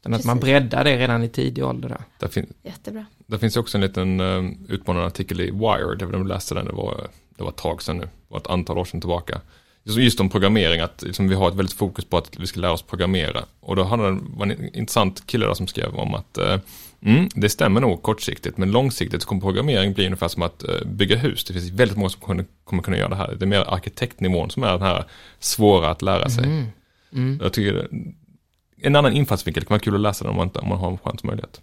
Utan 0.00 0.14
att 0.14 0.24
man 0.24 0.40
breddar 0.40 0.84
det 0.84 0.96
redan 0.98 1.22
i 1.22 1.28
tidig 1.28 1.64
ålder. 1.64 1.88
Där. 1.88 2.00
Där, 2.18 2.28
fin- 2.28 2.52
Jättebra. 2.62 3.06
där 3.26 3.38
finns 3.38 3.56
också 3.56 3.78
en 3.78 3.82
liten 3.82 4.20
uh, 4.20 4.50
utmanande 4.68 5.06
artikel 5.06 5.40
i 5.40 5.50
Wired. 5.50 6.02
Jag 6.02 6.28
läste 6.28 6.54
den, 6.54 6.66
det 6.66 6.72
var, 6.72 7.06
det 7.36 7.42
var 7.42 7.50
ett 7.50 7.56
tag 7.56 7.82
sedan 7.82 7.96
nu. 7.96 8.02
Det 8.04 8.10
var 8.28 8.38
ett 8.38 8.46
antal 8.46 8.78
år 8.78 8.84
sedan 8.84 9.00
tillbaka. 9.00 9.40
Just, 9.88 10.20
om 10.20 10.28
programmering, 10.28 10.80
att 10.80 11.02
liksom, 11.02 11.28
vi 11.28 11.34
har 11.34 11.48
ett 11.48 11.54
väldigt 11.54 11.76
fokus 11.76 12.04
på 12.04 12.18
att 12.18 12.38
vi 12.38 12.46
ska 12.46 12.60
lära 12.60 12.72
oss 12.72 12.82
programmera. 12.82 13.44
Och 13.60 13.76
då 13.76 13.84
hade 13.84 14.10
det 14.10 14.18
var 14.36 14.46
en 14.46 14.76
intressant 14.76 15.26
kille 15.26 15.46
där 15.46 15.54
som 15.54 15.66
skrev 15.66 15.94
om 15.94 16.14
att 16.14 16.38
eh, 16.38 16.58
mm, 17.02 17.28
det 17.34 17.48
stämmer 17.48 17.80
nog 17.80 18.02
kortsiktigt, 18.02 18.58
men 18.58 18.70
långsiktigt 18.70 19.24
kommer 19.24 19.40
programmering 19.40 19.92
bli 19.92 20.06
ungefär 20.06 20.28
som 20.28 20.42
att 20.42 20.62
eh, 20.62 20.86
bygga 20.86 21.16
hus. 21.16 21.44
Det 21.44 21.52
finns 21.52 21.70
väldigt 21.70 21.96
många 21.96 22.08
som 22.08 22.20
kommer, 22.20 22.44
kommer 22.64 22.82
kunna 22.82 22.96
göra 22.96 23.08
det 23.08 23.16
här. 23.16 23.34
Det 23.34 23.44
är 23.44 23.46
mer 23.46 23.60
arkitektnivån 23.60 24.50
som 24.50 24.62
är 24.62 24.72
den 24.72 24.82
här 24.82 25.04
svåra 25.38 25.90
att 25.90 26.02
lära 26.02 26.28
sig. 26.28 26.44
Mm. 26.44 26.66
Mm. 27.12 27.38
Jag 27.42 27.52
tycker 27.52 27.88
en 28.80 28.96
annan 28.96 29.12
infallsvinkel, 29.12 29.60
det 29.60 29.66
kan 29.66 29.74
vara 29.74 29.80
kul 29.80 29.94
att 29.94 30.00
läsa 30.00 30.24
den 30.24 30.30
om 30.30 30.36
man, 30.36 30.46
inte, 30.46 30.58
om 30.58 30.68
man 30.68 30.78
har 30.78 30.90
en 30.90 30.98
chans 30.98 31.20
och 31.20 31.24
möjlighet. 31.24 31.60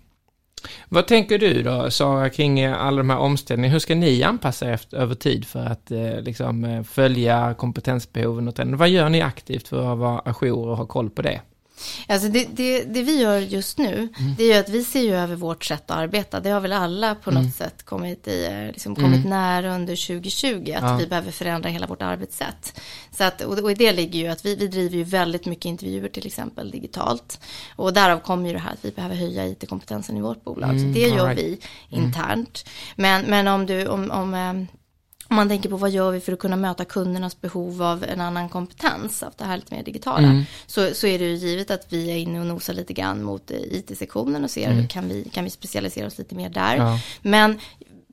Vad 0.90 1.08
tänker 1.08 1.40
du 1.40 1.64
då, 1.64 1.92
Sara, 1.92 2.30
kring 2.30 2.60
eh, 2.60 2.82
alla 2.82 2.98
de 2.98 3.10
här 3.10 3.18
omställningarna? 3.18 3.74
Hur 3.74 3.80
ska 3.80 3.96
ni 3.96 4.24
anpassa 4.24 4.66
er 4.66 4.72
efter, 4.72 4.98
över 4.98 5.16
tid 5.16 5.46
för 5.46 5.66
att 5.66 5.92
eh, 5.92 6.22
liksom, 6.22 6.64
eh, 6.64 6.84
följa 6.84 7.54
kompetensbehoven 7.54 8.48
och 8.48 8.56
trenden? 8.56 8.78
Vad 8.78 8.90
gör 8.90 9.10
ni 9.10 9.22
aktivt 9.22 9.68
för 9.68 9.92
att 9.92 9.98
vara 9.98 10.22
ajour 10.26 10.68
och 10.68 10.78
ha 10.78 10.86
koll 10.86 11.10
på 11.10 11.22
det? 11.22 11.42
Alltså 12.08 12.28
det, 12.28 12.48
det, 12.52 12.84
det 12.84 13.04
vi 13.04 13.22
gör 13.22 13.40
just 13.40 13.78
nu, 13.78 14.10
det 14.38 14.44
är 14.44 14.54
ju 14.54 14.60
att 14.60 14.70
vi 14.70 14.84
ser 14.84 15.02
ju 15.02 15.16
över 15.16 15.36
vårt 15.36 15.66
sätt 15.66 15.92
att 15.92 15.98
arbeta. 15.98 16.40
Det 16.40 16.50
har 16.50 16.60
väl 16.60 16.74
alla 16.74 17.16
på 17.16 17.32
något 17.32 17.56
sätt 17.56 17.84
kommit, 17.84 18.28
i, 18.28 18.46
eh, 18.46 18.68
liksom 18.68 18.96
kommit 18.96 19.26
nära 19.26 19.76
under 19.76 19.96
2020, 19.96 20.74
att 20.76 20.84
Ja. 20.84 20.98
vi 20.98 21.08
behöver 21.08 21.32
förändra 21.32 21.70
hela 21.70 21.88
vårt 21.88 22.02
arbetssätt. 22.02 22.80
Så 23.12 23.24
att, 23.24 23.42
och, 23.42 23.60
och 23.60 23.72
i 23.72 23.74
det 23.74 23.92
ligger 23.92 24.20
ju 24.20 24.28
att 24.28 24.46
vi, 24.46 24.56
vi 24.56 24.68
driver 24.68 24.98
ju 24.98 25.04
väldigt 25.04 25.46
mycket 25.46 25.66
intervjuer 25.66 26.10
till 26.10 26.28
exempel 26.28 26.72
digitalt. 26.72 27.40
Och 27.76 27.94
därav 27.94 28.20
kommer 28.20 28.48
ju 28.48 28.54
det 28.54 28.60
här 28.60 28.72
att 28.72 28.86
vi 28.86 28.92
behöver 28.92 29.16
höja 29.16 29.48
IT-kompetensen 29.48 30.18
i 30.18 30.22
vårt 30.22 30.44
bolag. 30.44 30.70
Mm, 30.70 30.94
så 30.94 31.00
det 31.00 31.08
gör 31.08 31.28
right. 31.28 31.40
vi 31.40 31.60
internt. 31.90 32.66
Men, 32.96 33.26
men 33.26 33.48
om 33.48 33.66
du, 33.66 33.88
om, 33.88 34.12
om, 34.12 34.34
eh, 34.34 34.78
om 35.34 35.36
man 35.36 35.50
tänker 35.50 35.70
på 35.70 35.78
vad 35.78 35.92
gör 35.92 36.12
vi 36.12 36.20
för 36.20 36.34
att 36.34 36.40
kunna 36.40 36.56
möta 36.56 36.86
kundernas 36.86 37.42
behov 37.42 37.84
av 37.84 38.04
en 38.04 38.22
annan 38.22 38.50
kompetens, 38.50 39.24
av 39.24 39.34
det 39.38 39.44
här 39.44 39.58
lite 39.58 39.76
mer 39.76 39.84
digitala, 39.84 40.28
Mm. 40.28 40.44
så, 40.68 40.94
så 40.94 41.08
är 41.08 41.20
det 41.20 41.26
ju 41.26 41.36
givet 41.36 41.72
att 41.72 41.86
vi 41.90 42.12
är 42.12 42.18
inne 42.18 42.40
och 42.40 42.46
nosar 42.46 42.74
lite 42.74 42.94
grann 42.94 43.24
mot 43.24 43.52
eh, 43.52 43.58
IT-sektionen 43.58 44.44
och 44.44 44.52
ser 44.52 44.72
hur 44.72 44.88
kan 44.88 45.08
vi, 45.08 45.30
kan 45.34 45.44
vi 45.44 45.50
specialisera 45.50 46.08
oss 46.08 46.18
lite 46.18 46.36
mer 46.36 46.50
där. 46.50 46.76
Mm. 46.76 46.88
Ja. 46.88 47.00
Men 47.22 47.60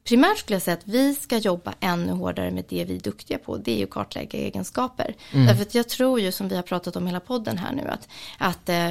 primärt 0.04 0.38
skulle 0.38 0.54
jag 0.54 0.62
säga 0.62 0.76
att 0.76 0.86
vi 0.88 1.14
ska 1.14 1.36
jobba 1.36 1.74
ännu 1.80 2.12
hårdare 2.12 2.50
med 2.50 2.64
det 2.68 2.84
vi 2.84 2.96
är 2.96 3.00
duktiga 3.00 3.38
på. 3.38 3.56
Det 3.56 3.72
är 3.72 3.78
ju 3.78 3.86
kartlägga 3.86 4.38
egenskaper. 4.38 5.14
Mm. 5.32 5.46
Därför 5.46 5.62
att 5.62 5.74
jag 5.74 5.88
tror 5.88 6.20
ju 6.20 6.32
som 6.32 6.48
vi 6.48 6.56
har 6.56 6.62
pratat 6.62 6.96
om 6.96 7.06
hela 7.06 7.20
podden 7.20 7.58
här 7.58 7.72
nu 7.72 7.88
att, 7.88 8.08
att 8.38 8.68
eh, 8.68 8.90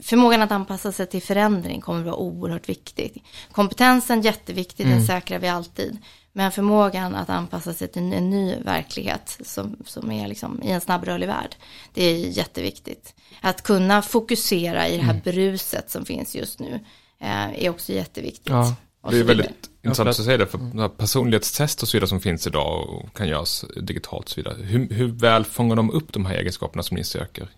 förmågan 0.00 0.42
att 0.42 0.52
anpassa 0.52 0.92
sig 0.92 1.06
till 1.06 1.22
förändring 1.22 1.80
kommer 1.80 2.00
att 2.00 2.06
vara 2.06 2.16
oerhört 2.16 2.68
viktig. 2.68 3.24
Kompetensen 3.52 4.22
jätteviktig, 4.22 4.84
Mm. 4.84 4.96
den 4.98 5.06
säkrar 5.06 5.38
vi 5.38 5.48
alltid. 5.48 5.98
Men 6.32 6.52
förmågan 6.52 7.14
att 7.14 7.30
anpassa 7.30 7.74
sig 7.74 7.88
till 7.88 8.02
en 8.12 8.30
ny 8.30 8.54
verklighet 8.56 9.38
som, 9.44 9.76
som 9.86 10.10
är 10.12 10.28
liksom 10.28 10.62
i 10.62 10.70
en 10.70 10.80
snabbrörlig 10.80 11.26
värld, 11.26 11.56
det 11.94 12.04
är 12.04 12.16
jätteviktigt. 12.16 13.14
Att 13.40 13.62
kunna 13.62 14.02
fokusera 14.02 14.88
i 14.88 14.96
det 14.96 15.02
här 15.02 15.10
Mm. 15.10 15.22
bruset 15.24 15.90
som 15.90 16.04
finns 16.04 16.34
just 16.36 16.58
nu 16.60 16.80
eh, 17.20 17.64
är 17.64 17.70
också 17.70 17.92
jätteviktigt. 17.92 18.48
Ja. 18.52 18.74
Och 19.00 19.12
Det 19.12 19.18
är 19.18 19.24
väldigt 19.24 19.70
intressant 19.84 20.08
att 20.08 20.16
säga 20.16 20.36
det, 20.36 20.46
för 20.46 20.58
de 20.58 20.78
här 20.78 20.88
personlighetstest 20.88 21.82
och 21.82 21.88
så 21.88 21.96
vidare 21.96 22.08
som 22.08 22.20
finns 22.20 22.46
idag 22.46 22.88
och 22.88 23.16
kan 23.16 23.28
göras 23.28 23.64
digitalt 23.76 24.24
och 24.24 24.30
så 24.30 24.40
vidare. 24.40 24.56
Hur, 24.62 24.88
hur 24.90 25.08
väl 25.08 25.44
fångar 25.44 25.76
de 25.76 25.90
upp 25.90 26.12
de 26.12 26.26
här 26.26 26.34
egenskaperna 26.34 26.82
som 26.82 26.96
ni 26.96 27.04
söker? 27.04 27.48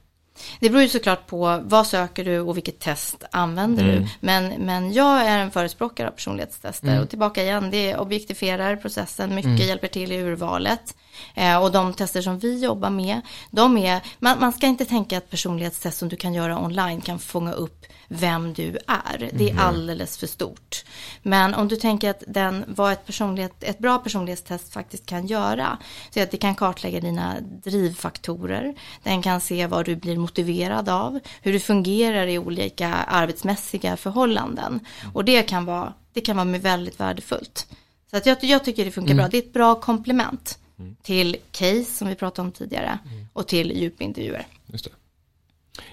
Det 0.60 0.70
beror 0.70 0.82
ju 0.82 0.88
såklart 0.88 1.26
på 1.26 1.60
vad 1.64 1.86
söker 1.86 2.24
du 2.24 2.40
och 2.40 2.56
vilket 2.56 2.78
test 2.78 3.24
använder 3.30 3.84
du. 3.84 4.06
Men, 4.20 4.48
men 4.48 4.92
jag 4.92 5.26
är 5.26 5.38
en 5.38 5.50
förespråkare 5.50 6.08
av 6.08 6.12
personlighetstester. 6.12 7.02
Och 7.02 7.10
tillbaka 7.10 7.42
igen, 7.42 7.70
det 7.70 7.96
objektifierar 7.96 8.76
processen, 8.76 9.34
mycket 9.34 9.66
hjälper 9.66 9.88
till 9.88 10.12
i 10.12 10.16
urvalet. 10.16 10.96
Eh, 11.34 11.62
och 11.62 11.72
de 11.72 11.94
tester 11.94 12.22
som 12.22 12.38
vi 12.38 12.64
jobbar 12.64 12.90
med, 12.90 13.20
de 13.50 13.78
är, 13.78 14.00
man, 14.18 14.40
man 14.40 14.52
ska 14.52 14.66
inte 14.66 14.84
tänka 14.84 15.18
att 15.18 15.30
personlighetstest 15.30 15.98
som 15.98 16.08
du 16.08 16.16
kan 16.16 16.34
göra 16.34 16.64
online 16.64 17.00
kan 17.00 17.18
fånga 17.18 17.52
upp 17.52 17.86
vem 18.12 18.52
du 18.52 18.78
är. 18.86 19.30
Det 19.32 19.50
är 19.50 19.58
alldeles 19.58 20.18
för 20.18 20.26
stort. 20.26 20.84
Men 21.22 21.54
om 21.54 21.68
du 21.68 21.76
tänker 21.76 22.10
att 22.10 22.22
den, 22.26 22.64
vad 22.68 22.92
ett, 22.92 23.06
personlighet, 23.06 23.52
ett 23.60 23.78
bra 23.78 23.98
personlighetstest 23.98 24.72
faktiskt 24.72 25.06
kan 25.06 25.26
göra, 25.26 25.78
så 26.10 26.20
är 26.20 26.24
att 26.24 26.30
det 26.30 26.36
kan 26.36 26.54
kartlägga 26.54 27.00
dina 27.00 27.40
drivfaktorer, 27.40 28.74
den 29.02 29.22
kan 29.22 29.40
se 29.40 29.66
vad 29.66 29.84
du 29.84 29.96
blir 29.96 30.16
motiverad 30.16 30.88
av, 30.88 31.20
hur 31.42 31.52
du 31.52 31.60
fungerar 31.60 32.26
i 32.26 32.38
olika 32.38 32.88
arbetsmässiga 32.94 33.96
förhållanden. 33.96 34.80
Och 35.14 35.24
det 35.24 35.42
kan 35.42 35.64
vara, 35.64 35.92
det 36.12 36.20
kan 36.20 36.36
vara 36.36 36.58
väldigt 36.58 37.00
värdefullt. 37.00 37.66
Så 38.10 38.16
att 38.16 38.26
jag, 38.26 38.44
jag 38.44 38.64
tycker 38.64 38.84
det 38.84 38.90
funkar 38.90 39.14
bra. 39.14 39.28
Det 39.28 39.36
är 39.36 39.42
ett 39.42 39.52
bra 39.52 39.80
komplement 39.80 40.58
till 41.02 41.36
case 41.50 41.84
som 41.84 42.08
vi 42.08 42.14
pratade 42.14 42.46
om 42.46 42.52
tidigare 42.52 42.98
och 43.32 43.46
till 43.46 43.70
djupintervjuer. 43.70 44.46
Just 44.66 44.84
det. 44.84 44.90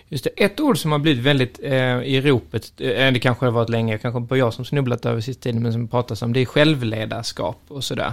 Just 0.09 0.23
det, 0.23 0.29
ett 0.43 0.59
ord 0.59 0.77
som 0.77 0.91
har 0.91 0.99
blivit 0.99 1.23
väldigt 1.23 1.59
eh, 1.63 2.01
i 2.01 2.21
ropet, 2.21 2.81
eh, 2.81 3.11
det 3.11 3.19
kanske 3.19 3.45
har 3.45 3.51
varit 3.51 3.69
länge, 3.69 3.97
kanske 3.97 4.19
bara 4.19 4.39
jag 4.39 4.53
som 4.53 4.65
snubblat 4.65 5.05
över 5.05 5.21
sista 5.21 5.43
tiden, 5.43 5.63
men 5.63 5.73
som 5.73 5.87
pratas 5.87 6.21
om, 6.21 6.33
det 6.33 6.39
är 6.39 6.45
självledarskap 6.45 7.61
och 7.67 7.83
sådär. 7.83 8.11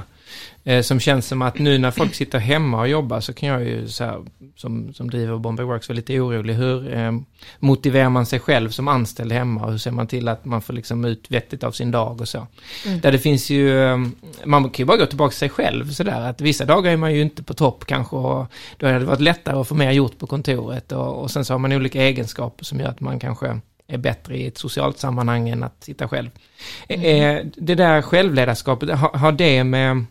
Eh, 0.64 0.82
som 0.82 1.00
känns 1.00 1.26
som 1.26 1.42
att 1.42 1.58
nu 1.58 1.78
när 1.78 1.90
folk 1.90 2.14
sitter 2.14 2.38
hemma 2.38 2.80
och 2.80 2.88
jobbar 2.88 3.20
så 3.20 3.32
kan 3.32 3.48
jag 3.48 3.64
ju 3.64 3.88
så 3.88 4.04
här, 4.04 4.22
som, 4.56 4.94
som 4.94 5.10
driver 5.10 5.38
Bombay 5.38 5.66
Works 5.66 5.88
vara 5.88 5.96
lite 5.96 6.20
orolig. 6.20 6.54
Hur 6.54 6.94
eh, 6.94 7.12
motiverar 7.58 8.08
man 8.08 8.26
sig 8.26 8.40
själv 8.40 8.70
som 8.70 8.88
anställd 8.88 9.32
hemma 9.32 9.64
och 9.64 9.70
hur 9.70 9.78
ser 9.78 9.90
man 9.90 10.06
till 10.06 10.28
att 10.28 10.44
man 10.44 10.62
får 10.62 10.72
liksom 10.72 11.04
ut 11.04 11.30
vettigt 11.30 11.64
av 11.64 11.72
sin 11.72 11.90
dag 11.90 12.20
och 12.20 12.28
så. 12.28 12.46
Där 13.02 13.12
det 13.12 13.18
finns 13.18 13.50
ju, 13.50 13.84
eh, 13.84 13.98
man 14.44 14.62
kan 14.62 14.82
ju 14.82 14.84
bara 14.84 14.96
gå 14.96 15.06
tillbaka 15.06 15.30
till 15.30 15.38
sig 15.38 15.48
själv 15.48 15.90
sådär, 15.90 16.20
att 16.20 16.40
vissa 16.40 16.64
dagar 16.64 16.92
är 16.92 16.96
man 16.96 17.14
ju 17.14 17.22
inte 17.22 17.42
på 17.42 17.54
topp 17.54 17.84
kanske 17.86 18.16
och 18.16 18.46
då 18.76 18.86
hade 18.86 18.98
det 18.98 19.04
varit 19.04 19.20
lättare 19.20 19.56
att 19.56 19.68
få 19.68 19.74
mer 19.74 19.90
gjort 19.90 20.18
på 20.18 20.26
kontoret 20.26 20.92
och, 20.92 21.22
och 21.22 21.30
sen 21.30 21.44
så 21.44 21.54
har 21.54 21.58
man 21.58 21.72
olika 21.84 22.02
egenskaper 22.02 22.64
som 22.64 22.80
gör 22.80 22.88
att 22.88 23.00
man 23.00 23.18
kanske 23.18 23.60
är 23.86 23.98
bättre 23.98 24.36
i 24.36 24.46
ett 24.46 24.58
socialt 24.58 24.98
sammanhang 24.98 25.48
än 25.48 25.62
att 25.62 25.84
sitta 25.84 26.08
själv. 26.08 26.30
Eh, 26.88 27.46
det 27.56 27.74
där 27.74 28.02
självledarskapet, 28.02 28.90
har, 28.90 29.18
har 29.18 29.32
det 29.32 29.64
med 29.64 30.04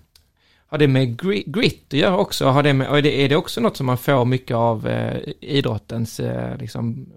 har 0.67 0.77
det 0.77 0.87
med 0.87 1.21
gri- 1.21 1.43
grit 1.45 1.85
att 1.87 1.99
göra 1.99 2.17
också? 2.17 2.45
Har 2.45 2.63
det 2.63 2.73
med, 2.73 2.87
är, 2.87 3.01
det, 3.01 3.21
är 3.21 3.29
det 3.29 3.35
också 3.35 3.61
något 3.61 3.77
som 3.77 3.85
man 3.85 3.97
får 3.97 4.25
mycket 4.25 4.55
av 4.55 4.87
eh, 4.87 5.17
idrottens, 5.41 6.19
eh, 6.19 6.57
liksom, 6.57 7.07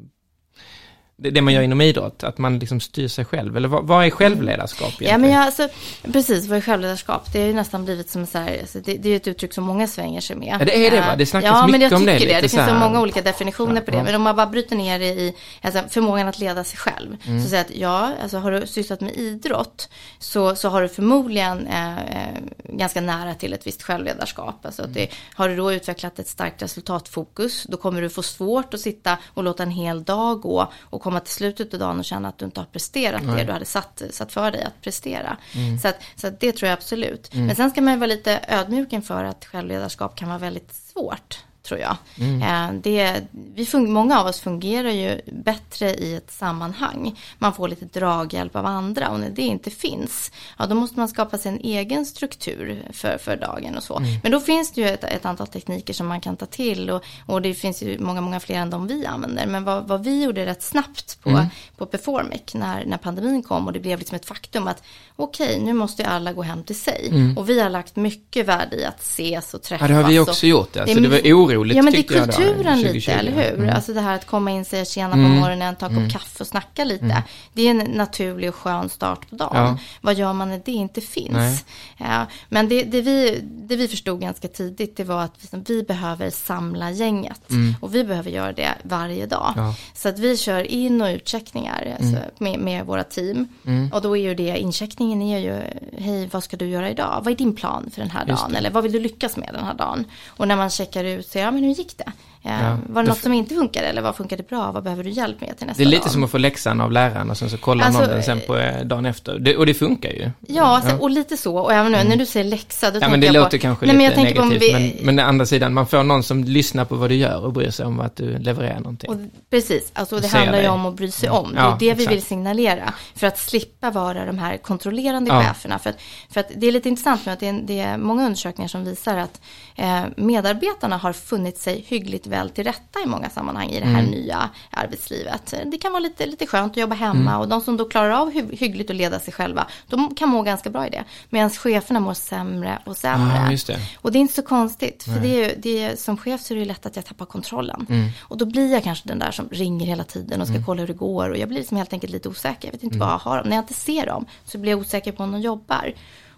det, 1.18 1.30
det 1.30 1.42
man 1.42 1.54
gör 1.54 1.62
inom 1.62 1.80
idrott, 1.80 2.24
att 2.24 2.38
man 2.38 2.58
liksom 2.58 2.80
styr 2.80 3.08
sig 3.08 3.24
själv? 3.24 3.56
Eller 3.56 3.68
vad, 3.68 3.86
vad 3.86 4.06
är 4.06 4.10
självledarskap 4.10 4.88
egentligen? 4.88 5.12
Ja 5.12 5.18
men 5.18 5.30
jag, 5.30 5.42
alltså, 5.42 5.68
precis, 6.12 6.46
vad 6.46 6.58
är 6.58 6.62
självledarskap? 6.62 7.32
Det 7.32 7.40
har 7.40 7.46
ju 7.46 7.52
nästan 7.52 7.84
blivit 7.84 8.10
som 8.10 8.26
så 8.26 8.38
här, 8.38 8.58
alltså, 8.60 8.78
det, 8.80 8.94
det 8.96 9.08
är 9.08 9.10
ju 9.10 9.16
ett 9.16 9.28
uttryck 9.28 9.52
som 9.52 9.64
många 9.64 9.86
svänger 9.86 10.20
sig 10.20 10.36
med. 10.36 10.58
Ja, 10.60 10.64
det 10.64 10.86
är 10.86 10.90
det, 10.90 11.00
va? 11.00 11.12
Eh, 11.12 11.18
Det 11.18 11.26
snackas 11.26 11.48
ja, 11.48 11.66
men 11.66 11.72
mycket 11.72 11.90
jag 11.90 12.00
om 12.00 12.06
det, 12.06 12.18
tycker 12.18 12.26
det. 12.28 12.34
lite 12.34 12.46
Det 12.46 12.48
så 12.48 12.56
finns 12.56 12.68
så 12.68 12.74
många 12.74 13.00
olika 13.00 13.22
definitioner 13.22 13.80
på 13.80 13.90
det. 13.90 14.02
Men 14.02 14.14
om 14.14 14.22
man 14.22 14.36
bara 14.36 14.46
bryter 14.46 14.76
ner 14.76 14.98
det 14.98 15.06
i 15.06 15.34
alltså, 15.62 15.82
förmågan 15.88 16.28
att 16.28 16.38
leda 16.38 16.64
sig 16.64 16.78
själv. 16.78 17.16
Mm. 17.26 17.42
Så 17.42 17.48
säger 17.48 17.64
att 17.64 17.76
ja, 17.76 18.12
alltså, 18.22 18.38
har 18.38 18.50
du 18.52 18.66
sysslat 18.66 19.00
med 19.00 19.16
idrott 19.16 19.88
så, 20.18 20.56
så 20.56 20.68
har 20.68 20.82
du 20.82 20.88
förmodligen 20.88 21.66
eh, 21.66 21.98
eh, 21.98 22.40
ganska 22.64 23.00
nära 23.00 23.34
till 23.34 23.52
ett 23.52 23.66
visst 23.66 23.82
självledarskap. 23.82 24.66
Alltså, 24.66 24.82
att 24.82 24.94
det, 24.94 25.08
har 25.34 25.48
du 25.48 25.56
då 25.56 25.72
utvecklat 25.72 26.18
ett 26.18 26.28
starkt 26.28 26.62
resultatfokus, 26.62 27.66
då 27.68 27.76
kommer 27.76 28.02
du 28.02 28.08
få 28.08 28.22
svårt 28.22 28.74
att 28.74 28.80
sitta 28.80 29.18
och 29.34 29.44
låta 29.44 29.62
en 29.62 29.70
hel 29.70 30.04
dag 30.04 30.40
gå 30.40 30.72
och 30.80 31.05
komma 31.06 31.20
till 31.20 31.34
slutet 31.34 31.74
av 31.74 31.80
dagen 31.80 31.98
och 31.98 32.04
känna 32.04 32.28
att 32.28 32.38
du 32.38 32.44
inte 32.44 32.60
har 32.60 32.66
presterat 32.66 33.22
det 33.36 33.44
du 33.44 33.52
hade 33.52 33.64
satt, 33.64 34.02
satt 34.10 34.32
för 34.32 34.50
dig 34.50 34.62
att 34.64 34.80
prestera. 34.82 35.36
Så, 35.82 35.88
att, 35.88 35.96
så 36.16 36.26
att 36.26 36.40
det 36.40 36.52
tror 36.52 36.68
jag 36.68 36.76
absolut. 36.76 37.34
Men 37.34 37.56
sen 37.56 37.70
ska 37.70 37.80
man 37.80 37.92
ju 37.92 37.98
vara 37.98 38.06
lite 38.06 38.40
ödmjuk 38.48 38.92
inför 38.92 39.24
att 39.24 39.44
självledarskap 39.44 40.16
kan 40.16 40.28
vara 40.28 40.38
väldigt 40.38 40.74
svårt 40.74 41.44
tror 41.66 41.80
jag. 41.80 41.96
Eh, 42.42 42.72
det, 42.82 43.20
vi 43.54 43.64
fun- 43.64 43.88
många 43.88 44.20
av 44.20 44.26
oss 44.26 44.40
fungerar 44.40 44.90
ju 44.90 45.20
bättre 45.32 45.94
i 45.94 46.14
ett 46.16 46.30
sammanhang. 46.30 47.18
Man 47.38 47.52
får 47.54 47.68
lite 47.68 47.84
draghjälp 47.84 48.56
av 48.56 48.66
andra 48.66 49.08
och 49.08 49.20
när 49.20 49.30
det 49.30 49.42
inte 49.42 49.70
finns, 49.70 50.32
ja 50.58 50.66
då 50.66 50.74
måste 50.74 50.98
man 50.98 51.08
skapa 51.08 51.38
sig 51.38 51.52
en 51.52 51.60
egen 51.60 52.06
struktur 52.06 52.82
för, 52.92 53.18
för 53.18 53.36
dagen 53.36 53.76
och 53.76 53.82
så. 53.82 54.02
Men 54.22 54.32
då 54.32 54.40
finns 54.40 54.72
det 54.72 54.80
ju 54.80 54.88
ett, 54.88 55.04
ett 55.04 55.26
antal 55.26 55.46
tekniker 55.46 55.94
som 55.94 56.06
man 56.06 56.20
kan 56.20 56.36
ta 56.36 56.46
till 56.46 56.90
och, 56.90 57.02
och 57.26 57.42
det 57.42 57.54
finns 57.54 57.82
ju 57.82 57.98
många, 57.98 58.20
många 58.20 58.40
fler 58.40 58.56
än 58.56 58.70
de 58.70 58.86
vi 58.86 59.06
använder. 59.06 59.46
Men 59.46 59.64
vad, 59.64 59.88
vad 59.88 60.04
vi 60.04 60.22
gjorde 60.24 60.46
rätt 60.46 60.62
snabbt 60.62 61.18
på, 61.22 61.30
på 61.76 61.86
Performic 61.86 62.54
när, 62.54 62.84
när 62.84 62.96
pandemin 62.98 63.42
kom 63.42 63.66
och 63.66 63.72
det 63.72 63.80
blev 63.80 63.98
liksom 63.98 64.16
ett 64.16 64.26
faktum 64.26 64.68
att 64.68 64.82
okej, 65.16 65.60
nu 65.64 65.72
måste 65.72 66.02
ju 66.02 66.08
alla 66.08 66.32
gå 66.32 66.42
hem 66.42 66.62
till 66.62 66.78
sig. 66.80 67.10
Och 67.36 67.48
vi 67.50 67.60
har 67.60 67.70
lagt 67.70 67.96
mycket 67.96 68.46
värde 68.46 68.76
i 68.76 68.84
att 68.84 69.00
ses 69.00 69.54
och 69.54 69.62
träffas. 69.62 69.88
Ja, 69.90 69.96
det 69.96 70.02
har 70.02 70.10
vi 70.10 70.18
och- 70.18 70.28
också 70.28 70.46
gjort. 70.46 70.76
Alltså, 70.76 70.94
Det 70.94 71.00
det 71.00 71.08
var 71.08 71.26
oroligt 71.56 71.76
Ja 71.76 71.82
men 71.82 71.92
det 71.92 71.98
är 71.98 72.02
då, 72.02 72.32
kulturen 72.32 72.78
2020. 72.78 72.94
lite, 72.94 73.12
eller 73.12 73.32
hur? 73.32 73.54
Mm. 73.58 73.76
Alltså 73.76 73.92
det 73.92 74.00
här 74.00 74.14
att 74.14 74.26
komma 74.26 74.50
in, 74.50 74.64
säga 74.64 74.84
tjena 74.84 75.10
på 75.10 75.16
morgonen, 75.16 75.76
ta 75.76 75.86
en 75.86 75.94
kopp 75.94 76.12
kaffe 76.12 76.42
och 76.42 76.46
snacka 76.46 76.84
lite. 76.84 77.22
Det 77.52 77.62
är 77.66 77.70
en 77.70 77.78
naturlig 77.78 78.48
och 78.48 78.54
skön 78.54 78.88
start 78.88 79.30
på 79.30 79.36
dagen. 79.36 79.50
Ja. 79.54 79.78
Vad 80.00 80.14
gör 80.14 80.32
man 80.32 80.48
när 80.48 80.60
det 80.64 80.72
inte 80.72 81.00
finns? 81.00 81.64
Ja, 81.96 82.26
men 82.48 82.68
det, 82.68 82.82
det, 82.82 83.00
vi, 83.00 83.40
det 83.42 83.76
vi 83.76 83.88
förstod 83.88 84.20
ganska 84.20 84.48
tidigt, 84.48 84.96
det 84.96 85.04
var 85.04 85.22
att 85.22 85.34
vi, 85.50 85.62
vi 85.66 85.82
behöver 85.82 86.30
samla 86.30 86.90
gänget. 86.90 87.40
Och 87.80 87.94
vi 87.94 88.04
behöver 88.04 88.30
göra 88.30 88.52
det 88.52 88.74
varje 88.82 89.26
dag. 89.26 89.52
Ja. 89.56 89.74
Så 89.94 90.08
att 90.08 90.18
vi 90.18 90.36
kör 90.36 90.62
in 90.62 91.02
och 91.02 91.08
utcheckningar 91.08 91.96
alltså, 92.00 92.18
med, 92.38 92.58
med 92.58 92.86
våra 92.86 93.04
team. 93.04 93.48
Och 93.92 94.02
då 94.02 94.16
är 94.16 94.22
ju 94.22 94.34
det, 94.34 94.58
incheckningen 94.58 95.22
är 95.22 95.38
ju, 95.38 95.60
hej 95.98 96.28
vad 96.32 96.44
ska 96.44 96.56
du 96.56 96.66
göra 96.68 96.90
idag? 96.90 97.20
Vad 97.24 97.32
är 97.32 97.36
din 97.36 97.56
plan 97.56 97.90
för 97.94 98.00
den 98.00 98.10
här 98.10 98.26
Just 98.26 98.42
dagen? 98.42 98.52
det. 98.52 98.58
Eller 98.58 98.70
vad 98.70 98.82
vill 98.82 98.92
du 98.92 99.00
lyckas 99.00 99.36
med 99.36 99.50
den 99.52 99.64
här 99.64 99.74
dagen? 99.74 100.04
Och 100.26 100.48
när 100.48 100.56
man 100.56 100.70
checkar 100.70 101.04
ut, 101.04 101.28
så 101.28 101.38
ja 101.46 101.50
men 101.50 101.64
hur 101.64 101.74
gick 101.74 101.98
det? 101.98 102.12
Eh, 102.46 102.52
Ja. 102.62 102.78
Var 102.88 103.02
det 103.02 103.08
något 103.08 103.18
som 103.22 103.32
inte 103.32 103.54
funkade 103.54 103.86
eller 103.86 104.02
vad 104.02 104.16
funkade 104.16 104.42
bra? 104.42 104.72
Vad 104.72 104.82
behöver 104.84 105.04
du 105.04 105.10
hjälp 105.10 105.40
med 105.40 105.56
till 105.58 105.66
nästa 105.66 105.82
Det 105.82 105.86
är 105.88 105.90
lite 105.90 106.02
dag? 106.04 106.10
som 106.12 106.24
att 106.24 106.30
få 106.30 106.38
läxan 106.38 106.80
av 106.80 106.92
läraren 106.92 107.30
och 107.30 107.36
sen 107.36 107.50
så 107.50 107.56
kollar 107.58 107.84
Alltså, 107.84 108.00
man 108.00 108.10
den 108.10 108.22
sen 108.22 108.40
på 108.46 108.56
eh, 108.56 108.84
dagen 108.84 109.06
efter. 109.06 109.38
Det, 109.38 109.56
och 109.56 109.66
det 109.66 109.74
funkar 109.74 110.10
ju. 110.10 110.30
Ja, 110.46 110.62
alltså, 110.62 110.96
och 110.96 111.10
lite 111.10 111.36
så. 111.36 111.56
Och 111.58 111.72
även 111.72 111.92
nu 111.92 112.04
när 112.04 112.16
du 112.16 112.26
säger 112.26 112.44
läxa, 112.50 112.90
då 112.90 112.96
Ja 112.96 113.00
tänker 113.00 113.10
men 113.10 113.20
det 113.20 113.26
jag 113.26 113.32
låter 113.34 113.58
på, 113.58 113.62
kanske 113.62 113.86
Nej, 113.86 114.08
lite 114.08 114.22
negativt, 114.22 114.62
vi, 114.62 114.72
men, 114.72 115.16
men 115.16 115.24
å 115.24 115.28
andra 115.28 115.46
sidan, 115.46 115.74
man 115.74 115.86
får 115.86 116.02
någon 116.02 116.22
som 116.22 116.44
lyssnar 116.44 116.84
på 116.84 116.94
vad 116.94 117.10
du 117.10 117.14
gör 117.14 117.44
och 117.44 117.52
bryr 117.52 117.70
sig 117.70 117.86
om 117.86 118.00
att 118.00 118.16
du 118.16 118.38
levererar 118.38 118.80
någonting. 118.80 119.10
Och, 119.10 119.16
precis, 119.50 119.90
alltså 119.94 120.18
det 120.20 120.28
handlar 120.28 120.60
ju 120.60 120.68
om 120.68 120.86
att 120.86 120.94
bry 120.94 121.10
sig 121.10 121.30
om. 121.30 121.52
Det 121.52 121.58
är 121.60 121.64
Ja, 121.64 121.76
det 121.80 121.86
vi 121.86 121.90
exakt. 121.90 122.10
vill 122.12 122.22
signalera. 122.22 122.94
För 123.14 123.26
att 123.26 123.38
slippa 123.38 123.90
vara 123.90 124.24
de 124.24 124.38
här 124.38 124.56
kontrollerande 124.56 125.30
Ja. 125.30 125.42
cheferna. 125.42 125.78
För 125.78 125.90
att, 125.90 125.96
för 126.30 126.40
att 126.40 126.50
det 126.56 126.66
är 126.66 126.72
lite 126.72 126.88
intressant 126.88 127.26
med 127.26 127.32
att 127.32 127.40
det 127.40 127.48
är, 127.48 127.60
det 127.64 127.80
är 127.80 127.96
många 127.98 128.22
undersökningar 128.24 128.68
som 128.68 128.84
visar 128.84 129.16
att 129.16 129.40
eh, 129.76 130.00
medarbetarna 130.16 130.96
har 130.96 131.12
funnit 131.12 131.58
sig 131.58 131.84
hyggligt 131.88 132.26
väl 132.26 132.35
till 132.44 132.64
rätta 132.64 133.00
i 133.04 133.06
många 133.06 133.30
sammanhang 133.30 133.68
i 133.70 133.80
det 133.80 133.86
här 133.86 133.98
Mm. 133.98 134.10
nya 134.10 134.50
arbetslivet. 134.70 135.54
Det 135.66 135.78
kan 135.78 135.92
vara 135.92 136.00
lite, 136.00 136.26
lite 136.26 136.46
skönt 136.46 136.72
att 136.72 136.76
jobba 136.76 136.94
hemma 136.94 137.30
Mm. 137.30 137.40
och 137.40 137.48
de 137.48 137.60
som 137.60 137.76
då 137.76 137.84
klarar 137.88 138.10
av 138.10 138.32
hy- 138.32 138.56
hyggligt 138.56 138.90
att 138.90 138.96
leda 138.96 139.20
sig 139.20 139.32
själva, 139.32 139.66
de 139.88 140.14
kan 140.14 140.28
må 140.28 140.42
ganska 140.42 140.70
bra 140.70 140.86
i 140.86 140.90
det. 140.90 141.04
Medan 141.30 141.50
cheferna 141.50 142.00
mår 142.00 142.14
sämre 142.14 142.78
och 142.86 142.96
sämre. 142.96 143.56
Ja, 143.66 143.74
det. 143.74 143.78
Och 144.00 144.12
det 144.12 144.18
är 144.18 144.20
inte 144.20 144.34
så 144.34 144.42
konstigt, 144.42 145.02
för 145.02 145.20
det 145.20 145.44
är, 145.44 145.54
det 145.58 145.82
är, 145.82 145.96
som 145.96 146.16
chef 146.16 146.40
så 146.40 146.54
är 146.54 146.58
det 146.58 146.64
lätt 146.64 146.86
att 146.86 146.96
jag 146.96 147.04
tappar 147.04 147.26
kontrollen. 147.26 147.86
Mm. 147.88 148.08
Och 148.22 148.36
då 148.38 148.44
blir 148.46 148.72
jag 148.72 148.82
kanske 148.84 149.08
den 149.08 149.18
där 149.18 149.30
som 149.30 149.48
ringer 149.50 149.86
hela 149.86 150.04
tiden 150.04 150.40
och 150.40 150.48
ska 150.48 150.62
kolla 150.66 150.80
hur 150.80 150.86
det 150.86 150.92
går. 150.92 151.30
Och 151.30 151.36
jag 151.38 151.48
blir 151.48 151.58
liksom 151.58 151.76
helt 151.76 151.92
enkelt 151.92 152.12
lite 152.12 152.28
osäker. 152.28 152.68
Jag 152.68 152.72
vet 152.72 152.82
Mm. 152.82 152.92
inte 152.94 153.04
vad 153.06 153.12
jag 153.12 153.18
har. 153.18 153.44
När 153.44 153.56
jag 153.56 153.62
inte 153.62 153.74
ser 153.74 154.06
dem 154.06 154.26
så 154.44 154.58
blir 154.58 154.72
jag 154.72 154.80
osäker 154.80 155.12
på 155.12 155.22
om 155.22 155.32
de 155.32 155.40
jobbar. 155.40 155.92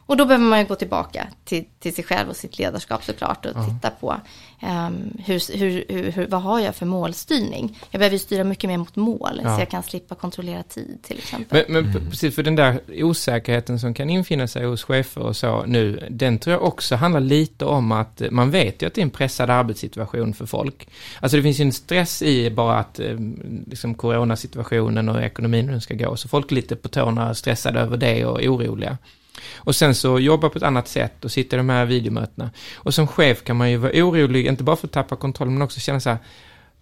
Och 0.09 0.17
då 0.17 0.25
behöver 0.25 0.45
man 0.45 0.59
ju 0.61 0.65
gå 0.67 0.75
tillbaka 0.75 1.29
till, 1.45 1.65
till 1.79 1.95
sig 1.95 2.05
själv 2.05 2.29
och 2.29 2.37
sitt 2.37 2.59
ledarskap 2.59 3.05
såklart 3.05 3.47
och 3.47 3.53
titta 3.69 3.91
på 3.91 4.17
um, 4.63 5.13
hur, 5.27 5.59
hur, 5.59 5.85
hur, 5.89 6.11
hur, 6.13 6.27
vad 6.27 6.43
har 6.43 6.61
jag 6.61 6.75
för 6.77 6.87
målstyrning. 6.87 7.79
Jag 7.91 7.99
behöver 7.99 8.15
ju 8.15 8.19
styra 8.19 8.45
mycket 8.45 8.69
mer 8.71 8.79
mot 8.79 8.97
mål 8.97 9.41
Ja. 9.45 9.55
så 9.57 9.61
jag 9.61 9.69
kan 9.71 9.83
slippa 9.83 10.15
kontrollera 10.15 10.63
tid 10.63 10.99
till 11.03 11.19
exempel. 11.19 11.65
Men, 11.69 11.85
men 11.85 11.93
p- 11.93 12.01
precis 12.11 12.35
för 12.35 12.43
den 12.43 12.57
där 12.57 12.81
osäkerheten 12.89 13.79
som 13.79 13.95
kan 13.95 14.11
infinna 14.11 14.47
sig 14.47 14.65
hos 14.67 14.83
chefer 14.85 15.21
och 15.23 15.37
så 15.37 15.65
nu, 15.67 16.07
den 16.11 16.39
tror 16.39 16.53
jag 16.55 16.63
också 16.65 16.97
handlar 16.97 17.21
lite 17.21 17.65
om 17.65 17.93
att 17.93 18.23
man 18.31 18.51
vet 18.51 18.83
ju 18.83 18.87
att 18.87 18.95
det 18.95 19.01
är 19.01 19.03
en 19.03 19.11
pressad 19.11 19.51
arbetssituation 19.51 20.35
för 20.35 20.47
folk. 20.47 20.89
Alltså 21.21 21.37
det 21.37 21.43
finns 21.43 21.61
ju 21.61 21.65
en 21.65 21.73
stress 21.73 22.23
i 22.23 22.51
bara 22.51 22.77
att 22.79 23.01
eh, 23.01 23.17
liksom 23.67 23.95
coronasituationen 23.95 25.09
och 25.09 25.23
ekonomin 25.23 25.65
hur 25.65 25.73
den 25.73 25.81
ska 25.81 25.95
gå, 25.95 26.17
så 26.17 26.29
folk 26.29 26.51
är 26.51 26.55
lite 26.55 26.77
på 26.77 26.89
tårna 26.89 27.35
stressade 27.35 27.81
över 27.81 27.97
det 27.97 28.25
och 28.25 28.41
oroliga. 28.43 28.99
Och 29.57 29.77
sen 29.77 29.95
så 29.95 30.19
jobba 30.19 30.49
på 30.49 30.59
ett 30.59 30.65
annat 30.65 30.89
sätt 30.89 31.25
och 31.25 31.31
sitta 31.31 31.57
i 31.57 31.59
de 31.59 31.69
här 31.69 31.85
videomötena. 31.85 32.51
Och 32.77 32.95
som 32.95 33.07
chef 33.07 33.45
kan 33.45 33.57
man 33.57 33.71
ju 33.71 33.77
vara 33.77 33.93
orolig, 33.93 34.47
inte 34.47 34.65
bara 34.65 34.77
för 34.77 34.87
att 34.87 34.93
tappa 34.93 35.17
kontroll, 35.17 35.51
men 35.51 35.63
också 35.63 35.81
känna 35.81 36.01
så 36.01 36.11
här, 36.11 36.19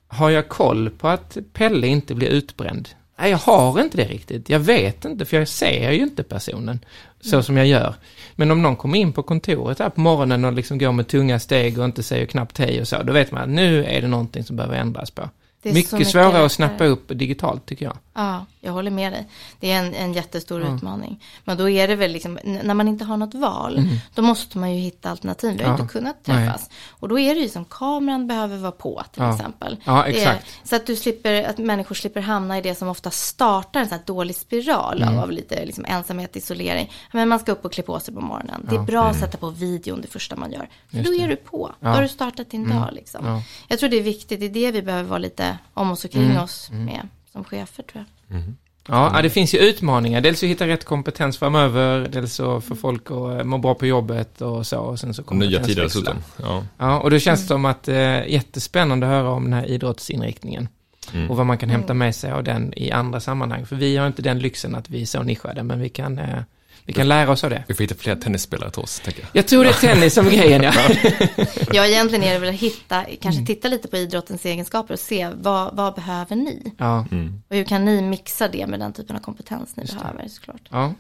har 0.09 0.31
jag 0.31 0.49
koll 0.49 0.91
på 0.91 1.09
att 1.09 1.37
Pelle 1.53 1.87
inte 1.87 2.15
blir 2.15 2.29
utbränd? 2.29 2.89
Nej, 3.19 3.31
jag 3.31 3.39
har 3.39 3.81
inte 3.81 3.97
det 3.97 4.05
riktigt. 4.05 4.49
Jag 4.49 4.59
vet 4.59 5.05
inte, 5.05 5.25
för 5.25 5.37
jag 5.37 5.49
ser 5.49 5.91
ju 5.91 6.03
inte 6.03 6.23
personen 6.23 6.81
så 7.21 7.43
som 7.43 7.57
jag 7.57 7.67
gör. 7.67 7.95
Men 8.35 8.51
om 8.51 8.63
någon 8.63 8.77
kommer 8.77 8.99
in 8.99 9.13
på 9.13 9.23
kontoret 9.23 9.79
här 9.79 9.91
på 9.91 10.01
morgonen 10.01 10.45
och 10.45 10.53
liksom 10.53 10.79
går 10.79 10.93
med 10.93 11.09
tunga 11.09 11.39
steg 11.39 11.79
och 11.79 11.85
inte 11.85 12.03
säger 12.03 12.27
knappt 12.27 12.59
hej 12.59 12.81
och 12.81 12.89
så, 12.89 13.03
då 13.03 13.13
vet 13.13 13.33
man 13.33 13.43
att 13.43 13.49
nu 13.49 13.85
är 13.85 14.03
det 14.03 14.09
någonting 14.09 14.45
som 14.45 14.57
behöver 14.57 14.77
ändras 14.77 15.11
på. 15.11 15.31
Det 15.63 15.71
är 15.71 15.75
Mycket, 15.75 15.93
mycket 15.93 16.09
svårare 16.09 16.27
lättare. 16.27 16.45
att 16.45 16.53
snappa 16.53 16.85
upp 16.85 17.09
digitalt 17.09 17.67
tycker 17.67 17.85
jag. 17.85 17.97
Ja, 18.15 18.47
jag 18.61 18.73
håller 18.73 18.91
med 18.91 19.13
dig. 19.13 19.29
Det 19.61 19.73
är 19.73 19.79
en, 19.85 19.95
en 19.95 20.13
jättestor 20.13 20.63
utmaning. 20.77 21.23
Men 21.45 21.57
då 21.57 21.71
är 21.71 21.89
det 21.89 21.95
väl 21.97 22.13
liksom, 22.13 22.39
när 22.45 22.75
man 22.75 22.89
inte 22.89 23.05
har 23.05 23.17
något 23.17 23.35
val, 23.35 23.89
då 24.15 24.23
måste 24.23 24.59
man 24.59 24.75
ju 24.75 24.81
hitta 24.81 25.11
alternativ. 25.11 25.51
Vi 25.57 25.57
har 25.63 25.65
Mm. 25.65 25.77
Ja. 25.79 25.83
inte 25.83 25.93
kunnat 25.93 26.17
Nej. 26.25 26.47
träffas. 26.47 26.71
Och 26.91 27.09
då 27.09 27.19
är 27.19 27.35
det 27.35 27.41
ju 27.41 27.49
som 27.49 27.65
kameran 27.65 28.27
behöver 28.27 28.57
vara 28.57 28.73
på 28.73 29.03
till 29.13 29.23
Ja. 29.23 29.35
exempel. 29.35 29.77
Ja, 29.85 29.93
Det 29.93 29.99
är- 29.99 30.07
exakt. 30.09 30.47
så 30.65 30.77
att 30.77 30.87
du 30.87 30.97
slipper, 30.97 31.43
att 31.45 31.59
människor 31.59 31.95
slipper 31.95 32.21
hamna 32.21 32.59
i 32.59 32.63
det 32.63 32.75
som 32.75 32.89
ofta 32.89 33.11
startar 33.11 33.81
en 33.81 33.89
sån 33.89 33.99
här 33.99 34.07
dålig 34.07 34.37
spiral 34.37 35.03
Mm. 35.03 35.19
av, 35.19 35.31
lite 35.33 35.65
liksom 35.67 35.85
ensamhet, 35.89 36.37
isolering. 36.37 36.93
Men 37.13 37.29
man 37.29 37.39
ska 37.39 37.53
upp 37.53 37.65
och 37.65 37.73
klä 37.73 37.83
på 37.83 38.01
sig 38.01 38.15
på 38.15 38.21
morgonen. 38.21 38.67
Det 38.71 38.77
är 38.77 38.81
bra 38.83 39.05
att 39.05 39.19
sätta 39.19 39.39
på 39.39 39.51
videon 39.51 40.01
det 40.01 40.09
första 40.09 40.37
man 40.37 40.53
gör. 40.53 40.69
För 40.91 40.99
då 41.03 41.15
är 41.15 41.29
du 41.29 41.37
på. 41.37 41.73
Då 41.81 41.89
har 41.89 42.03
du 42.03 42.09
startat 42.09 42.51
din 42.51 42.69
dag 42.71 42.89
liksom. 42.93 43.25
Mm. 43.27 43.37
Ja. 43.37 43.43
Jag 43.69 43.79
tror 43.79 43.89
det 43.91 43.97
är 43.99 44.03
viktigt, 44.03 44.41
det 44.41 44.47
är 44.47 44.51
det 44.51 44.71
vi 44.71 44.83
behöver 44.83 45.09
vara 45.09 45.19
lite 45.19 45.46
om 45.75 45.91
oss 45.91 46.05
och 46.05 46.11
kring 46.11 46.25
Mm. 46.25 46.43
oss 46.43 46.71
med 46.73 47.09
som 47.33 47.45
chefer 47.45 47.83
tror 47.83 48.05
jag. 48.29 48.43
Ja, 48.89 49.11
ja, 49.15 49.23
det 49.23 49.31
finns 49.31 49.55
ju 49.55 49.59
utmaningar. 49.59 50.21
Dels 50.21 50.43
att 50.43 50.49
hitta 50.49 50.67
rätt 50.67 50.85
kompetens 50.85 51.39
framöver, 51.39 52.09
dels 52.13 52.35
så 52.35 52.61
för 52.61 52.75
folk 52.75 53.11
att 53.11 53.11
eh, 53.11 53.45
må 53.45 53.59
bra 53.59 53.75
på 53.75 53.87
jobbet 53.87 54.41
och 54.41 54.67
så. 54.67 54.79
Och 54.79 55.01
sen 55.01 55.15
så 55.15 55.35
nya 55.35 55.65
tider 55.65 55.83
dessutom. 55.83 56.17
Ja. 56.43 56.65
Ja, 56.79 57.01
och 57.01 57.11
det 57.11 57.21
känns 57.21 57.47
som 57.47 57.65
att 57.65 57.89
eh, 57.89 58.29
jättespännande 58.29 59.07
att 59.07 59.13
höra 59.13 59.31
om 59.31 59.45
den 59.45 59.53
här 59.53 59.67
idrottsinriktningen. 59.67 60.69
Mm. 61.15 61.31
Och 61.31 61.37
vad 61.37 61.47
man 61.47 61.59
kan 61.59 61.69
hämta 61.71 61.95
med 61.95 62.15
sig 62.17 62.31
av 62.33 62.45
den 62.45 62.73
i 62.77 62.91
andra 62.91 63.21
sammanhang. 63.21 63.67
För 63.67 63.77
vi 63.77 63.97
har 63.97 64.07
inte 64.07 64.23
den 64.23 64.39
lyxen 64.39 64.75
att 64.75 64.91
vi 64.91 65.03
är 65.03 65.07
så 65.07 65.23
nischade, 65.23 65.63
men 65.63 65.81
vi 65.81 65.89
kan, 65.89 66.19
eh, 66.19 66.39
vi 66.87 66.93
kan 66.93 67.09
lära 67.09 67.31
oss 67.31 67.45
av 67.45 67.51
det. 67.51 67.65
Vi 67.69 67.75
får 67.75 67.85
hitta 67.85 67.95
fler 67.95 68.17
tennisspelare 68.17 68.71
till 68.71 68.83
oss, 68.83 69.01
tänker 69.01 69.21
jag. 69.21 69.31
Jag 69.33 69.49
tror 69.49 69.65
det 69.65 69.71
är 69.71 69.75
tennis 69.75 70.15
som 70.15 70.27
grejen, 70.27 70.63
ja. 70.63 70.73
ja, 71.73 71.87
egentligen 71.87 72.25
är 72.25 72.33
det 72.33 72.39
väl 72.39 72.49
att 72.49 72.61
hitta, 72.61 73.05
kanske 73.05 73.39
mm. 73.39 73.47
titta 73.47 73.69
lite 73.69 73.89
på 73.89 73.97
idrottens 73.97 74.47
egenskaper 74.47 74.95
och 74.95 75.01
se 75.01 75.31
vad, 75.35 75.77
vad 75.77 75.95
behöver 75.95 76.37
ni? 76.37 76.75
Ja. 76.79 77.07
Mm. 77.11 77.43
Och 77.49 77.57
hur 77.57 77.65
kan 77.65 77.85
ni 77.85 78.03
mixa 78.03 78.49
det 78.49 78.67
med 78.67 78.81
den 78.81 78.93
typen 78.93 79.17
av 79.17 79.21
kompetens 79.21 79.77
ni 79.77 79.83
Just 79.83 79.99
behöver, 79.99 80.23
det. 80.23 80.29
såklart. 80.29 80.63
Ja. 80.71 80.95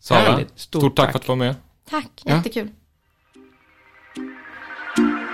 Sara, 0.00 0.36
stort, 0.36 0.50
stort 0.56 0.96
tack, 0.96 1.10
för 1.10 1.18
att 1.18 1.22
du 1.22 1.28
var 1.28 1.36
med. 1.36 1.54
Tack, 1.90 2.22
jättekul. 2.24 2.68
Ja. 4.96 5.25